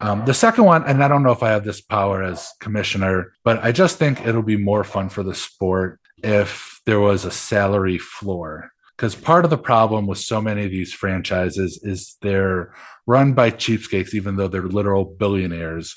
Um, 0.00 0.26
the 0.26 0.34
second 0.34 0.64
one, 0.64 0.84
and 0.84 1.02
I 1.02 1.08
don't 1.08 1.22
know 1.22 1.32
if 1.32 1.42
I 1.42 1.50
have 1.50 1.64
this 1.64 1.80
power 1.80 2.22
as 2.22 2.52
commissioner, 2.60 3.32
but 3.44 3.64
I 3.64 3.72
just 3.72 3.96
think 3.96 4.26
it'll 4.26 4.42
be 4.42 4.58
more 4.58 4.84
fun 4.84 5.08
for 5.08 5.22
the 5.22 5.34
sport 5.34 6.00
if 6.22 6.80
there 6.84 7.00
was 7.00 7.24
a 7.24 7.30
salary 7.30 7.96
floor. 7.96 8.70
Because 8.96 9.14
part 9.14 9.44
of 9.44 9.50
the 9.50 9.58
problem 9.58 10.06
with 10.06 10.18
so 10.18 10.40
many 10.40 10.64
of 10.64 10.70
these 10.70 10.92
franchises 10.92 11.78
is 11.82 12.16
they're 12.22 12.74
run 13.06 13.34
by 13.34 13.50
cheapskates, 13.50 14.14
even 14.14 14.36
though 14.36 14.48
they're 14.48 14.62
literal 14.62 15.04
billionaires 15.04 15.96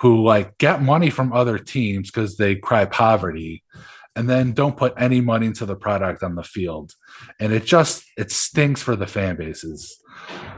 who 0.00 0.22
like 0.22 0.56
get 0.56 0.82
money 0.82 1.10
from 1.10 1.32
other 1.32 1.58
teams 1.58 2.10
because 2.10 2.36
they 2.36 2.54
cry 2.54 2.86
poverty 2.86 3.62
and 4.16 4.28
then 4.28 4.52
don't 4.52 4.76
put 4.76 4.94
any 4.96 5.20
money 5.20 5.46
into 5.46 5.66
the 5.66 5.76
product 5.76 6.22
on 6.22 6.34
the 6.34 6.42
field. 6.42 6.94
And 7.38 7.52
it 7.52 7.64
just 7.64 8.04
it 8.16 8.30
stinks 8.30 8.82
for 8.82 8.96
the 8.96 9.06
fan 9.06 9.36
bases. 9.36 10.02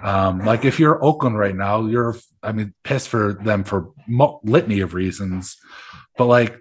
Um, 0.03 0.45
like 0.45 0.65
if 0.65 0.79
you're 0.79 1.03
oakland 1.03 1.39
right 1.39 1.55
now 1.55 1.87
you're 1.87 2.17
i 2.43 2.51
mean 2.51 2.75
pissed 2.83 3.09
for 3.09 3.35
them 3.35 3.63
for 3.65 3.91
mo- 4.07 4.41
litany 4.45 4.81
of 4.81 4.95
reasons. 4.95 5.57
But 6.17 6.27
like 6.27 6.61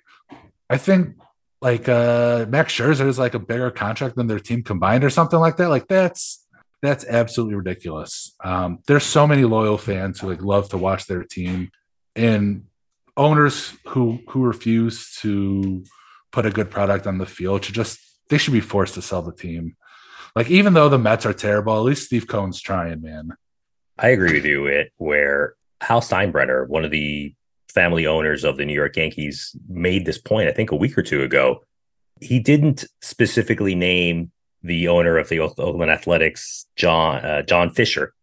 i 0.69 0.77
think 0.77 1.15
like 1.61 1.87
uh 1.87 2.45
max 2.49 2.73
scherzer 2.73 3.07
is 3.07 3.19
like 3.19 3.33
a 3.33 3.39
bigger 3.39 3.71
contract 3.71 4.15
than 4.15 4.27
their 4.27 4.39
team 4.39 4.63
combined 4.63 5.03
or 5.03 5.09
something 5.09 5.39
like 5.39 5.57
that 5.57 5.69
like 5.69 5.87
that's 5.87 6.47
that's 6.81 7.05
absolutely 7.05 7.55
ridiculous 7.55 8.35
um 8.43 8.79
there's 8.87 9.03
so 9.03 9.27
many 9.27 9.43
loyal 9.43 9.77
fans 9.77 10.19
who 10.19 10.29
like 10.29 10.41
love 10.41 10.69
to 10.69 10.77
watch 10.77 11.05
their 11.05 11.23
team 11.23 11.69
and 12.15 12.63
owners 13.17 13.73
who 13.87 14.19
who 14.29 14.43
refuse 14.43 15.15
to 15.21 15.83
put 16.31 16.45
a 16.45 16.51
good 16.51 16.69
product 16.69 17.07
on 17.07 17.17
the 17.17 17.25
field 17.25 17.63
should 17.63 17.75
just 17.75 17.99
they 18.29 18.37
should 18.37 18.53
be 18.53 18.61
forced 18.61 18.95
to 18.95 19.01
sell 19.01 19.21
the 19.21 19.33
team. 19.33 19.75
Like 20.35 20.49
even 20.49 20.73
though 20.73 20.89
the 20.89 20.97
Mets 20.97 21.25
are 21.25 21.33
terrible, 21.33 21.75
at 21.75 21.83
least 21.83 22.05
Steve 22.05 22.27
Cohen's 22.27 22.61
trying, 22.61 23.01
man. 23.01 23.35
I 23.99 24.09
agree 24.09 24.33
with 24.33 24.45
you. 24.45 24.65
It 24.67 24.93
where 24.97 25.55
Hal 25.81 26.01
Steinbrenner, 26.01 26.67
one 26.67 26.85
of 26.85 26.91
the 26.91 27.35
family 27.71 28.05
owners 28.05 28.43
of 28.43 28.57
the 28.57 28.65
New 28.65 28.73
York 28.73 28.95
Yankees, 28.95 29.55
made 29.67 30.05
this 30.05 30.17
point. 30.17 30.49
I 30.49 30.51
think 30.51 30.71
a 30.71 30.75
week 30.75 30.97
or 30.97 31.03
two 31.03 31.23
ago. 31.23 31.63
He 32.19 32.39
didn't 32.39 32.85
specifically 33.01 33.73
name 33.73 34.31
the 34.61 34.87
owner 34.87 35.17
of 35.17 35.29
the 35.29 35.39
Oakland 35.39 35.89
Athletics, 35.91 36.67
John 36.75 37.25
uh, 37.25 37.41
John 37.41 37.71
Fisher, 37.71 38.13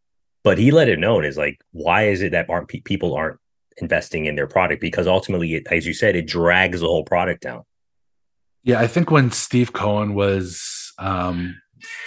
but 0.45 0.59
he 0.59 0.71
let 0.71 0.89
it 0.89 0.99
known 0.99 1.25
is 1.25 1.37
like, 1.37 1.61
why 1.73 2.05
is 2.05 2.23
it 2.23 2.33
that 2.33 2.49
aren't 2.49 2.69
people 2.69 3.15
aren't 3.15 3.39
investing 3.81 4.27
in 4.27 4.37
their 4.37 4.47
product 4.47 4.81
because 4.81 5.07
ultimately, 5.07 5.55
it, 5.55 5.67
as 5.71 5.87
you 5.87 5.95
said, 5.95 6.17
it 6.17 6.27
drags 6.27 6.81
the 6.81 6.87
whole 6.87 7.05
product 7.05 7.43
down. 7.43 7.65
Yeah, 8.65 8.81
I 8.81 8.87
think 8.87 9.11
when 9.11 9.31
Steve 9.31 9.73
Cohen 9.73 10.15
was 10.15 10.93
um, 10.99 11.61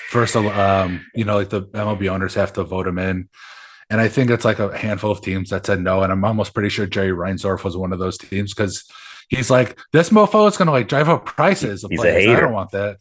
first, 0.10 0.36
um, 0.36 1.06
you 1.16 1.26
know, 1.26 1.38
like 1.38 1.50
the 1.50 1.64
MLB 1.64 2.10
owners 2.10 2.36
have 2.36 2.54
to 2.54 2.64
vote 2.64 2.88
him 2.88 3.00
in. 3.00 3.30
And 3.92 4.00
I 4.00 4.08
think 4.08 4.32
it's 4.32 4.46
like 4.46 4.60
a 4.60 4.76
handful 4.76 5.12
of 5.12 5.22
teams 5.22 5.50
that 5.50 5.66
said 5.66 5.82
no. 5.82 6.02
And 6.02 6.14
I'm 6.14 6.24
almost 6.24 6.54
pretty 6.54 6.70
sure 6.70 6.88
Jerry 6.88 7.12
Reinsdorf 7.12 7.66
was 7.66 7.76
one 7.76 7.92
of 7.92 8.00
those 8.00 8.18
teams 8.18 8.54
because 8.54 8.90
he's 9.30 9.52
like, 9.52 9.78
this 9.92 10.12
mofo 10.12 10.48
is 10.48 10.56
going 10.56 10.68
to 10.68 10.72
like 10.72 10.88
drive 10.88 11.10
up 11.10 11.26
prices. 11.26 11.86
He's 11.88 12.02
a 12.02 12.12
hater. 12.12 12.38
I 12.38 12.40
don't 12.40 12.54
want 12.54 12.72
that. 12.72 12.98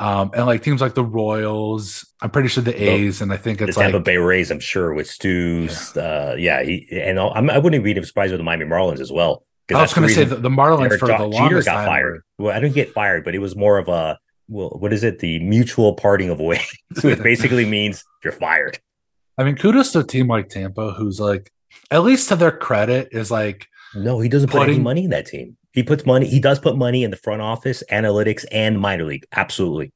Um, 0.00 0.30
and 0.34 0.46
like 0.46 0.62
teams 0.62 0.80
like 0.82 0.94
the 0.94 1.02
Royals, 1.02 2.06
I'm 2.20 2.30
pretty 2.30 2.48
sure 2.48 2.62
the 2.62 2.80
A's, 2.80 3.20
and 3.20 3.32
I 3.32 3.36
think 3.36 3.60
it's 3.60 3.74
the 3.74 3.80
Tampa 3.80 3.96
like, 3.96 4.04
Bay 4.04 4.16
Rays. 4.18 4.50
I'm 4.52 4.60
sure 4.60 4.94
with 4.94 5.08
Stu's, 5.08 5.92
yeah, 5.96 6.02
uh, 6.02 6.36
yeah 6.38 6.62
he, 6.62 6.86
and 6.92 7.18
I'm, 7.18 7.50
I 7.50 7.58
wouldn't 7.58 7.82
be 7.82 8.00
surprised 8.04 8.30
with 8.30 8.38
the 8.38 8.44
Miami 8.44 8.64
Marlins 8.64 9.00
as 9.00 9.10
well. 9.10 9.44
I 9.74 9.80
was 9.80 9.92
going 9.92 10.06
to 10.06 10.14
say 10.14 10.24
the, 10.24 10.36
the 10.36 10.48
Marlins 10.50 10.90
Eric 10.90 11.00
for 11.00 11.08
the 11.08 11.26
longest 11.26 11.66
got 11.66 11.74
time 11.74 11.86
fired. 11.86 12.22
Well, 12.38 12.56
I 12.56 12.60
didn't 12.60 12.74
get 12.74 12.92
fired, 12.92 13.24
but 13.24 13.34
it 13.34 13.40
was 13.40 13.56
more 13.56 13.78
of 13.78 13.88
a 13.88 14.18
well, 14.46 14.70
what 14.70 14.92
is 14.92 15.04
it? 15.04 15.18
The 15.18 15.40
mutual 15.40 15.94
parting 15.94 16.30
of 16.30 16.40
ways, 16.40 16.70
which 17.02 17.22
basically 17.22 17.64
means 17.64 18.04
you're 18.22 18.32
fired. 18.32 18.78
I 19.38 19.44
mean, 19.44 19.56
kudos 19.56 19.92
to 19.92 20.00
a 20.00 20.04
team 20.04 20.26
like 20.26 20.48
Tampa, 20.48 20.92
who's 20.92 21.20
like, 21.20 21.52
at 21.90 22.02
least 22.02 22.28
to 22.28 22.36
their 22.36 22.50
credit, 22.50 23.08
is 23.12 23.30
like, 23.30 23.66
no, 23.94 24.20
he 24.20 24.28
doesn't 24.28 24.50
putting, 24.50 24.66
put 24.66 24.72
any 24.74 24.82
money 24.82 25.04
in 25.04 25.10
that 25.10 25.26
team. 25.26 25.56
He 25.72 25.82
puts 25.82 26.04
money. 26.04 26.26
He 26.26 26.40
does 26.40 26.58
put 26.58 26.76
money 26.76 27.04
in 27.04 27.10
the 27.10 27.16
front 27.16 27.40
office, 27.40 27.82
analytics, 27.90 28.44
and 28.50 28.80
minor 28.80 29.04
league. 29.04 29.26
Absolutely. 29.32 29.92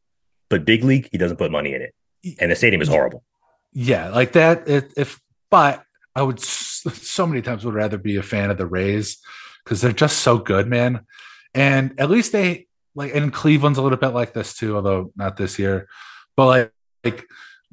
But 0.49 0.65
big 0.65 0.85
league, 0.85 1.09
he 1.11 1.19
doesn't 1.19 1.39
put 1.39 1.51
money 1.51 1.75
in 1.75 1.83
it, 1.83 1.95
and 2.39 2.51
the 2.51 2.57
stadium 2.57 2.81
is 2.83 2.89
horrible. 2.89 3.25
Yeah, 3.73 4.11
like 4.11 4.33
that. 4.33 4.69
If, 4.69 4.97
if 4.97 5.21
but 5.51 5.85
I 6.15 6.23
would 6.23 6.41
so 6.41 7.27
many 7.27 7.43
times 7.43 7.65
would 7.65 7.75
rather 7.75 7.99
be 7.99 8.17
a 8.17 8.23
fan 8.23 8.51
of 8.51 8.59
the 8.59 8.67
Rays 8.67 9.19
because 9.65 9.81
they're 9.81 9.93
just 9.93 10.19
so 10.19 10.39
good, 10.39 10.69
man. 10.69 11.07
And 11.55 11.99
at 11.99 12.11
least 12.11 12.33
they 12.33 12.67
like, 12.95 13.15
and 13.15 13.33
Cleveland's 13.33 13.79
a 13.79 13.83
little 13.83 13.99
bit 13.99 14.09
like 14.09 14.35
this 14.35 14.55
too, 14.55 14.77
although 14.77 15.13
not 15.17 15.37
this 15.37 15.59
year. 15.59 15.89
But 16.37 16.47
like, 16.47 16.73
like 17.05 17.27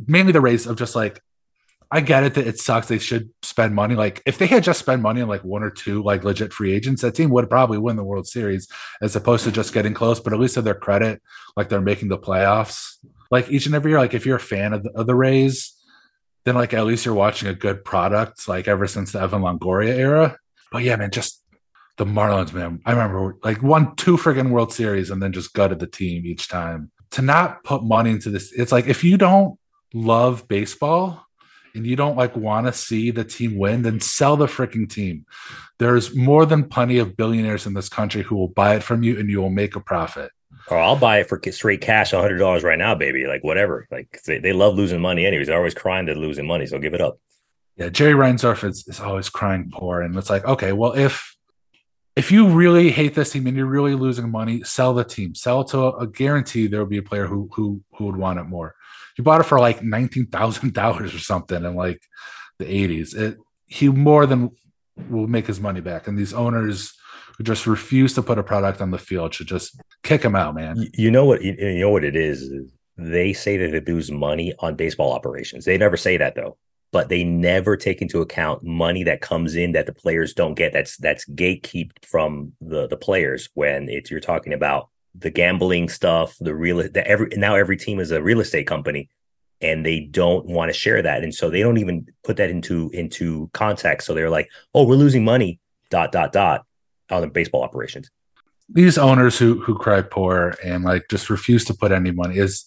mainly 0.07 0.31
the 0.31 0.41
Rays 0.41 0.67
of 0.67 0.77
just 0.77 0.95
like 0.95 1.21
I 1.91 2.01
get 2.01 2.23
it 2.23 2.35
that 2.35 2.45
it 2.45 2.59
sucks. 2.59 2.87
They 2.87 2.99
should 2.99 3.31
spend 3.41 3.73
money. 3.73 3.95
Like 3.95 4.21
if 4.25 4.37
they 4.37 4.45
had 4.45 4.63
just 4.63 4.79
spent 4.79 5.01
money 5.01 5.21
on 5.21 5.27
like 5.27 5.43
one 5.43 5.63
or 5.63 5.71
two 5.71 6.03
like 6.03 6.23
legit 6.23 6.53
free 6.53 6.71
agents, 6.73 7.01
that 7.01 7.15
team 7.15 7.31
would 7.31 7.49
probably 7.49 7.79
win 7.79 7.95
the 7.95 8.03
World 8.03 8.27
Series 8.27 8.67
as 9.01 9.15
opposed 9.15 9.43
to 9.45 9.51
just 9.51 9.73
getting 9.73 9.95
close. 9.95 10.19
But 10.19 10.33
at 10.33 10.39
least 10.39 10.53
to 10.53 10.61
their 10.61 10.75
credit, 10.75 11.21
like 11.57 11.69
they're 11.69 11.81
making 11.81 12.09
the 12.09 12.17
playoffs. 12.17 12.97
Like 13.31 13.49
each 13.49 13.65
and 13.65 13.73
every 13.73 13.91
year, 13.91 13.99
like 13.99 14.13
if 14.13 14.25
you're 14.25 14.37
a 14.37 14.39
fan 14.39 14.73
of 14.73 14.83
the, 14.83 14.91
of 14.91 15.07
the 15.07 15.15
Rays, 15.15 15.75
then 16.45 16.55
like 16.55 16.73
at 16.73 16.85
least 16.85 17.05
you're 17.05 17.15
watching 17.15 17.49
a 17.49 17.55
good 17.55 17.83
product. 17.83 18.47
Like 18.47 18.67
ever 18.67 18.85
since 18.85 19.11
the 19.11 19.21
Evan 19.21 19.41
Longoria 19.41 19.95
era. 19.95 20.37
But 20.71 20.83
yeah, 20.83 20.95
man, 20.95 21.09
just 21.09 21.43
the 21.97 22.05
Marlins, 22.05 22.53
man. 22.53 22.81
I 22.85 22.91
remember 22.91 23.35
like 23.43 23.63
won 23.63 23.95
two 23.95 24.15
friggin' 24.15 24.51
World 24.51 24.71
Series 24.71 25.09
and 25.09 25.21
then 25.21 25.33
just 25.33 25.53
gutted 25.53 25.79
the 25.79 25.87
team 25.87 26.25
each 26.27 26.49
time. 26.49 26.91
To 27.11 27.23
not 27.23 27.63
put 27.63 27.83
money 27.83 28.11
into 28.11 28.29
this, 28.29 28.51
it's 28.51 28.71
like 28.71 28.85
if 28.85 29.03
you 29.03 29.17
don't 29.17 29.57
love 29.91 30.47
baseball 30.47 31.25
and 31.73 31.85
you 31.85 31.95
don't 31.95 32.17
like 32.17 32.35
want 32.35 32.67
to 32.67 32.73
see 32.73 33.11
the 33.11 33.23
team 33.23 33.57
win, 33.57 33.81
then 33.81 33.99
sell 33.99 34.37
the 34.37 34.47
freaking 34.47 34.89
team. 34.89 35.25
There's 35.77 36.15
more 36.15 36.45
than 36.45 36.69
plenty 36.69 36.97
of 36.97 37.15
billionaires 37.15 37.65
in 37.65 37.73
this 37.73 37.89
country 37.89 38.23
who 38.23 38.35
will 38.35 38.47
buy 38.47 38.75
it 38.75 38.83
from 38.83 39.03
you 39.03 39.19
and 39.19 39.29
you 39.29 39.41
will 39.41 39.49
make 39.49 39.75
a 39.75 39.79
profit. 39.79 40.31
Or 40.69 40.77
I'll 40.77 40.95
buy 40.95 41.19
it 41.19 41.29
for 41.29 41.41
straight 41.51 41.81
cash, 41.81 42.11
hundred 42.11 42.37
dollars 42.37 42.63
right 42.63 42.77
now, 42.77 42.95
baby. 42.95 43.25
Like 43.25 43.43
whatever. 43.43 43.87
Like 43.91 44.21
they, 44.25 44.39
they 44.39 44.53
love 44.53 44.75
losing 44.75 45.01
money 45.01 45.25
anyways. 45.25 45.47
They're 45.47 45.57
always 45.57 45.73
crying 45.73 46.05
to 46.07 46.13
losing 46.13 46.45
money, 46.45 46.65
so 46.65 46.79
give 46.79 46.93
it 46.93 47.01
up. 47.01 47.19
Yeah, 47.75 47.89
Jerry 47.89 48.13
Reinsdorf 48.13 48.67
is, 48.67 48.85
is 48.87 48.99
always 48.99 49.29
crying 49.29 49.71
poor. 49.71 50.01
And 50.01 50.15
it's 50.17 50.29
like, 50.29 50.45
okay, 50.45 50.73
well, 50.73 50.93
if 50.93 51.35
if 52.15 52.31
you 52.31 52.49
really 52.49 52.91
hate 52.91 53.15
this 53.15 53.31
team 53.31 53.47
and 53.47 53.55
you're 53.55 53.65
really 53.65 53.95
losing 53.95 54.29
money, 54.29 54.61
sell 54.63 54.93
the 54.93 55.05
team. 55.05 55.33
Sell 55.33 55.61
it 55.61 55.69
to 55.69 55.77
a, 55.79 55.97
a 55.99 56.07
guarantee 56.07 56.67
there 56.67 56.81
will 56.81 56.87
be 56.87 56.97
a 56.97 57.03
player 57.03 57.25
who 57.25 57.49
who 57.53 57.81
who 57.93 58.05
would 58.05 58.17
want 58.17 58.39
it 58.39 58.43
more. 58.43 58.75
You 59.19 59.23
bought 59.23 59.41
it 59.41 59.47
for 59.47 59.59
like 59.59 59.83
nineteen 59.83 60.27
thousand 60.27 60.73
dollars 60.73 61.13
or 61.13 61.19
something 61.19 61.65
in 61.65 61.75
like 61.75 62.01
the 62.57 62.63
80s. 62.63 63.13
It 63.13 63.37
he 63.65 63.89
more 63.89 64.25
than 64.25 64.51
will 65.09 65.27
make 65.27 65.45
his 65.45 65.59
money 65.59 65.81
back. 65.81 66.07
And 66.07 66.17
these 66.17 66.33
owners 66.33 66.93
who 67.37 67.43
just 67.43 67.67
refuse 67.67 68.13
to 68.13 68.23
put 68.23 68.39
a 68.39 68.43
product 68.43 68.79
on 68.79 68.91
the 68.91 68.97
field 68.97 69.33
should 69.33 69.47
just 69.47 69.77
kick 70.03 70.23
him 70.23 70.37
out, 70.37 70.55
man. 70.55 70.87
You 70.93 71.11
know 71.11 71.25
what? 71.25 71.43
You 71.43 71.79
know 71.79 71.89
what 71.89 72.05
it 72.05 72.15
is. 72.15 72.49
They 72.95 73.33
say 73.33 73.57
that 73.57 73.85
they 73.85 73.91
lose 73.91 74.09
money 74.09 74.53
on 74.59 74.75
baseball 74.75 75.11
operations. 75.11 75.65
They 75.65 75.77
never 75.77 75.97
say 75.97 76.15
that 76.15 76.35
though. 76.35 76.57
But 76.93 77.09
they 77.09 77.25
never 77.25 77.75
take 77.75 78.01
into 78.01 78.21
account 78.21 78.63
money 78.63 79.03
that 79.03 79.19
comes 79.19 79.57
in 79.57 79.73
that 79.73 79.85
the 79.85 79.93
players 79.93 80.33
don't 80.33 80.53
get. 80.53 80.71
That's 80.71 80.95
that's 80.95 81.29
gatekept 81.29 82.05
from 82.05 82.53
the 82.61 82.87
the 82.87 82.95
players 82.95 83.49
when 83.53 83.89
it's 83.89 84.09
you're 84.09 84.21
talking 84.21 84.53
about 84.53 84.87
the 85.15 85.29
gambling 85.29 85.89
stuff, 85.89 86.35
the 86.39 86.53
real 86.55 86.77
the 86.77 87.05
every 87.07 87.29
now 87.35 87.55
every 87.55 87.77
team 87.77 87.99
is 87.99 88.11
a 88.11 88.21
real 88.21 88.39
estate 88.39 88.67
company 88.67 89.09
and 89.61 89.85
they 89.85 89.99
don't 89.99 90.45
want 90.45 90.69
to 90.69 90.77
share 90.77 91.01
that 91.01 91.23
and 91.23 91.33
so 91.33 91.49
they 91.49 91.61
don't 91.61 91.77
even 91.77 92.07
put 92.23 92.37
that 92.37 92.49
into 92.49 92.89
into 92.93 93.49
context 93.53 94.07
so 94.07 94.13
they're 94.13 94.29
like 94.29 94.49
oh 94.73 94.85
we're 94.85 94.95
losing 94.95 95.23
money 95.23 95.59
dot 95.89 96.11
dot 96.11 96.31
dot 96.31 96.65
on 97.09 97.21
the 97.21 97.27
baseball 97.27 97.63
operations 97.63 98.09
these 98.69 98.97
owners 98.97 99.37
who 99.37 99.59
who 99.61 99.75
cry 99.75 100.01
poor 100.01 100.55
and 100.63 100.83
like 100.83 101.03
just 101.09 101.29
refuse 101.29 101.65
to 101.65 101.73
put 101.73 101.91
any 101.91 102.11
money 102.11 102.37
is 102.37 102.65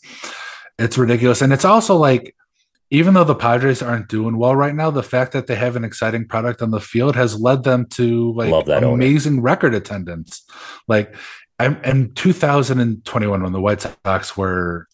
it's 0.78 0.99
ridiculous 0.99 1.43
and 1.43 1.53
it's 1.53 1.64
also 1.64 1.97
like 1.97 2.34
even 2.93 3.14
though 3.14 3.24
the 3.24 3.34
Padres 3.34 3.80
aren't 3.80 4.09
doing 4.09 4.36
well 4.36 4.55
right 4.55 4.74
now, 4.74 4.90
the 4.90 5.03
fact 5.03 5.32
that 5.32 5.47
they 5.47 5.55
have 5.55 5.76
an 5.76 5.84
exciting 5.84 6.28
product 6.28 6.61
on 6.61 6.70
the 6.70 6.78
field 6.78 7.16
has 7.16 7.40
led 7.40 7.64
them 7.64 7.86
to 7.86 8.34
like 8.34 8.66
amazing 8.68 9.32
owner. 9.32 9.43
record 9.43 9.74
attendance. 9.74 10.45
Like 10.86 11.16
I'm 11.62 11.82
in 11.84 12.12
2021 12.14 13.42
when 13.42 13.52
the 13.52 13.60
White 13.60 13.82
Sox 13.82 14.36
were 14.36 14.88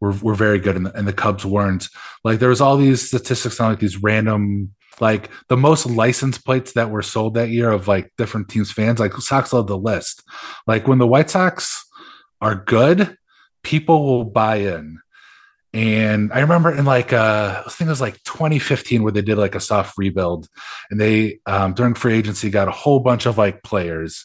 were, 0.00 0.12
were 0.12 0.34
very 0.34 0.58
good 0.58 0.76
and 0.76 0.86
the, 0.86 0.96
and 0.96 1.06
the 1.06 1.12
Cubs 1.12 1.44
weren't. 1.44 1.88
Like 2.24 2.38
there 2.38 2.48
was 2.48 2.60
all 2.60 2.76
these 2.76 3.06
statistics 3.06 3.60
on 3.60 3.70
like 3.70 3.80
these 3.80 4.02
random 4.02 4.74
like 5.00 5.30
the 5.48 5.56
most 5.56 5.86
license 5.86 6.38
plates 6.38 6.72
that 6.72 6.90
were 6.90 7.02
sold 7.02 7.34
that 7.34 7.50
year 7.50 7.70
of 7.70 7.86
like 7.86 8.12
different 8.18 8.48
teams 8.48 8.72
fans 8.72 8.98
like 8.98 9.14
Sox 9.14 9.52
love 9.52 9.68
the 9.68 9.78
list. 9.78 10.24
Like 10.66 10.88
when 10.88 10.98
the 10.98 11.06
White 11.06 11.30
Sox 11.30 11.84
are 12.40 12.56
good, 12.56 13.16
people 13.62 14.04
will 14.04 14.24
buy 14.24 14.56
in. 14.56 14.98
And 15.72 16.32
I 16.32 16.40
remember 16.40 16.74
in 16.74 16.84
like 16.84 17.12
uh 17.12 17.62
I 17.64 17.70
think 17.70 17.86
it 17.86 17.90
was 17.90 18.00
like 18.00 18.20
2015 18.24 19.04
where 19.04 19.12
they 19.12 19.22
did 19.22 19.38
like 19.38 19.54
a 19.54 19.60
soft 19.60 19.94
rebuild 19.96 20.48
and 20.90 21.00
they 21.00 21.38
um 21.46 21.74
during 21.74 21.94
free 21.94 22.14
agency 22.14 22.50
got 22.50 22.66
a 22.66 22.72
whole 22.72 22.98
bunch 23.00 23.26
of 23.26 23.38
like 23.38 23.62
players. 23.62 24.24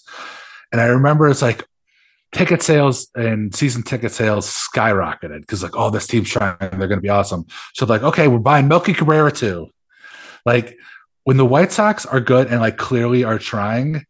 And 0.71 0.81
I 0.81 0.85
remember 0.85 1.29
it's 1.29 1.43
like, 1.43 1.63
ticket 2.33 2.61
sales 2.61 3.07
and 3.15 3.55
season 3.55 3.83
ticket 3.83 4.11
sales 4.11 4.47
skyrocketed 4.47 5.41
because 5.41 5.63
like, 5.63 5.77
oh, 5.77 5.89
this 5.89 6.07
team's 6.07 6.29
trying, 6.29 6.57
they're 6.59 6.87
going 6.87 6.97
to 6.97 7.01
be 7.01 7.09
awesome. 7.09 7.45
So 7.73 7.85
like, 7.85 8.03
okay, 8.03 8.27
we're 8.27 8.39
buying 8.39 8.67
Melky 8.67 8.93
Cabrera 8.93 9.31
too. 9.31 9.69
Like 10.45 10.77
when 11.23 11.37
the 11.37 11.45
White 11.45 11.71
Sox 11.71 12.05
are 12.05 12.19
good 12.19 12.47
and 12.47 12.59
like 12.59 12.77
clearly 12.77 13.23
are 13.23 13.39
trying, 13.39 14.05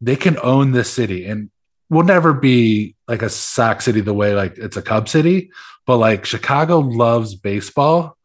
they 0.00 0.16
can 0.16 0.38
own 0.42 0.72
this 0.72 0.92
city 0.92 1.26
and 1.26 1.50
will 1.88 2.04
never 2.04 2.32
be 2.32 2.94
like 3.08 3.22
a 3.22 3.28
Sox 3.28 3.84
city 3.84 4.00
the 4.00 4.14
way 4.14 4.34
like 4.34 4.58
it's 4.58 4.76
a 4.76 4.82
Cub 4.82 5.08
city, 5.08 5.50
but 5.86 5.98
like 5.98 6.24
Chicago 6.24 6.78
loves 6.78 7.34
baseball. 7.34 8.16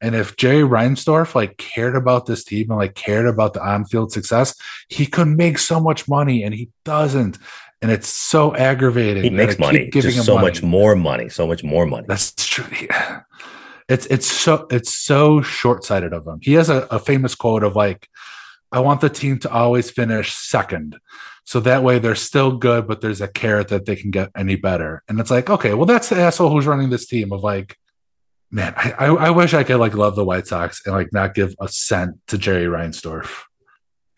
And 0.00 0.14
if 0.14 0.36
Jerry 0.36 0.62
Reinsdorf 0.62 1.34
like 1.34 1.56
cared 1.58 1.96
about 1.96 2.26
this 2.26 2.44
team 2.44 2.70
and 2.70 2.78
like 2.78 2.94
cared 2.94 3.26
about 3.26 3.54
the 3.54 3.62
on-field 3.62 4.12
success, 4.12 4.54
he 4.88 5.06
could 5.06 5.26
make 5.26 5.58
so 5.58 5.80
much 5.80 6.08
money 6.08 6.44
and 6.44 6.54
he 6.54 6.70
doesn't 6.84 7.38
and 7.80 7.90
it's 7.90 8.08
so 8.08 8.54
aggravating. 8.56 9.22
He 9.22 9.30
makes 9.30 9.58
money, 9.58 9.88
giving 9.88 10.12
just 10.12 10.26
so 10.26 10.34
money. 10.34 10.46
much 10.46 10.62
more 10.62 10.96
money, 10.96 11.28
so 11.28 11.46
much 11.46 11.62
more 11.62 11.86
money. 11.86 12.06
That's 12.08 12.32
true. 12.34 12.64
Yeah. 12.90 13.22
It's 13.88 14.04
it's 14.06 14.30
so 14.30 14.66
it's 14.70 14.92
so 14.92 15.40
short 15.40 15.82
sighted 15.82 16.12
of 16.12 16.26
him. 16.26 16.40
He 16.42 16.52
has 16.54 16.68
a, 16.68 16.86
a 16.90 16.98
famous 16.98 17.34
quote 17.34 17.62
of 17.62 17.74
like, 17.74 18.06
"I 18.70 18.80
want 18.80 19.00
the 19.00 19.08
team 19.08 19.38
to 19.38 19.50
always 19.50 19.90
finish 19.90 20.34
second, 20.34 20.98
so 21.44 21.58
that 21.60 21.82
way 21.82 21.98
they're 21.98 22.14
still 22.14 22.54
good, 22.54 22.86
but 22.86 23.00
there's 23.00 23.22
a 23.22 23.28
carrot 23.28 23.68
that 23.68 23.86
they 23.86 23.96
can 23.96 24.10
get 24.10 24.30
any 24.36 24.56
better." 24.56 25.02
And 25.08 25.18
it's 25.18 25.30
like, 25.30 25.48
okay, 25.48 25.72
well, 25.72 25.86
that's 25.86 26.10
the 26.10 26.16
asshole 26.16 26.50
who's 26.50 26.66
running 26.66 26.90
this 26.90 27.06
team. 27.06 27.32
Of 27.32 27.42
like, 27.42 27.78
man, 28.50 28.74
I, 28.76 28.92
I, 28.98 29.06
I 29.06 29.30
wish 29.30 29.54
I 29.54 29.64
could 29.64 29.80
like 29.80 29.94
love 29.94 30.16
the 30.16 30.24
White 30.24 30.46
Sox 30.46 30.82
and 30.84 30.94
like 30.94 31.14
not 31.14 31.32
give 31.32 31.54
a 31.58 31.66
cent 31.66 32.16
to 32.26 32.36
Jerry 32.36 32.66
Reinsdorf. 32.66 33.44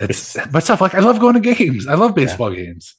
It's 0.00 0.36
but 0.50 0.64
stuff 0.64 0.80
like 0.80 0.96
I 0.96 1.00
love 1.00 1.20
going 1.20 1.40
to 1.40 1.54
games. 1.54 1.86
I 1.86 1.94
love 1.94 2.16
baseball 2.16 2.52
yeah. 2.52 2.64
games 2.64 2.96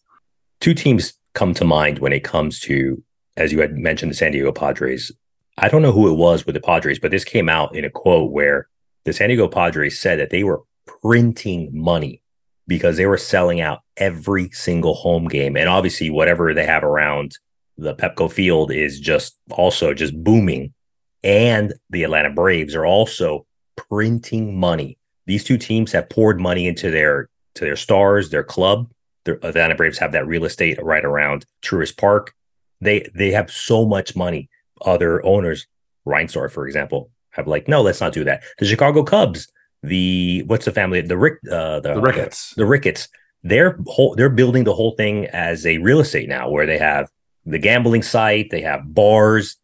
two 0.62 0.74
teams 0.74 1.14
come 1.34 1.54
to 1.56 1.66
mind 1.66 2.00
when 2.00 2.14
it 2.14 2.24
comes 2.24 2.60
to, 2.62 3.04
as 3.36 3.52
you 3.52 3.60
had 3.60 3.78
mentioned, 3.78 4.12
the 4.12 4.16
San 4.16 4.32
Diego 4.32 4.54
Padres. 4.54 5.12
I 5.58 5.68
don't 5.68 5.82
know 5.82 5.92
who 5.92 6.10
it 6.10 6.18
was 6.18 6.46
with 6.46 6.56
the 6.56 6.62
Padres, 6.62 7.00
but 7.00 7.12
this 7.12 7.26
came 7.26 7.50
out 7.50 7.76
in 7.76 7.84
a 7.84 7.90
quote 7.90 8.32
where 8.32 8.70
the 9.04 9.12
San 9.12 9.28
Diego 9.28 9.50
Padres 9.50 10.00
said 10.00 10.20
that 10.20 10.30
they 10.30 10.44
were 10.44 10.62
printing 10.86 11.70
money 11.74 12.22
because 12.68 12.96
they 12.96 13.06
were 13.06 13.18
selling 13.18 13.60
out 13.60 13.82
every 13.98 14.50
single 14.52 14.94
home 14.94 15.28
game. 15.28 15.58
And 15.58 15.68
obviously, 15.68 16.10
whatever 16.10 16.54
they 16.54 16.66
have 16.66 16.84
around 16.84 17.38
the 17.78 17.96
Petco 17.96 18.32
Field 18.32 18.72
is 18.72 19.00
just 19.00 19.38
also 19.50 19.94
just 19.94 20.16
booming. 20.24 20.74
And 21.24 21.74
the 21.90 22.04
Atlanta 22.04 22.30
Braves 22.30 22.76
are 22.76 22.86
also 22.86 23.46
printing 23.76 24.58
money. 24.58 24.98
These 25.26 25.44
two 25.44 25.58
teams 25.58 25.92
have 25.92 26.10
poured 26.10 26.40
money 26.40 26.68
into 26.68 26.92
their 26.92 27.30
to 27.56 27.66
their 27.66 27.76
stars, 27.76 28.30
their 28.30 28.44
club, 28.44 28.90
the 29.24 29.34
Atlanta 29.46 29.76
Braves 29.76 30.00
have 30.00 30.12
that 30.14 30.28
real 30.28 30.46
estate 30.46 30.82
right 30.82 31.06
around 31.06 31.46
Truist 31.62 31.98
Park. 31.98 32.34
They 32.80 33.10
they 33.14 33.32
have 33.32 33.52
so 33.52 33.86
much 33.86 34.16
money. 34.16 34.50
Other 34.84 35.24
owners, 35.24 35.68
Reinsdorf, 36.08 36.52
for 36.52 36.66
example, 36.66 37.12
have 37.32 37.48
like, 37.48 37.68
no, 37.68 37.82
let's 37.82 38.02
not 38.02 38.14
do 38.14 38.24
that. 38.24 38.44
The 38.58 38.66
Chicago 38.66 39.04
Cubs, 39.04 39.48
the 39.84 40.44
what's 40.48 40.66
the 40.66 40.72
family, 40.72 41.02
the 41.02 41.18
Rick, 41.18 41.40
uh, 41.52 41.80
the, 41.80 41.94
the 41.94 42.02
Ricketts, 42.02 42.50
the, 42.56 42.64
the 42.64 42.66
Ricketts. 42.66 43.08
They're 43.44 43.78
whole, 43.88 44.16
they're 44.16 44.30
building 44.30 44.64
the 44.64 44.74
whole 44.74 44.96
thing 44.96 45.26
as 45.28 45.66
a 45.66 45.78
real 45.80 46.00
estate 46.00 46.30
now, 46.30 46.50
where 46.50 46.66
they 46.66 46.78
have 46.78 47.10
the 47.46 47.58
gambling 47.58 48.04
site, 48.04 48.50
they 48.52 48.62
have 48.62 48.94
bars, 48.94 49.58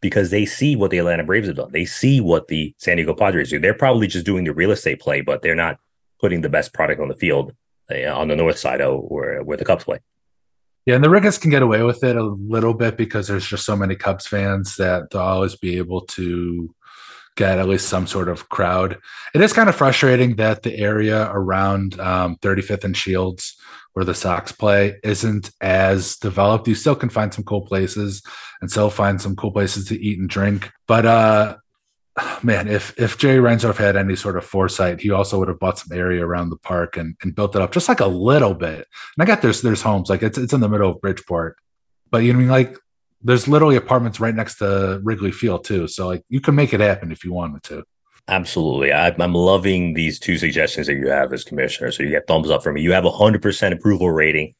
because 0.00 0.30
they 0.30 0.46
see 0.46 0.76
what 0.76 0.90
the 0.90 0.98
Atlanta 0.98 1.24
Braves 1.24 1.46
have 1.46 1.56
done. 1.56 1.72
They 1.72 1.84
see 1.84 2.20
what 2.20 2.48
the 2.48 2.74
San 2.78 2.96
Diego 2.96 3.14
Padres 3.14 3.50
do. 3.50 3.58
They're 3.58 3.74
probably 3.74 4.06
just 4.06 4.24
doing 4.24 4.44
the 4.44 4.54
real 4.54 4.70
estate 4.70 5.00
play, 5.00 5.20
but 5.20 5.42
they're 5.42 5.54
not 5.54 5.78
putting 6.18 6.40
the 6.40 6.48
best 6.48 6.72
product 6.72 7.00
on 7.00 7.08
the 7.08 7.14
field 7.14 7.52
uh, 7.90 8.16
on 8.16 8.28
the 8.28 8.36
north 8.36 8.58
side 8.58 8.80
of 8.80 9.00
where 9.08 9.42
where 9.42 9.56
the 9.56 9.64
Cubs 9.64 9.84
play. 9.84 9.98
Yeah, 10.86 10.94
and 10.94 11.04
the 11.04 11.10
Ricketts 11.10 11.38
can 11.38 11.50
get 11.50 11.62
away 11.62 11.82
with 11.82 12.02
it 12.02 12.16
a 12.16 12.22
little 12.22 12.74
bit 12.74 12.96
because 12.96 13.28
there's 13.28 13.46
just 13.46 13.66
so 13.66 13.76
many 13.76 13.96
Cubs 13.96 14.26
fans 14.26 14.76
that 14.76 15.10
they'll 15.10 15.20
always 15.20 15.56
be 15.56 15.76
able 15.76 16.02
to 16.02 16.74
get 17.36 17.58
at 17.58 17.68
least 17.68 17.88
some 17.88 18.06
sort 18.06 18.28
of 18.28 18.48
crowd. 18.48 18.98
It 19.34 19.40
is 19.40 19.52
kind 19.52 19.68
of 19.68 19.76
frustrating 19.76 20.36
that 20.36 20.62
the 20.62 20.76
area 20.76 21.30
around 21.32 21.98
um, 22.00 22.36
35th 22.36 22.84
and 22.84 22.96
Shields, 22.96 23.56
where 23.92 24.04
the 24.04 24.14
Sox 24.14 24.52
play, 24.52 24.98
isn't 25.04 25.50
as 25.60 26.16
developed. 26.16 26.66
You 26.66 26.74
still 26.74 26.96
can 26.96 27.08
find 27.08 27.32
some 27.32 27.44
cool 27.44 27.62
places 27.62 28.22
and 28.60 28.70
still 28.70 28.90
find 28.90 29.20
some 29.20 29.36
cool 29.36 29.52
places 29.52 29.86
to 29.86 30.00
eat 30.00 30.18
and 30.18 30.28
drink. 30.28 30.70
But 30.86 31.06
uh, 31.06 31.56
man, 32.42 32.68
if 32.68 32.98
if 32.98 33.18
Jerry 33.18 33.38
Reinsdorf 33.38 33.76
had 33.76 33.96
any 33.96 34.16
sort 34.16 34.36
of 34.36 34.44
foresight, 34.44 35.00
he 35.00 35.10
also 35.10 35.38
would 35.38 35.48
have 35.48 35.58
bought 35.58 35.78
some 35.78 35.96
area 35.96 36.24
around 36.24 36.50
the 36.50 36.56
park 36.56 36.96
and, 36.96 37.16
and 37.22 37.34
built 37.34 37.54
it 37.54 37.62
up 37.62 37.72
just 37.72 37.88
like 37.88 38.00
a 38.00 38.06
little 38.06 38.54
bit. 38.54 38.86
And 39.16 39.22
I 39.22 39.24
got 39.24 39.42
there's 39.42 39.62
there's 39.62 39.82
homes 39.82 40.10
like 40.10 40.22
it's 40.22 40.38
it's 40.38 40.52
in 40.52 40.60
the 40.60 40.68
middle 40.68 40.90
of 40.90 41.00
Bridgeport, 41.00 41.56
but 42.10 42.18
you 42.18 42.32
know 42.32 42.38
what 42.38 42.42
I 42.42 42.46
mean 42.46 42.50
like 42.50 42.78
there's 43.22 43.46
literally 43.46 43.76
apartments 43.76 44.18
right 44.18 44.34
next 44.34 44.56
to 44.56 45.00
Wrigley 45.02 45.32
Field 45.32 45.64
too. 45.64 45.86
So 45.86 46.08
like 46.08 46.24
you 46.28 46.40
can 46.40 46.54
make 46.54 46.72
it 46.72 46.80
happen 46.80 47.12
if 47.12 47.24
you 47.24 47.32
wanted 47.32 47.62
to. 47.64 47.84
Absolutely, 48.28 48.92
I, 48.92 49.08
am 49.08 49.34
loving 49.34 49.94
these 49.94 50.18
two 50.20 50.38
suggestions 50.38 50.86
that 50.86 50.94
you 50.94 51.08
have 51.08 51.32
as 51.32 51.42
commissioner. 51.44 51.90
So 51.90 52.02
you 52.02 52.10
get 52.10 52.26
thumbs 52.26 52.50
up 52.50 52.62
from 52.62 52.74
me. 52.74 52.82
You 52.82 52.92
have 52.92 53.04
a 53.04 53.10
hundred 53.10 53.42
percent 53.42 53.74
approval 53.74 54.10
rating 54.10 54.54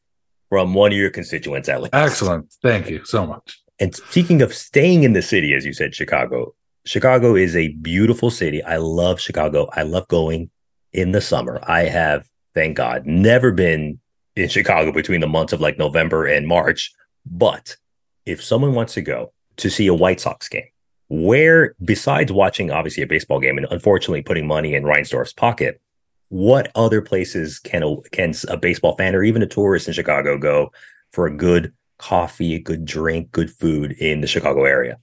from 0.48 0.74
one 0.74 0.90
of 0.90 0.98
your 0.98 1.10
constituents 1.10 1.68
at 1.68 1.80
least. 1.80 1.94
Excellent, 1.94 2.52
thank 2.62 2.90
you 2.90 3.04
so 3.04 3.26
much. 3.26 3.62
And 3.78 3.94
speaking 3.94 4.42
of 4.42 4.52
staying 4.52 5.04
in 5.04 5.12
the 5.12 5.22
city, 5.22 5.54
as 5.54 5.64
you 5.64 5.72
said, 5.72 5.94
Chicago, 5.94 6.54
Chicago 6.90 7.36
is 7.36 7.54
a 7.54 7.68
beautiful 7.68 8.32
city. 8.32 8.60
I 8.64 8.78
love 8.78 9.20
Chicago. 9.20 9.70
I 9.74 9.82
love 9.82 10.08
going 10.08 10.50
in 10.92 11.12
the 11.12 11.20
summer. 11.20 11.60
I 11.62 11.82
have, 11.84 12.28
thank 12.52 12.76
God, 12.76 13.06
never 13.06 13.52
been 13.52 14.00
in 14.34 14.48
Chicago 14.48 14.90
between 14.90 15.20
the 15.20 15.28
months 15.28 15.52
of 15.52 15.60
like 15.60 15.78
November 15.78 16.26
and 16.26 16.48
March. 16.48 16.92
But 17.24 17.76
if 18.26 18.42
someone 18.42 18.74
wants 18.74 18.94
to 18.94 19.02
go 19.02 19.32
to 19.58 19.70
see 19.70 19.86
a 19.86 19.94
White 19.94 20.18
Sox 20.20 20.48
game, 20.48 20.66
Where, 21.08 21.76
besides 21.84 22.32
watching 22.32 22.72
obviously 22.72 23.04
a 23.04 23.06
baseball 23.06 23.38
game 23.38 23.56
and 23.56 23.68
unfortunately 23.70 24.22
putting 24.22 24.48
money 24.48 24.74
in 24.74 24.82
Reinsdorf's 24.82 25.32
pocket, 25.32 25.80
what 26.28 26.72
other 26.74 27.00
places 27.00 27.60
can 27.60 27.84
a, 27.84 28.00
can 28.10 28.34
a 28.48 28.56
baseball 28.56 28.96
fan 28.96 29.14
or 29.14 29.22
even 29.22 29.42
a 29.42 29.46
tourist 29.46 29.86
in 29.86 29.94
Chicago 29.94 30.36
go 30.36 30.72
for 31.12 31.28
a 31.28 31.36
good 31.36 31.72
coffee, 31.98 32.56
a 32.56 32.60
good 32.60 32.84
drink, 32.84 33.30
good 33.30 33.48
food 33.48 33.92
in 33.92 34.22
the 34.22 34.26
Chicago 34.26 34.64
area? 34.64 34.98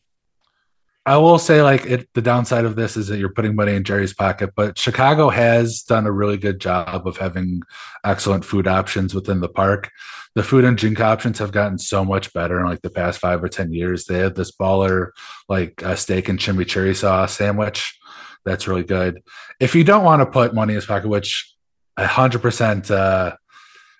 I 1.07 1.15
will 1.15 1.39
say, 1.39 1.61
like, 1.61 1.85
it, 1.85 2.09
the 2.15 2.21
downside 2.21 2.65
of 2.65 2.75
this 2.75 2.97
is 2.97 3.07
that 3.07 3.17
you're 3.17 3.31
putting 3.31 3.55
money 3.55 3.73
in 3.73 3.85
Jerry's 3.85 4.13
pocket, 4.13 4.51
but 4.57 4.77
Chicago 4.77 5.29
has 5.29 5.81
done 5.81 6.05
a 6.05 6.11
really 6.11 6.35
good 6.35 6.59
job 6.59 7.07
of 7.07 7.15
having 7.15 7.61
excellent 8.03 8.43
food 8.43 8.67
options 8.67 9.15
within 9.15 9.39
the 9.39 9.47
park. 9.47 9.89
The 10.35 10.43
food 10.43 10.65
and 10.65 10.77
drink 10.77 10.99
options 10.99 11.39
have 11.39 11.53
gotten 11.53 11.77
so 11.77 12.03
much 12.03 12.33
better 12.33 12.59
in 12.59 12.65
like 12.65 12.81
the 12.81 12.89
past 12.89 13.21
five 13.21 13.41
or 13.41 13.47
10 13.47 13.71
years. 13.71 14.03
They 14.03 14.17
have 14.17 14.35
this 14.35 14.51
baller, 14.51 15.11
like, 15.47 15.81
steak 15.95 16.27
and 16.27 16.37
chimichurri 16.37 16.93
sauce 16.93 17.37
sandwich. 17.37 17.97
That's 18.43 18.67
really 18.67 18.83
good. 18.83 19.23
If 19.61 19.75
you 19.75 19.85
don't 19.85 20.03
want 20.03 20.21
to 20.21 20.25
put 20.25 20.53
money 20.53 20.73
in 20.73 20.75
his 20.75 20.85
pocket, 20.85 21.07
which 21.07 21.55
100% 21.97 22.91
uh, 22.91 23.33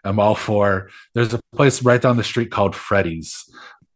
I'm 0.03 0.19
all 0.19 0.35
for, 0.35 0.89
there's 1.13 1.33
a 1.33 1.39
place 1.55 1.81
right 1.83 2.01
down 2.01 2.17
the 2.17 2.23
street 2.25 2.51
called 2.51 2.75
Freddy's 2.75 3.45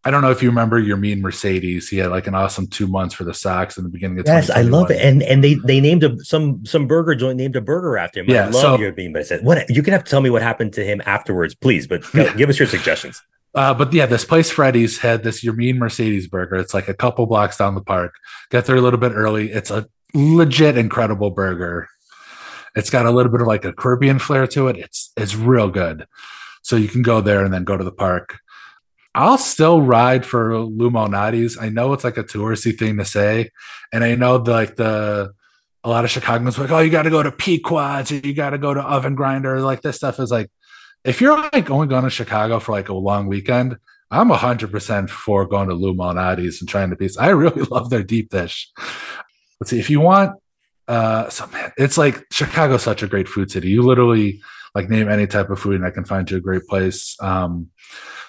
I 0.03 0.09
don't 0.09 0.21
know 0.21 0.31
if 0.31 0.41
you 0.41 0.49
remember 0.49 0.81
Yermin 0.81 1.21
Mercedes. 1.21 1.87
He 1.87 1.97
had 1.97 2.09
like 2.09 2.25
an 2.25 2.33
awesome 2.33 2.65
two 2.65 2.87
months 2.87 3.13
for 3.13 3.23
the 3.23 3.35
Sox 3.35 3.77
in 3.77 3.83
the 3.83 3.89
beginning 3.89 4.19
of 4.19 4.25
yes, 4.25 4.49
I 4.49 4.63
love 4.63 4.89
it. 4.89 4.99
And 4.99 5.21
and 5.21 5.43
they 5.43 5.55
they 5.55 5.79
named 5.79 6.03
a 6.03 6.17
some 6.23 6.65
some 6.65 6.87
burger 6.87 7.13
joint 7.13 7.37
named 7.37 7.55
a 7.55 7.61
burger 7.61 7.97
after 7.97 8.21
him. 8.21 8.29
Yeah, 8.29 8.45
I 8.45 8.49
love 8.49 8.79
so, 8.79 8.91
but 8.91 9.17
I 9.17 9.23
said 9.23 9.43
what 9.43 9.69
you 9.69 9.83
can 9.83 9.93
have 9.93 10.03
to 10.03 10.09
tell 10.09 10.21
me 10.21 10.31
what 10.31 10.41
happened 10.41 10.73
to 10.73 10.83
him 10.83 11.01
afterwards, 11.05 11.53
please. 11.53 11.85
But 11.85 12.03
yeah. 12.15 12.33
give 12.37 12.49
us 12.49 12.57
your 12.57 12.67
suggestions. 12.67 13.21
Uh, 13.53 13.73
but 13.73 13.93
yeah, 13.93 14.05
this 14.05 14.25
place 14.25 14.49
Freddy's 14.49 14.97
had 14.97 15.23
this 15.23 15.43
Yermin 15.43 15.77
Mercedes 15.77 16.27
burger. 16.27 16.55
It's 16.55 16.73
like 16.73 16.87
a 16.87 16.93
couple 16.93 17.25
blocks 17.27 17.57
down 17.57 17.75
the 17.75 17.81
park. 17.81 18.15
Get 18.49 18.65
there 18.65 18.77
a 18.77 18.81
little 18.81 18.99
bit 18.99 19.11
early. 19.11 19.51
It's 19.51 19.69
a 19.69 19.87
legit 20.13 20.77
incredible 20.77 21.29
burger. 21.29 21.87
It's 22.75 22.89
got 22.89 23.05
a 23.05 23.11
little 23.11 23.31
bit 23.31 23.41
of 23.41 23.47
like 23.47 23.65
a 23.65 23.73
Caribbean 23.73 24.19
flair 24.19 24.47
to 24.47 24.67
it. 24.69 24.77
It's 24.77 25.11
it's 25.15 25.35
real 25.35 25.69
good. 25.69 26.07
So 26.63 26.75
you 26.75 26.87
can 26.87 27.01
go 27.03 27.21
there 27.21 27.43
and 27.43 27.53
then 27.53 27.65
go 27.65 27.77
to 27.77 27.83
the 27.83 27.91
park. 27.91 28.39
I'll 29.13 29.37
still 29.37 29.81
ride 29.81 30.25
for 30.25 30.57
Lou 30.57 30.89
Malnati's. 30.89 31.57
I 31.59 31.69
know 31.69 31.93
it's 31.93 32.03
like 32.03 32.17
a 32.17 32.23
touristy 32.23 32.77
thing 32.77 32.97
to 32.97 33.05
say, 33.05 33.49
and 33.91 34.03
I 34.03 34.15
know 34.15 34.37
the, 34.37 34.51
like 34.51 34.75
the 34.75 35.33
a 35.83 35.89
lot 35.89 36.03
of 36.03 36.11
Chicagoans 36.11 36.57
like, 36.57 36.71
oh, 36.71 36.79
you 36.79 36.91
got 36.91 37.03
to 37.03 37.09
go 37.09 37.23
to 37.23 37.31
Pequod's, 37.31 38.11
or 38.11 38.15
you 38.15 38.33
got 38.33 38.51
to 38.51 38.57
go 38.57 38.73
to 38.73 38.81
Oven 38.81 39.15
Grinder. 39.15 39.59
Like 39.61 39.81
this 39.81 39.97
stuff 39.97 40.19
is 40.19 40.31
like, 40.31 40.49
if 41.03 41.21
you're 41.21 41.37
like 41.51 41.69
only 41.69 41.87
going 41.87 42.03
to 42.03 42.09
Chicago 42.09 42.59
for 42.59 42.71
like 42.71 42.89
a 42.89 42.93
long 42.93 43.27
weekend, 43.27 43.77
I'm 44.11 44.29
hundred 44.29 44.71
percent 44.71 45.09
for 45.09 45.45
going 45.45 45.69
to 45.69 45.73
Lou 45.73 45.93
Malnati's 45.93 46.61
and 46.61 46.69
trying 46.69 46.89
to 46.91 46.95
piece. 46.95 47.17
I 47.17 47.29
really 47.29 47.61
love 47.71 47.89
their 47.89 48.03
deep 48.03 48.29
dish. 48.29 48.71
Let's 49.59 49.71
see 49.71 49.79
if 49.79 49.89
you 49.89 50.01
want. 50.01 50.37
Uh, 50.87 51.29
so 51.29 51.47
man, 51.47 51.71
it's 51.77 51.97
like 51.97 52.25
Chicago's 52.31 52.83
such 52.83 53.03
a 53.03 53.07
great 53.07 53.27
food 53.27 53.49
city. 53.49 53.69
You 53.69 53.81
literally 53.81 54.41
like 54.75 54.89
name 54.89 55.09
any 55.09 55.27
type 55.27 55.49
of 55.49 55.59
food, 55.59 55.75
and 55.75 55.85
I 55.85 55.91
can 55.91 56.05
find 56.05 56.29
you 56.29 56.37
a 56.37 56.41
great 56.41 56.67
place. 56.67 57.15
Um, 57.21 57.69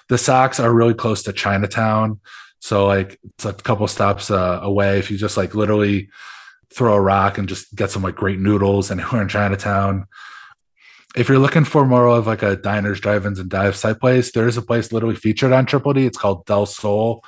the 0.09 0.17
Sox 0.17 0.59
are 0.59 0.73
really 0.73 0.93
close 0.93 1.23
to 1.23 1.33
Chinatown. 1.33 2.19
So 2.59 2.85
like 2.85 3.19
it's 3.35 3.45
a 3.45 3.53
couple 3.53 3.87
stops 3.87 4.31
uh, 4.31 4.59
away. 4.61 4.99
If 4.99 5.11
you 5.11 5.17
just 5.17 5.37
like 5.37 5.55
literally 5.55 6.09
throw 6.73 6.93
a 6.93 7.01
rock 7.01 7.37
and 7.37 7.47
just 7.47 7.75
get 7.75 7.91
some 7.91 8.01
like 8.01 8.15
great 8.15 8.39
noodles 8.39 8.89
and 8.91 9.01
we're 9.11 9.21
in 9.21 9.27
Chinatown. 9.27 10.05
If 11.15 11.29
you're 11.29 11.39
looking 11.39 11.65
for 11.65 11.85
more 11.85 12.07
of 12.07 12.25
like 12.25 12.41
a 12.41 12.55
diners, 12.55 12.99
drive-ins, 12.99 13.37
and 13.37 13.49
dive 13.49 13.79
type 13.79 13.99
place, 13.99 14.31
there 14.31 14.47
is 14.47 14.57
a 14.57 14.63
place 14.63 14.91
literally 14.91 15.15
featured 15.15 15.51
on 15.51 15.67
Triple 15.67 15.93
D. 15.93 16.07
It's 16.07 16.17
called 16.17 16.45
Del 16.47 16.65
Seoul. 16.65 17.23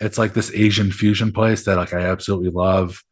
It's 0.00 0.16
like 0.16 0.32
this 0.32 0.50
Asian 0.54 0.90
fusion 0.90 1.32
place 1.32 1.64
that 1.64 1.76
like 1.76 1.92
I 1.92 2.00
absolutely 2.00 2.50
love. 2.50 3.02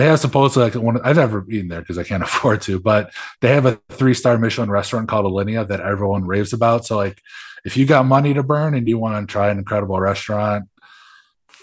They 0.00 0.06
have 0.06 0.18
supposedly 0.18 0.70
like 0.70 0.82
one. 0.82 0.98
I've 1.02 1.16
never 1.16 1.44
eaten 1.50 1.68
there 1.68 1.82
because 1.82 1.98
I 1.98 2.04
can't 2.04 2.22
afford 2.30 2.62
to, 2.62 2.80
but 2.80 3.12
they 3.42 3.50
have 3.50 3.66
a 3.66 3.78
three-star 3.90 4.38
Michelin 4.38 4.70
restaurant 4.70 5.10
called 5.10 5.26
Alinea 5.26 5.68
that 5.68 5.80
everyone 5.80 6.26
raves 6.26 6.54
about. 6.54 6.86
So 6.86 6.96
like 6.96 7.20
if 7.66 7.76
you 7.76 7.84
got 7.84 8.06
money 8.06 8.32
to 8.32 8.42
burn 8.42 8.74
and 8.74 8.88
you 8.88 8.96
want 8.96 9.28
to 9.28 9.30
try 9.30 9.50
an 9.50 9.58
incredible 9.58 10.00
restaurant, 10.00 10.70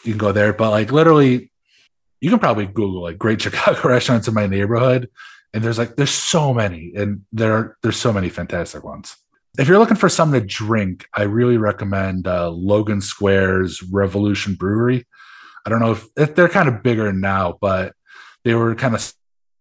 you 0.04 0.12
can 0.12 0.20
go 0.20 0.32
there. 0.32 0.54
But 0.54 0.70
like 0.70 0.92
literally, 0.92 1.52
you 2.22 2.30
can 2.30 2.38
probably 2.38 2.68
Google 2.68 3.02
like 3.02 3.18
great 3.18 3.42
Chicago 3.46 3.90
restaurants 3.90 4.28
in 4.28 4.36
my 4.36 4.46
neighborhood, 4.46 5.10
and 5.52 5.64
there's 5.64 5.80
like 5.80 5.96
there's 5.96 6.12
so 6.12 6.54
many, 6.54 6.94
and 6.96 7.24
there 7.32 7.76
there's 7.82 7.98
so 7.98 8.14
many 8.14 8.30
fantastic 8.30 8.84
ones. 8.84 9.18
If 9.58 9.68
you're 9.68 9.80
looking 9.80 9.98
for 9.98 10.10
something 10.10 10.40
to 10.40 10.46
drink, 10.46 11.08
I 11.12 11.24
really 11.24 11.58
recommend 11.58 12.28
uh, 12.28 12.52
Logan 12.52 13.02
Square's 13.02 13.82
Revolution 13.82 14.54
Brewery. 14.54 15.08
I 15.66 15.72
don't 15.72 15.80
know 15.80 15.98
if 16.16 16.36
they're 16.36 16.50
kind 16.50 16.70
of 16.70 16.84
bigger 16.84 17.12
now, 17.12 17.58
but 17.60 17.94
they 18.48 18.56
were 18.56 18.76
kind 18.76 18.96
of 18.96 19.14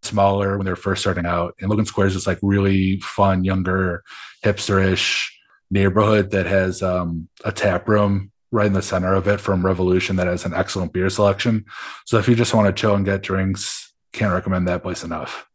smaller 0.03 0.57
when 0.57 0.64
they 0.64 0.70
were 0.70 0.76
first 0.76 1.01
starting 1.01 1.26
out. 1.26 1.57
And 1.61 1.68
Logan 1.68 1.87
Square 1.87 2.07
is 2.07 2.14
just 2.14 2.26
like 2.28 2.39
really 2.41 3.01
fun, 3.01 3.43
younger, 3.43 4.05
hipsterish 4.45 5.28
neighborhood 5.72 6.30
that 6.30 6.47
has 6.47 6.84
um, 6.84 7.28
a 7.45 7.51
tap 7.51 7.89
room 7.89 8.30
right 8.53 8.68
in 8.68 8.74
the 8.74 8.82
center 8.82 9.12
of 9.12 9.26
it 9.26 9.41
from 9.41 9.66
Revolution 9.66 10.14
that 10.16 10.28
has 10.28 10.45
an 10.45 10.55
excellent 10.55 10.93
beer 10.93 11.11
selection. 11.11 11.64
So 12.05 12.18
if 12.18 12.28
you 12.28 12.37
just 12.37 12.55
want 12.55 12.68
to 12.68 12.80
chill 12.80 12.95
and 12.95 13.05
get 13.05 13.24
drinks, 13.24 13.93
can't 14.12 14.32
recommend 14.32 14.68
that 14.68 14.84
place 14.84 15.03
enough. 15.03 15.49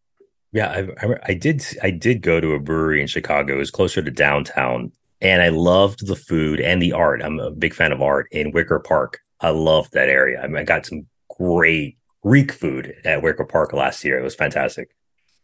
Yeah, 0.52 0.70
I, 0.70 1.08
I, 1.08 1.16
I 1.28 1.34
did. 1.34 1.66
I 1.82 1.90
did 1.90 2.22
go 2.22 2.42
to 2.42 2.56
a 2.56 2.60
brewery 2.60 3.00
in 3.00 3.08
Chicago. 3.08 3.54
It 3.54 3.60
was 3.60 3.72
closer 3.72 4.02
to 4.02 4.12
downtown, 4.12 4.92
and 5.22 5.42
I 5.42 5.48
loved 5.48 6.06
the 6.06 6.18
food 6.18 6.60
and 6.60 6.82
the 6.82 6.92
art. 6.92 7.22
I'm 7.22 7.40
a 7.40 7.52
big 7.52 7.74
fan 7.74 7.94
of 7.94 8.02
art 8.02 8.28
in 8.34 8.52
Wicker 8.52 8.80
Park. 8.80 9.22
I 9.40 9.52
loved 9.52 9.94
that 9.94 10.10
area. 10.10 10.42
I, 10.42 10.48
mean, 10.48 10.58
I 10.58 10.64
got 10.64 10.86
some 10.86 11.08
great 11.40 11.98
Greek 12.24 12.52
food 12.52 12.96
at 13.04 13.22
Wicker 13.22 13.46
Park 13.46 13.74
last 13.74 14.04
year. 14.04 14.20
It 14.20 14.24
was 14.24 14.36
fantastic. 14.36 14.90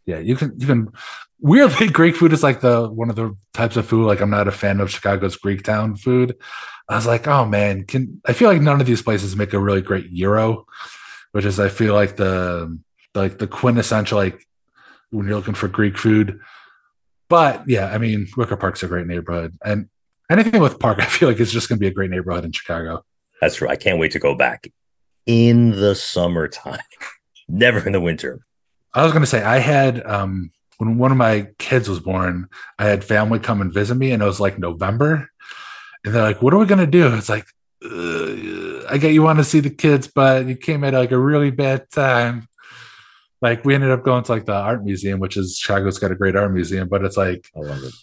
Yeah, 0.05 0.19
you 0.19 0.36
can 0.36 0.57
you 0.57 0.65
can 0.65 0.91
weirdly 1.39 1.88
Greek 1.91 2.15
food 2.15 2.34
is 2.34 2.43
like 2.43 2.61
the 2.61 2.89
one 2.89 3.09
of 3.09 3.15
the 3.15 3.36
types 3.53 3.75
of 3.75 3.86
food 3.86 4.05
like 4.05 4.21
I'm 4.21 4.30
not 4.30 4.47
a 4.47 4.51
fan 4.51 4.80
of 4.80 4.91
Chicago's 4.91 5.36
Greek 5.36 5.63
town 5.63 5.95
food. 5.95 6.36
I 6.89 6.95
was 6.95 7.05
like, 7.05 7.28
oh 7.28 7.45
man, 7.45 7.86
can 7.86 8.21
I 8.25 8.34
feel 8.34 8.49
like 8.49 8.61
none 8.61 8.80
of 8.80 8.88
these 8.88 9.01
places 9.01 9.36
make 9.36 9.53
a 9.53 9.59
really 9.59 9.82
great 9.82 10.13
gyro, 10.13 10.65
which 11.32 11.45
is 11.45 11.59
I 11.59 11.69
feel 11.69 11.93
like 11.93 12.15
the 12.15 12.80
like 13.13 13.39
the 13.39 13.47
quintessential 13.47 14.17
like 14.17 14.47
when 15.09 15.28
you're 15.28 15.36
looking 15.36 15.53
for 15.53 15.67
Greek 15.67 15.97
food. 15.97 16.39
But 17.30 17.67
yeah, 17.67 17.88
I 17.88 17.97
mean, 17.97 18.28
Wicker 18.38 18.55
Park's 18.55 18.84
a 18.84 18.88
great 18.88 19.07
neighborhood, 19.07 19.57
and 19.65 19.89
anything 20.30 20.61
with 20.61 20.80
Park, 20.80 20.99
I 21.01 21.05
feel 21.05 21.28
like 21.28 21.39
it's 21.39 21.51
just 21.51 21.67
going 21.67 21.78
to 21.78 21.82
be 21.82 21.88
a 21.88 21.93
great 21.93 22.09
neighborhood 22.09 22.45
in 22.45 22.51
Chicago. 22.53 23.03
That's 23.41 23.55
true. 23.55 23.67
I 23.67 23.75
can't 23.75 23.99
wait 23.99 24.11
to 24.13 24.19
go 24.19 24.34
back 24.34 24.67
in 25.28 25.71
the 25.71 25.93
summertime, 25.93 26.80
never 27.47 27.86
in 27.86 27.93
the 27.93 28.01
winter. 28.01 28.39
I 28.93 29.03
was 29.03 29.11
going 29.11 29.21
to 29.21 29.28
say 29.28 29.43
I 29.43 29.59
had 29.59 30.03
um 30.05 30.51
when 30.78 30.97
one 30.97 31.11
of 31.11 31.17
my 31.17 31.47
kids 31.59 31.89
was 31.89 31.99
born, 31.99 32.49
I 32.80 32.86
had 32.86 33.03
family 33.03 33.39
come 33.39 33.61
and 33.61 33.73
visit 33.73 33.95
me, 33.95 34.11
and 34.11 34.21
it 34.21 34.25
was 34.25 34.39
like 34.39 34.57
November, 34.57 35.30
and 36.03 36.13
they're 36.13 36.23
like, 36.23 36.41
"What 36.41 36.53
are 36.53 36.57
we 36.59 36.65
gonna 36.65 36.88
do?" 36.88 37.13
It's 37.15 37.30
like, 37.30 37.45
I 37.84 38.97
get 38.99 39.13
you 39.13 39.23
want 39.23 39.39
to 39.39 39.43
see 39.43 39.59
the 39.59 39.69
kids, 39.69 40.07
but 40.07 40.45
you 40.45 40.55
came 40.55 40.84
at 40.84 40.93
like 40.93 41.11
a 41.11 41.17
really 41.17 41.51
bad 41.51 41.89
time. 41.91 42.47
Like 43.41 43.65
we 43.65 43.75
ended 43.75 43.91
up 43.91 44.03
going 44.03 44.23
to 44.23 44.32
like 44.32 44.45
the 44.45 44.53
art 44.53 44.84
museum, 44.84 45.19
which 45.19 45.38
is 45.38 45.57
Chicago's 45.57 45.99
got 45.99 46.11
a 46.11 46.15
great 46.15 46.36
art 46.36 46.51
museum, 46.51 46.88
but 46.88 47.03
it's 47.03 47.17
like 47.17 47.49
it. 47.55 47.93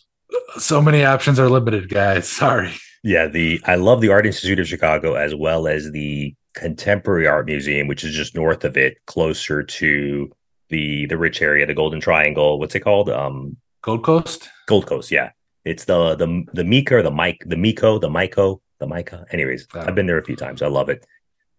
so 0.59 0.81
many 0.81 1.05
options 1.05 1.41
are 1.41 1.49
limited, 1.49 1.89
guys. 1.89 2.29
Sorry. 2.29 2.73
Yeah, 3.03 3.27
the 3.27 3.61
I 3.65 3.75
love 3.75 4.01
the 4.01 4.11
Art 4.11 4.27
Institute 4.27 4.61
of 4.61 4.67
Chicago 4.67 5.15
as 5.15 5.35
well 5.35 5.67
as 5.67 5.91
the 5.91 6.35
Contemporary 6.55 7.27
Art 7.27 7.47
Museum, 7.47 7.89
which 7.89 8.05
is 8.05 8.15
just 8.15 8.35
north 8.35 8.65
of 8.65 8.77
it, 8.77 9.05
closer 9.07 9.63
to 9.63 10.31
the 10.71 11.07
the 11.07 11.19
rich 11.19 11.43
area, 11.43 11.67
the 11.67 11.75
Golden 11.75 12.01
Triangle. 12.01 12.59
What's 12.59 12.75
it 12.75 12.81
called? 12.81 13.11
Um, 13.11 13.57
Gold 13.83 14.05
Coast. 14.05 14.49
Gold 14.67 14.87
Coast. 14.87 15.11
Yeah, 15.11 15.31
it's 15.65 15.85
the 15.85 16.15
the 16.15 16.45
the 16.53 16.65
Mika, 16.65 17.03
the 17.03 17.11
Mike, 17.11 17.43
the 17.47 17.57
Miko, 17.57 17.99
the 17.99 18.11
Miko, 18.11 18.61
the 18.81 18.87
Micah. 18.87 19.27
Anyways, 19.31 19.67
oh. 19.75 19.81
I've 19.81 19.95
been 19.95 20.07
there 20.07 20.19
a 20.19 20.25
few 20.25 20.37
times. 20.37 20.63
I 20.63 20.69
love 20.69 20.89
it. 20.89 21.05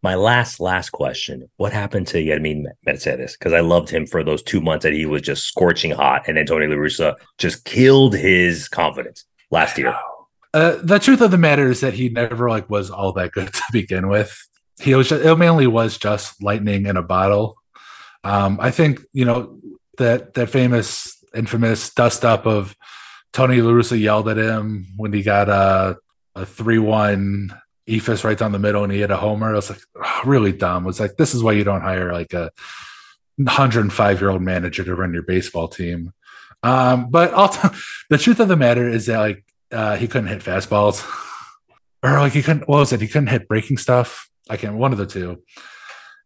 My 0.02 0.16
last 0.16 0.60
last 0.60 0.92
question: 0.92 1.50
What 1.58 1.74
happened 1.74 2.08
to 2.08 2.18
Yermin 2.18 2.66
Mercedes? 2.86 3.38
Because 3.38 3.54
I 3.54 3.62
loved 3.62 3.90
him 3.90 4.06
for 4.06 4.24
those 4.24 4.44
two 4.44 4.62
months 4.62 4.84
that 4.84 4.94
he 4.94 5.06
was 5.06 5.22
just 5.22 5.46
scorching 5.46 5.92
hot, 5.92 6.28
and 6.28 6.38
then 6.38 6.46
Tony 6.46 6.68
La 6.68 6.76
Russa 6.76 7.16
just 7.38 7.66
killed 7.66 8.16
his 8.16 8.68
confidence 8.68 9.26
last 9.52 9.78
year. 9.78 9.96
Uh, 10.54 10.78
the 10.82 11.00
truth 11.00 11.20
of 11.22 11.32
the 11.32 11.38
matter 11.38 11.70
is 11.70 11.82
that 11.82 11.94
he 11.94 12.08
never 12.08 12.50
like 12.50 12.70
was 12.70 12.90
all 12.90 13.12
that 13.12 13.32
good 13.34 13.52
to 13.54 13.64
begin 13.72 14.08
with. 14.08 14.48
He 14.80 14.94
was 14.96 15.10
just, 15.10 15.26
it 15.26 15.36
mainly 15.38 15.68
was 15.68 15.98
just 15.98 16.42
lightning 16.44 16.86
in 16.86 16.98
a 16.98 17.04
bottle. 17.04 17.58
Um, 18.24 18.58
I 18.60 18.72
think 18.72 19.02
you 19.14 19.26
know 19.26 19.60
that 19.98 20.34
that 20.34 20.50
famous, 20.50 21.18
infamous 21.34 21.94
dust 21.94 22.26
up 22.26 22.46
of 22.46 22.76
Tony 23.32 23.62
La 23.62 23.72
Russa 23.72 24.00
yelled 24.00 24.30
at 24.30 24.38
him 24.38 24.88
when 24.98 25.14
he 25.14 25.24
got 25.24 25.50
a 25.50 25.98
a 26.36 26.46
three 26.46 26.80
one 26.80 27.54
eephus 27.88 28.24
right 28.24 28.38
down 28.38 28.52
the 28.52 28.60
middle 28.60 28.84
and 28.84 28.92
he 28.92 29.00
hit 29.00 29.12
a 29.12 29.18
homer. 29.18 29.52
I 29.52 29.56
was 29.56 29.70
like, 29.70 29.80
really 30.26 30.52
dumb. 30.52 30.84
It 30.84 30.88
was 30.88 31.00
like 31.00 31.18
this 31.18 31.34
is 31.34 31.44
why 31.44 31.54
you 31.54 31.64
don't 31.64 31.82
hire 31.82 32.12
like 32.12 32.34
a 32.34 32.52
105 33.38 34.22
year 34.22 34.30
old 34.30 34.42
manager 34.42 34.84
to 34.84 34.96
run 34.96 35.14
your 35.14 35.24
baseball 35.24 35.68
team. 35.68 36.14
Um, 36.64 37.10
but 37.10 37.30
t- 37.52 37.70
the 38.10 38.18
truth 38.18 38.40
of 38.40 38.48
the 38.48 38.56
matter 38.56 38.88
is 38.88 39.06
that 39.06 39.20
like 39.20 39.46
uh, 39.72 39.96
he 39.96 40.08
couldn't 40.08 40.28
hit 40.28 40.42
fastballs, 40.42 41.06
or 42.04 42.12
like 42.20 42.34
he 42.34 42.42
couldn't. 42.42 42.68
What 42.68 42.80
was 42.80 42.94
it? 42.94 43.02
He 43.02 43.08
couldn't 43.08 43.28
hit 43.28 43.48
breaking 43.48 43.78
stuff. 43.78 44.30
I 44.50 44.58
can't. 44.58 44.76
One 44.76 44.92
of 44.92 44.98
the 44.98 45.06
two. 45.06 45.44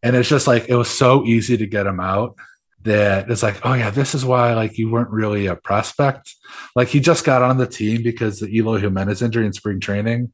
And 0.01 0.15
it's 0.15 0.29
just 0.29 0.47
like 0.47 0.69
it 0.69 0.75
was 0.75 0.89
so 0.89 1.25
easy 1.25 1.57
to 1.57 1.67
get 1.67 1.85
him 1.85 1.99
out 1.99 2.35
that 2.83 3.29
it's 3.29 3.43
like, 3.43 3.65
oh 3.65 3.73
yeah, 3.73 3.89
this 3.89 4.15
is 4.15 4.23
why 4.23 4.53
like 4.53 4.77
you 4.77 4.89
weren't 4.89 5.09
really 5.09 5.47
a 5.47 5.55
prospect. 5.55 6.33
Like 6.75 6.87
he 6.87 6.99
just 6.99 7.25
got 7.25 7.41
on 7.41 7.57
the 7.57 7.67
team 7.67 8.03
because 8.03 8.39
the 8.39 8.47
Eloy 8.47 8.79
Jimenez 8.79 9.21
injury 9.21 9.45
in 9.45 9.53
spring 9.53 9.79
training. 9.79 10.31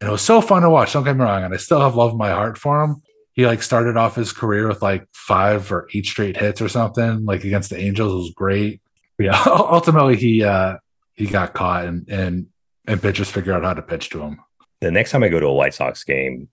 And 0.00 0.08
it 0.08 0.12
was 0.12 0.22
so 0.22 0.40
fun 0.40 0.62
to 0.62 0.70
watch. 0.70 0.92
Don't 0.92 1.04
get 1.04 1.16
me 1.16 1.22
wrong. 1.22 1.44
And 1.44 1.54
I 1.54 1.58
still 1.58 1.80
have 1.80 1.94
love 1.94 2.12
in 2.12 2.18
my 2.18 2.30
heart 2.30 2.58
for 2.58 2.82
him. 2.82 3.02
He 3.32 3.46
like 3.46 3.62
started 3.62 3.96
off 3.96 4.16
his 4.16 4.32
career 4.32 4.68
with 4.68 4.82
like 4.82 5.06
five 5.12 5.70
or 5.70 5.88
eight 5.94 6.06
straight 6.06 6.36
hits 6.36 6.60
or 6.60 6.68
something, 6.68 7.24
like 7.24 7.44
against 7.44 7.70
the 7.70 7.78
Angels. 7.78 8.12
It 8.12 8.16
was 8.16 8.30
great. 8.30 8.80
But 9.16 9.26
yeah, 9.26 9.42
ultimately 9.46 10.16
he 10.16 10.42
uh 10.42 10.76
he 11.14 11.26
got 11.26 11.54
caught 11.54 11.84
and 11.84 12.08
and 12.08 12.46
and 12.86 13.00
pitchers 13.00 13.30
figure 13.30 13.52
out 13.52 13.64
how 13.64 13.74
to 13.74 13.82
pitch 13.82 14.10
to 14.10 14.20
him. 14.20 14.40
The 14.80 14.90
next 14.90 15.12
time 15.12 15.22
I 15.22 15.28
go 15.28 15.40
to 15.40 15.46
a 15.46 15.52
White 15.52 15.74
Sox 15.74 16.04
game, 16.04 16.48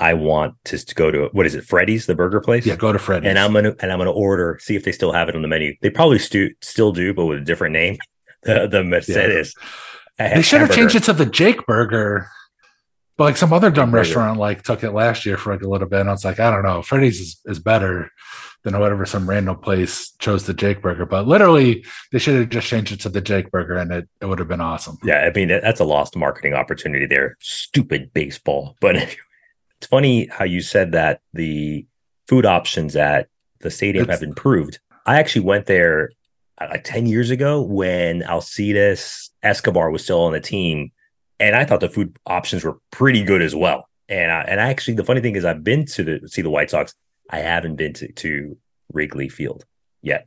I 0.00 0.14
want 0.14 0.54
to, 0.64 0.78
to 0.78 0.94
go 0.94 1.10
to 1.10 1.28
what 1.32 1.46
is 1.46 1.54
it, 1.54 1.64
Freddy's, 1.64 2.06
the 2.06 2.14
burger 2.14 2.40
place? 2.40 2.64
Yeah, 2.66 2.76
go 2.76 2.92
to 2.92 2.98
Freddy's. 2.98 3.28
And 3.28 3.38
I'm 3.38 3.52
gonna 3.52 3.74
and 3.80 3.92
I'm 3.92 3.98
gonna 3.98 4.10
order, 4.10 4.58
see 4.60 4.74
if 4.74 4.84
they 4.84 4.92
still 4.92 5.12
have 5.12 5.28
it 5.28 5.36
on 5.36 5.42
the 5.42 5.48
menu. 5.48 5.74
They 5.82 5.90
probably 5.90 6.18
stu- 6.18 6.54
still 6.62 6.92
do, 6.92 7.12
but 7.14 7.26
with 7.26 7.38
a 7.38 7.44
different 7.44 7.72
name. 7.74 7.98
The 8.42 8.66
the 8.66 8.82
Mercedes. 8.82 9.54
Yeah. 10.18 10.36
They 10.36 10.40
should 10.40 10.62
have 10.62 10.72
changed 10.72 10.94
it 10.94 11.02
to 11.02 11.12
the 11.12 11.26
Jake 11.26 11.66
Burger. 11.66 12.26
But 13.18 13.24
like 13.24 13.36
some 13.36 13.52
other 13.52 13.70
dumb 13.70 13.94
restaurant 13.94 14.38
like 14.38 14.62
took 14.62 14.82
it 14.82 14.92
last 14.92 15.26
year 15.26 15.36
for 15.36 15.52
like 15.52 15.60
a 15.60 15.68
little 15.68 15.86
bit. 15.86 16.00
And 16.00 16.08
I 16.08 16.12
was 16.12 16.24
like, 16.24 16.40
I 16.40 16.50
don't 16.50 16.62
know, 16.62 16.80
Freddy's 16.80 17.20
is, 17.20 17.38
is 17.44 17.58
better 17.58 18.10
than 18.64 18.78
whatever 18.78 19.06
some 19.06 19.28
random 19.28 19.58
place 19.58 20.12
chose 20.18 20.46
the 20.46 20.54
Jake 20.54 20.82
Burger. 20.82 21.06
But 21.06 21.26
literally, 21.26 21.84
they 22.12 22.18
should 22.18 22.36
have 22.36 22.48
just 22.48 22.66
changed 22.66 22.92
it 22.92 23.00
to 23.00 23.08
the 23.08 23.20
Jake 23.20 23.50
Burger, 23.50 23.76
and 23.76 23.92
it, 23.92 24.08
it 24.20 24.26
would 24.26 24.38
have 24.38 24.48
been 24.48 24.60
awesome. 24.60 24.96
Yeah, 25.04 25.18
I 25.20 25.32
mean 25.32 25.48
that's 25.48 25.80
a 25.80 25.84
lost 25.84 26.16
marketing 26.16 26.54
opportunity 26.54 27.06
there. 27.06 27.36
Stupid 27.40 28.12
baseball, 28.12 28.76
but 28.80 28.96
it's 29.80 29.88
funny 29.88 30.26
how 30.26 30.44
you 30.44 30.60
said 30.60 30.92
that 30.92 31.22
the 31.32 31.86
food 32.28 32.44
options 32.44 32.96
at 32.96 33.28
the 33.60 33.70
stadium 33.70 34.04
it's, 34.04 34.12
have 34.12 34.22
improved. 34.22 34.78
I 35.06 35.18
actually 35.18 35.42
went 35.42 35.64
there 35.66 36.10
uh, 36.58 36.68
like 36.70 36.84
10 36.84 37.06
years 37.06 37.30
ago 37.30 37.62
when 37.62 38.22
Alcides 38.22 39.30
Escobar 39.42 39.90
was 39.90 40.04
still 40.04 40.20
on 40.20 40.32
the 40.32 40.40
team. 40.40 40.92
And 41.38 41.56
I 41.56 41.64
thought 41.64 41.80
the 41.80 41.88
food 41.88 42.18
options 42.26 42.62
were 42.62 42.78
pretty 42.90 43.22
good 43.22 43.40
as 43.40 43.54
well. 43.54 43.88
And 44.10 44.30
I, 44.30 44.42
and 44.42 44.60
actually, 44.60 44.94
the 44.94 45.04
funny 45.04 45.22
thing 45.22 45.36
is, 45.36 45.46
I've 45.46 45.64
been 45.64 45.86
to 45.86 46.04
the, 46.04 46.28
see 46.28 46.42
the 46.42 46.50
White 46.50 46.68
Sox. 46.68 46.94
I 47.30 47.38
haven't 47.38 47.76
been 47.76 47.94
to, 47.94 48.12
to 48.12 48.58
Wrigley 48.92 49.30
Field 49.30 49.64
yet. 50.02 50.26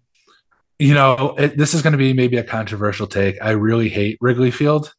You 0.79 0.95
know, 0.95 1.35
it, 1.37 1.57
this 1.57 1.75
is 1.75 1.83
going 1.83 1.91
to 1.91 1.97
be 1.97 2.13
maybe 2.13 2.37
a 2.37 2.43
controversial 2.43 3.05
take. 3.05 3.37
I 3.39 3.51
really 3.51 3.89
hate 3.89 4.17
Wrigley 4.19 4.49
Field. 4.49 4.95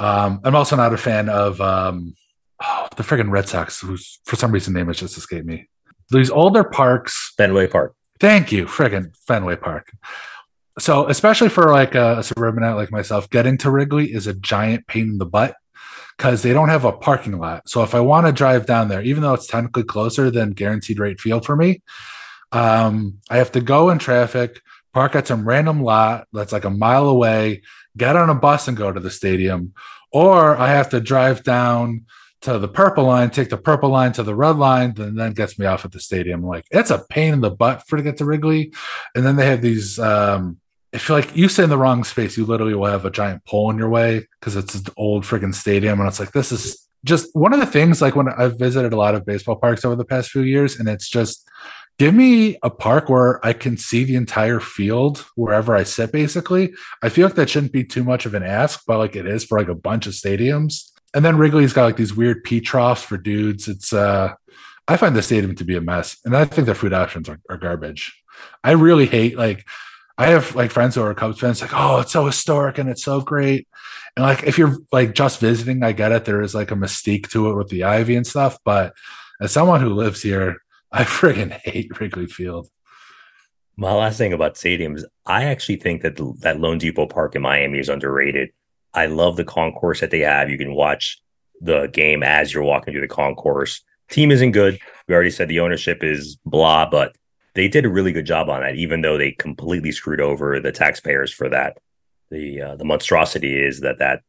Um, 0.00 0.40
I'm 0.42 0.56
also 0.56 0.74
not 0.74 0.92
a 0.92 0.96
fan 0.96 1.28
of 1.28 1.60
um, 1.60 2.16
oh, 2.62 2.88
the 2.96 3.02
friggin' 3.02 3.30
Red 3.30 3.48
Sox, 3.48 3.80
who's 3.80 4.20
for 4.24 4.36
some 4.36 4.52
reason 4.52 4.74
name 4.74 4.88
has 4.88 4.98
just 4.98 5.16
escaped 5.16 5.46
me. 5.46 5.68
These 6.10 6.30
older 6.30 6.64
parks, 6.64 7.32
Fenway 7.36 7.68
Park. 7.68 7.94
Thank 8.20 8.52
you, 8.52 8.66
friggin' 8.66 9.16
Fenway 9.26 9.56
Park. 9.56 9.92
So, 10.78 11.06
especially 11.08 11.48
for 11.48 11.70
like 11.70 11.94
a, 11.94 12.18
a 12.18 12.22
suburbanite 12.22 12.76
like 12.76 12.90
myself, 12.90 13.30
getting 13.30 13.56
to 13.58 13.70
Wrigley 13.70 14.12
is 14.12 14.26
a 14.26 14.34
giant 14.34 14.86
pain 14.86 15.08
in 15.08 15.18
the 15.18 15.26
butt 15.26 15.54
because 16.16 16.42
they 16.42 16.52
don't 16.52 16.68
have 16.68 16.84
a 16.84 16.92
parking 16.92 17.38
lot. 17.38 17.68
So, 17.68 17.82
if 17.82 17.94
I 17.94 18.00
want 18.00 18.26
to 18.26 18.32
drive 18.32 18.66
down 18.66 18.88
there, 18.88 19.02
even 19.02 19.22
though 19.22 19.34
it's 19.34 19.46
technically 19.46 19.84
closer 19.84 20.30
than 20.30 20.50
guaranteed 20.50 20.98
rate 20.98 21.20
field 21.20 21.46
for 21.46 21.54
me, 21.54 21.82
um, 22.50 23.18
I 23.30 23.36
have 23.38 23.52
to 23.52 23.60
go 23.60 23.90
in 23.90 23.98
traffic, 23.98 24.60
park 24.92 25.14
at 25.16 25.26
some 25.26 25.46
random 25.46 25.82
lot 25.82 26.26
that's 26.32 26.52
like 26.52 26.64
a 26.64 26.70
mile 26.70 27.08
away, 27.08 27.62
get 27.96 28.16
on 28.16 28.30
a 28.30 28.34
bus 28.34 28.68
and 28.68 28.76
go 28.76 28.92
to 28.92 29.00
the 29.00 29.10
stadium, 29.10 29.74
or 30.12 30.56
I 30.56 30.70
have 30.70 30.88
to 30.90 31.00
drive 31.00 31.44
down 31.44 32.06
to 32.44 32.58
the 32.58 32.68
purple 32.68 33.04
line, 33.04 33.30
take 33.30 33.48
the 33.48 33.56
purple 33.56 33.88
line 33.88 34.12
to 34.12 34.22
the 34.22 34.34
red 34.34 34.56
line, 34.56 34.92
then 34.94 35.14
then 35.14 35.32
gets 35.32 35.58
me 35.58 35.64
off 35.64 35.84
at 35.84 35.92
the 35.92 36.00
stadium. 36.00 36.42
Like 36.42 36.66
it's 36.70 36.90
a 36.90 37.04
pain 37.08 37.32
in 37.32 37.40
the 37.40 37.50
butt 37.50 37.86
for 37.88 37.96
to 37.96 38.02
get 38.02 38.18
to 38.18 38.26
Wrigley. 38.26 38.72
And 39.14 39.24
then 39.24 39.36
they 39.36 39.46
have 39.46 39.62
these 39.62 39.98
um 39.98 40.58
if 40.92 41.08
you're 41.08 41.18
like 41.18 41.34
you 41.34 41.48
stay 41.48 41.64
in 41.64 41.70
the 41.70 41.78
wrong 41.78 42.04
space, 42.04 42.36
you 42.36 42.44
literally 42.44 42.74
will 42.74 42.86
have 42.86 43.06
a 43.06 43.10
giant 43.10 43.44
pole 43.46 43.70
in 43.70 43.78
your 43.78 43.88
way 43.88 44.28
because 44.38 44.56
it's 44.56 44.74
an 44.74 44.84
old 44.96 45.24
freaking 45.24 45.54
stadium. 45.54 46.00
And 46.00 46.08
it's 46.08 46.20
like 46.20 46.32
this 46.32 46.52
is 46.52 46.86
just 47.02 47.34
one 47.34 47.54
of 47.54 47.60
the 47.60 47.66
things 47.66 48.02
like 48.02 48.14
when 48.14 48.28
I've 48.28 48.58
visited 48.58 48.92
a 48.92 48.96
lot 48.96 49.14
of 49.14 49.24
baseball 49.24 49.56
parks 49.56 49.84
over 49.84 49.96
the 49.96 50.04
past 50.04 50.30
few 50.30 50.42
years, 50.42 50.78
and 50.78 50.88
it's 50.88 51.08
just 51.08 51.48
give 51.98 52.14
me 52.14 52.58
a 52.62 52.70
park 52.70 53.08
where 53.08 53.44
I 53.44 53.52
can 53.52 53.76
see 53.76 54.04
the 54.04 54.16
entire 54.16 54.60
field 54.60 55.24
wherever 55.34 55.74
I 55.74 55.82
sit, 55.84 56.12
basically. 56.12 56.74
I 57.02 57.08
feel 57.08 57.26
like 57.26 57.36
that 57.36 57.50
shouldn't 57.50 57.72
be 57.72 57.84
too 57.84 58.04
much 58.04 58.26
of 58.26 58.34
an 58.34 58.42
ask, 58.42 58.82
but 58.86 58.98
like 58.98 59.16
it 59.16 59.26
is 59.26 59.44
for 59.44 59.58
like 59.58 59.68
a 59.68 59.74
bunch 59.74 60.06
of 60.06 60.12
stadiums 60.14 60.90
and 61.14 61.24
then 61.24 61.38
Wrigley's 61.38 61.72
got 61.72 61.84
like 61.84 61.96
these 61.96 62.14
weird 62.14 62.44
pee 62.44 62.60
troughs 62.60 63.02
for 63.02 63.16
dudes. 63.16 63.68
It's 63.68 63.92
uh 63.92 64.34
I 64.86 64.96
find 64.96 65.16
the 65.16 65.22
stadium 65.22 65.54
to 65.56 65.64
be 65.64 65.76
a 65.76 65.80
mess. 65.80 66.18
And 66.24 66.36
I 66.36 66.44
think 66.44 66.66
the 66.66 66.74
food 66.74 66.92
options 66.92 67.28
are, 67.28 67.40
are 67.48 67.56
garbage. 67.56 68.22
I 68.62 68.72
really 68.72 69.06
hate 69.06 69.38
like 69.38 69.64
I 70.18 70.26
have 70.26 70.54
like 70.54 70.70
friends 70.70 70.94
who 70.94 71.02
are 71.02 71.14
Cubs 71.14 71.40
fans, 71.40 71.60
like, 71.60 71.72
oh, 71.74 72.00
it's 72.00 72.12
so 72.12 72.26
historic 72.26 72.78
and 72.78 72.88
it's 72.88 73.02
so 73.02 73.20
great. 73.20 73.66
And 74.16 74.24
like 74.24 74.44
if 74.44 74.58
you're 74.58 74.76
like 74.92 75.14
just 75.14 75.40
visiting, 75.40 75.82
I 75.82 75.92
get 75.92 76.12
it. 76.12 76.24
There 76.24 76.42
is 76.42 76.54
like 76.54 76.70
a 76.70 76.76
mystique 76.76 77.28
to 77.30 77.50
it 77.50 77.54
with 77.54 77.68
the 77.68 77.84
ivy 77.84 78.14
and 78.14 78.26
stuff. 78.26 78.58
But 78.64 78.94
as 79.40 79.52
someone 79.52 79.80
who 79.80 79.94
lives 79.94 80.22
here, 80.22 80.62
I 80.92 81.04
friggin' 81.04 81.50
hate 81.50 81.98
Wrigley 81.98 82.26
Field. 82.26 82.68
My 83.76 83.92
last 83.92 84.18
thing 84.18 84.32
about 84.32 84.54
stadiums, 84.54 85.02
I 85.26 85.44
actually 85.44 85.76
think 85.76 86.02
that 86.02 86.16
that 86.42 86.78
Depot 86.78 87.06
Park 87.06 87.34
in 87.34 87.42
Miami 87.42 87.80
is 87.80 87.88
underrated. 87.88 88.50
I 88.94 89.06
love 89.06 89.36
the 89.36 89.44
concourse 89.44 90.00
that 90.00 90.10
they 90.10 90.20
have. 90.20 90.50
You 90.50 90.58
can 90.58 90.74
watch 90.74 91.20
the 91.60 91.86
game 91.88 92.22
as 92.22 92.52
you're 92.52 92.62
walking 92.62 92.92
through 92.92 93.00
the 93.00 93.08
concourse. 93.08 93.82
Team 94.10 94.30
isn't 94.30 94.52
good. 94.52 94.78
We 95.08 95.14
already 95.14 95.30
said 95.30 95.48
the 95.48 95.60
ownership 95.60 96.02
is 96.02 96.36
blah, 96.44 96.88
but 96.88 97.16
they 97.54 97.68
did 97.68 97.84
a 97.84 97.88
really 97.88 98.12
good 98.12 98.26
job 98.26 98.48
on 98.48 98.60
that, 98.60 98.76
even 98.76 99.00
though 99.00 99.16
they 99.16 99.32
completely 99.32 99.92
screwed 99.92 100.20
over 100.20 100.60
the 100.60 100.72
taxpayers 100.72 101.32
for 101.32 101.48
that. 101.48 101.78
The 102.30 102.60
uh, 102.60 102.76
the 102.76 102.84
monstrosity 102.84 103.62
is 103.62 103.80
that 103.80 103.98
that 103.98 104.22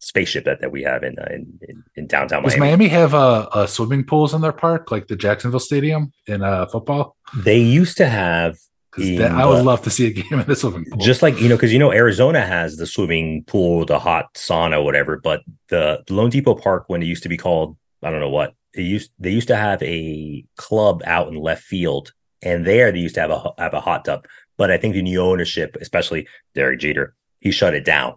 spaceship 0.00 0.44
that, 0.44 0.60
that 0.60 0.70
we 0.70 0.82
have 0.82 1.02
in, 1.02 1.18
uh, 1.18 1.26
in, 1.30 1.58
in 1.62 1.84
in 1.94 2.06
downtown 2.06 2.42
Miami. 2.42 2.50
Does 2.50 2.60
Miami 2.60 2.88
have 2.88 3.14
a, 3.14 3.48
a, 3.54 3.68
swimming 3.68 4.04
pools 4.04 4.34
in 4.34 4.40
their 4.40 4.52
park, 4.52 4.90
like 4.90 5.06
the 5.08 5.16
Jacksonville 5.16 5.60
Stadium 5.60 6.12
in 6.26 6.42
uh, 6.42 6.66
football? 6.66 7.16
They 7.36 7.58
used 7.58 7.96
to 7.98 8.06
have 8.06 8.56
I 8.98 9.46
would 9.46 9.58
uh, 9.58 9.62
love 9.62 9.82
to 9.82 9.90
see 9.90 10.06
a 10.06 10.10
game 10.10 10.40
in 10.40 10.46
the 10.46 10.56
swimming 10.56 10.84
pool. 10.84 11.00
Just 11.00 11.22
like 11.22 11.40
you 11.40 11.48
know, 11.48 11.56
because 11.56 11.72
you 11.72 11.78
know 11.78 11.92
Arizona 11.92 12.44
has 12.44 12.76
the 12.76 12.86
swimming 12.86 13.44
pool, 13.44 13.84
the 13.84 13.98
hot 13.98 14.34
sauna, 14.34 14.84
whatever. 14.84 15.16
But 15.16 15.42
the, 15.68 16.02
the 16.06 16.28
Depot 16.28 16.54
Park, 16.54 16.84
when 16.88 17.02
it 17.02 17.06
used 17.06 17.22
to 17.24 17.28
be 17.28 17.36
called, 17.36 17.76
I 18.02 18.10
don't 18.10 18.20
know 18.20 18.30
what 18.30 18.54
it 18.72 18.82
used. 18.82 19.10
They 19.18 19.30
used 19.30 19.48
to 19.48 19.56
have 19.56 19.82
a 19.82 20.44
club 20.56 21.02
out 21.06 21.28
in 21.28 21.34
left 21.34 21.64
field, 21.64 22.12
and 22.42 22.66
there 22.66 22.92
they 22.92 22.98
used 22.98 23.16
to 23.16 23.20
have 23.20 23.30
a 23.30 23.52
have 23.58 23.74
a 23.74 23.80
hot 23.80 24.04
tub. 24.04 24.26
But 24.56 24.70
I 24.70 24.78
think 24.78 24.94
the 24.94 25.02
new 25.02 25.20
ownership, 25.20 25.76
especially 25.80 26.28
Derek 26.54 26.80
Jeter, 26.80 27.14
he 27.40 27.50
shut 27.50 27.74
it 27.74 27.84
down 27.84 28.14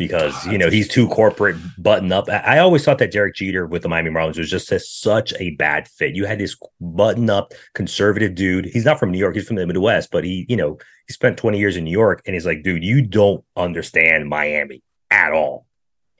because 0.00 0.46
you 0.46 0.56
know 0.56 0.70
he's 0.70 0.88
too 0.88 1.06
corporate, 1.08 1.56
button 1.76 2.10
up. 2.10 2.26
I 2.30 2.58
always 2.58 2.82
thought 2.82 2.96
that 2.98 3.12
Derek 3.12 3.34
Jeter 3.34 3.66
with 3.66 3.82
the 3.82 3.88
Miami 3.90 4.10
Marlins 4.10 4.38
was 4.38 4.50
just 4.50 4.72
such 5.02 5.34
a 5.38 5.50
bad 5.50 5.86
fit. 5.86 6.16
You 6.16 6.24
had 6.24 6.38
this 6.38 6.56
button 6.80 7.28
up 7.28 7.52
conservative 7.74 8.34
dude. 8.34 8.64
He's 8.64 8.86
not 8.86 8.98
from 8.98 9.10
New 9.10 9.18
York; 9.18 9.34
he's 9.34 9.46
from 9.46 9.56
the 9.56 9.66
Midwest, 9.66 10.10
but 10.10 10.24
he, 10.24 10.46
you 10.48 10.56
know, 10.56 10.78
he 11.06 11.12
spent 11.12 11.36
twenty 11.36 11.58
years 11.58 11.76
in 11.76 11.84
New 11.84 11.90
York, 11.90 12.22
and 12.24 12.32
he's 12.32 12.46
like, 12.46 12.62
dude, 12.62 12.82
you 12.82 13.02
don't 13.02 13.44
understand 13.56 14.26
Miami 14.26 14.82
at 15.10 15.32
all. 15.32 15.66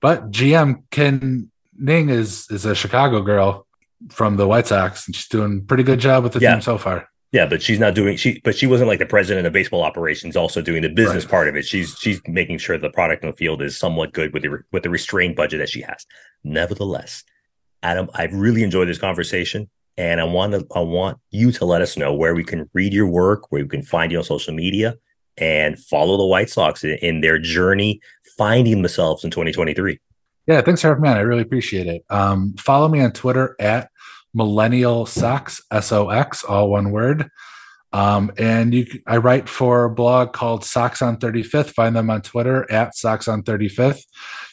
But 0.03 0.31
GM 0.31 0.83
Kim 0.91 1.51
Ng 1.83 2.11
is 2.11 2.47
is 2.51 2.66
a 2.66 2.74
Chicago 2.74 3.22
girl 3.22 3.66
from 4.11 4.37
the 4.37 4.47
White 4.47 4.66
Sox, 4.66 5.07
and 5.07 5.16
she's 5.16 5.28
doing 5.28 5.61
a 5.62 5.66
pretty 5.66 5.85
good 5.85 6.01
job 6.01 6.22
with 6.22 6.35
the 6.35 6.41
yeah. 6.41 6.53
team 6.53 6.61
so 6.61 6.76
far. 6.76 7.09
Yeah, 7.33 7.47
but 7.47 7.62
she's 7.62 7.78
not 7.78 7.95
doing 7.95 8.16
she 8.16 8.41
but 8.43 8.57
she 8.57 8.66
wasn't 8.66 8.89
like 8.89 8.99
the 8.99 9.07
president 9.07 9.47
of 9.47 9.53
baseball 9.53 9.83
operations 9.83 10.37
also 10.37 10.61
doing 10.61 10.83
the 10.83 10.89
business 10.89 11.24
right. 11.24 11.31
part 11.31 11.49
of 11.49 11.57
it. 11.57 11.64
She's 11.64 11.97
she's 11.99 12.20
making 12.26 12.59
sure 12.59 12.76
the 12.76 12.91
product 12.91 13.22
on 13.24 13.31
the 13.31 13.37
field 13.37 13.62
is 13.62 13.78
somewhat 13.78 14.12
good 14.12 14.33
with 14.33 14.43
the 14.43 14.59
with 14.72 14.83
the 14.83 14.91
restrained 14.91 15.37
budget 15.37 15.61
that 15.61 15.68
she 15.68 15.81
has. 15.83 16.05
Nevertheless, 16.43 17.22
Adam, 17.83 18.09
I've 18.14 18.35
really 18.35 18.64
enjoyed 18.64 18.89
this 18.89 18.99
conversation 18.99 19.70
and 19.97 20.20
I 20.20 20.24
want 20.24 20.53
to 20.55 20.66
I 20.74 20.81
want 20.81 21.18
you 21.31 21.53
to 21.53 21.64
let 21.64 21.83
us 21.83 21.97
know 21.97 22.12
where 22.12 22.35
we 22.35 22.43
can 22.43 22.68
read 22.72 22.93
your 22.93 23.07
work, 23.07 23.53
where 23.53 23.62
we 23.62 23.68
can 23.68 23.83
find 23.83 24.11
you 24.11 24.18
on 24.18 24.24
social 24.24 24.55
media 24.55 24.97
and 25.37 25.78
follow 25.78 26.16
the 26.16 26.26
White 26.26 26.51
Sox 26.51 26.83
in, 26.83 26.99
in 27.03 27.20
their 27.20 27.39
journey 27.39 28.01
finding 28.37 28.83
themselves 28.83 29.24
in 29.24 29.31
2023. 29.31 29.99
Yeah, 30.47 30.62
thanks 30.62 30.81
for 30.81 30.89
having 30.89 31.03
me 31.03 31.09
on. 31.09 31.16
I 31.16 31.20
really 31.20 31.43
appreciate 31.43 31.87
it. 31.87 32.05
Um, 32.11 32.55
follow 32.59 32.89
me 32.89 33.01
on 33.03 33.12
Twitter 33.12 33.57
at 33.61 33.91
Millennial 34.35 35.07
Sox, 35.07 35.61
S 35.70 35.93
O 35.93 36.11
X, 36.11 36.45
all 36.45 36.70
one 36.70 36.91
word. 36.91 37.31
Um, 37.93 38.31
and 38.39 38.72
you, 38.72 38.87
I 39.07 39.16
write 39.16 39.49
for 39.49 39.85
a 39.85 39.91
blog 39.91 40.33
called 40.33 40.64
Sox 40.64 41.03
on 41.03 41.16
35th. 41.16 41.70
Find 41.70 41.97
them 41.97 42.09
on 42.09 42.22
Twitter 42.22 42.70
at 42.70 42.95
Sox 42.95 43.26
on 43.26 43.43
35th. 43.43 44.03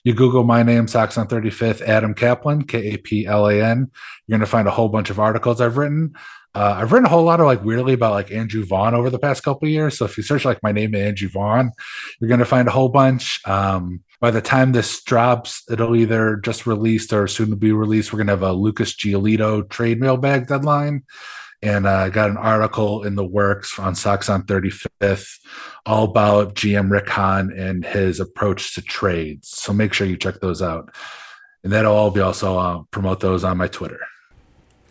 You 0.03 0.13
Google 0.13 0.43
my 0.43 0.63
name, 0.63 0.87
Sox 0.87 1.17
on 1.17 1.27
35th, 1.27 1.81
Adam 1.81 2.15
Kaplan, 2.15 2.63
K 2.63 2.93
A 2.93 2.97
P 2.97 3.27
L 3.27 3.47
A 3.47 3.61
N. 3.61 3.91
You're 4.25 4.37
going 4.37 4.45
to 4.45 4.51
find 4.51 4.67
a 4.67 4.71
whole 4.71 4.89
bunch 4.89 5.09
of 5.09 5.19
articles 5.19 5.61
I've 5.61 5.77
written. 5.77 6.13
Uh, 6.55 6.77
I've 6.79 6.91
written 6.91 7.05
a 7.05 7.09
whole 7.09 7.23
lot 7.23 7.39
of 7.39 7.45
like 7.45 7.63
weirdly 7.63 7.93
about 7.93 8.13
like 8.13 8.31
Andrew 8.31 8.65
Vaughn 8.65 8.95
over 8.95 9.11
the 9.11 9.19
past 9.19 9.43
couple 9.43 9.67
years. 9.67 9.95
So 9.95 10.05
if 10.05 10.17
you 10.17 10.23
search 10.23 10.43
like 10.43 10.63
my 10.63 10.71
name, 10.71 10.95
Andrew 10.95 11.29
Vaughn, 11.29 11.71
you're 12.19 12.29
going 12.29 12.39
to 12.39 12.45
find 12.45 12.67
a 12.67 12.71
whole 12.71 12.89
bunch. 12.89 13.39
Um, 13.45 14.01
by 14.19 14.31
the 14.31 14.41
time 14.41 14.71
this 14.71 15.03
drops, 15.03 15.63
it'll 15.69 15.95
either 15.95 16.37
just 16.37 16.65
released 16.65 17.13
or 17.13 17.27
soon 17.27 17.51
to 17.51 17.55
be 17.55 17.71
released. 17.71 18.11
We're 18.11 18.23
to 18.23 18.31
have 18.31 18.41
a 18.41 18.51
Lucas 18.51 18.95
Giolito 18.95 19.67
trade 19.69 19.99
mailbag 19.99 20.47
deadline. 20.47 21.03
and 21.61 21.87
I 21.87 22.07
uh, 22.07 22.09
got 22.09 22.29
an 22.29 22.37
article 22.37 23.03
in 23.03 23.15
the 23.15 23.25
works 23.25 23.79
on 23.79 23.95
Sox 23.95 24.29
on 24.29 24.43
35th 24.43 25.39
all 25.85 26.05
about 26.05 26.55
GM 26.55 26.91
Rick 26.91 27.09
Hahn 27.09 27.51
and 27.51 27.85
his 27.85 28.19
approach 28.19 28.75
to 28.75 28.81
trades. 28.81 29.49
So 29.49 29.73
make 29.73 29.93
sure 29.93 30.05
you 30.05 30.17
check 30.17 30.39
those 30.39 30.61
out. 30.61 30.93
And 31.63 31.73
that'll 31.73 31.95
all 31.95 32.11
be 32.11 32.21
also 32.21 32.57
uh, 32.57 32.83
promote 32.91 33.19
those 33.19 33.43
on 33.43 33.57
my 33.57 33.67
Twitter. 33.67 33.99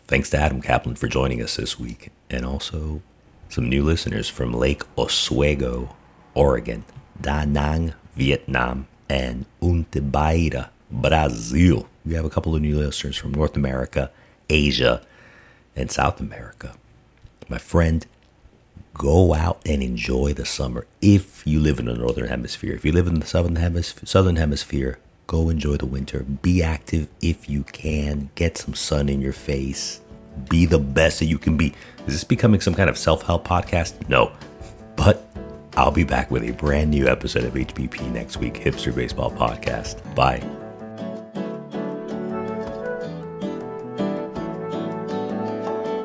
Thanks 0.06 0.30
to 0.30 0.38
Adam 0.38 0.60
Kaplan 0.60 0.96
for 0.96 1.08
joining 1.08 1.42
us 1.42 1.56
this 1.56 1.80
week, 1.80 2.10
and 2.30 2.44
also 2.44 3.02
some 3.48 3.68
new 3.68 3.82
listeners 3.82 4.28
from 4.28 4.52
Lake 4.52 4.82
Oswego, 4.96 5.96
Oregon, 6.34 6.84
Da 7.20 7.44
Nang, 7.44 7.94
Vietnam, 8.14 8.86
and 9.08 9.46
Untibaira, 9.62 10.70
Brazil. 10.90 11.88
We 12.04 12.14
have 12.14 12.24
a 12.24 12.30
couple 12.30 12.54
of 12.54 12.62
new 12.62 12.78
listeners 12.78 13.16
from 13.16 13.32
North 13.32 13.56
America, 13.56 14.10
Asia, 14.48 15.04
and 15.74 15.90
South 15.90 16.20
America. 16.20 16.74
My 17.48 17.58
friend, 17.58 18.06
go 18.94 19.34
out 19.34 19.60
and 19.66 19.82
enjoy 19.82 20.32
the 20.32 20.46
summer. 20.46 20.86
If 21.02 21.46
you 21.46 21.60
live 21.60 21.78
in 21.78 21.86
the 21.86 21.94
northern 21.94 22.28
hemisphere, 22.28 22.74
if 22.74 22.84
you 22.84 22.92
live 22.92 23.06
in 23.06 23.20
the 23.20 23.26
southern 23.26 23.56
hemisphere, 23.56 24.06
southern 24.06 24.36
hemisphere, 24.36 24.98
go 25.26 25.48
enjoy 25.48 25.76
the 25.76 25.86
winter. 25.86 26.22
Be 26.22 26.62
active 26.62 27.08
if 27.20 27.48
you 27.48 27.64
can. 27.64 28.30
Get 28.34 28.56
some 28.56 28.74
sun 28.74 29.08
in 29.08 29.20
your 29.20 29.32
face. 29.32 30.00
Be 30.48 30.66
the 30.66 30.78
best 30.78 31.18
that 31.18 31.26
you 31.26 31.38
can 31.38 31.56
be. 31.56 31.74
Is 32.06 32.14
this 32.14 32.24
becoming 32.24 32.60
some 32.60 32.74
kind 32.74 32.88
of 32.88 32.96
self-help 32.96 33.46
podcast? 33.46 34.08
No. 34.08 34.32
But 34.96 35.35
I'll 35.76 35.90
be 35.90 36.04
back 36.04 36.30
with 36.30 36.42
a 36.42 36.52
brand 36.52 36.90
new 36.90 37.06
episode 37.06 37.44
of 37.44 37.54
HBP 37.54 38.10
next 38.12 38.38
week, 38.38 38.54
Hipster 38.54 38.94
Baseball 38.94 39.30
Podcast. 39.30 40.02
Bye. 40.14 40.65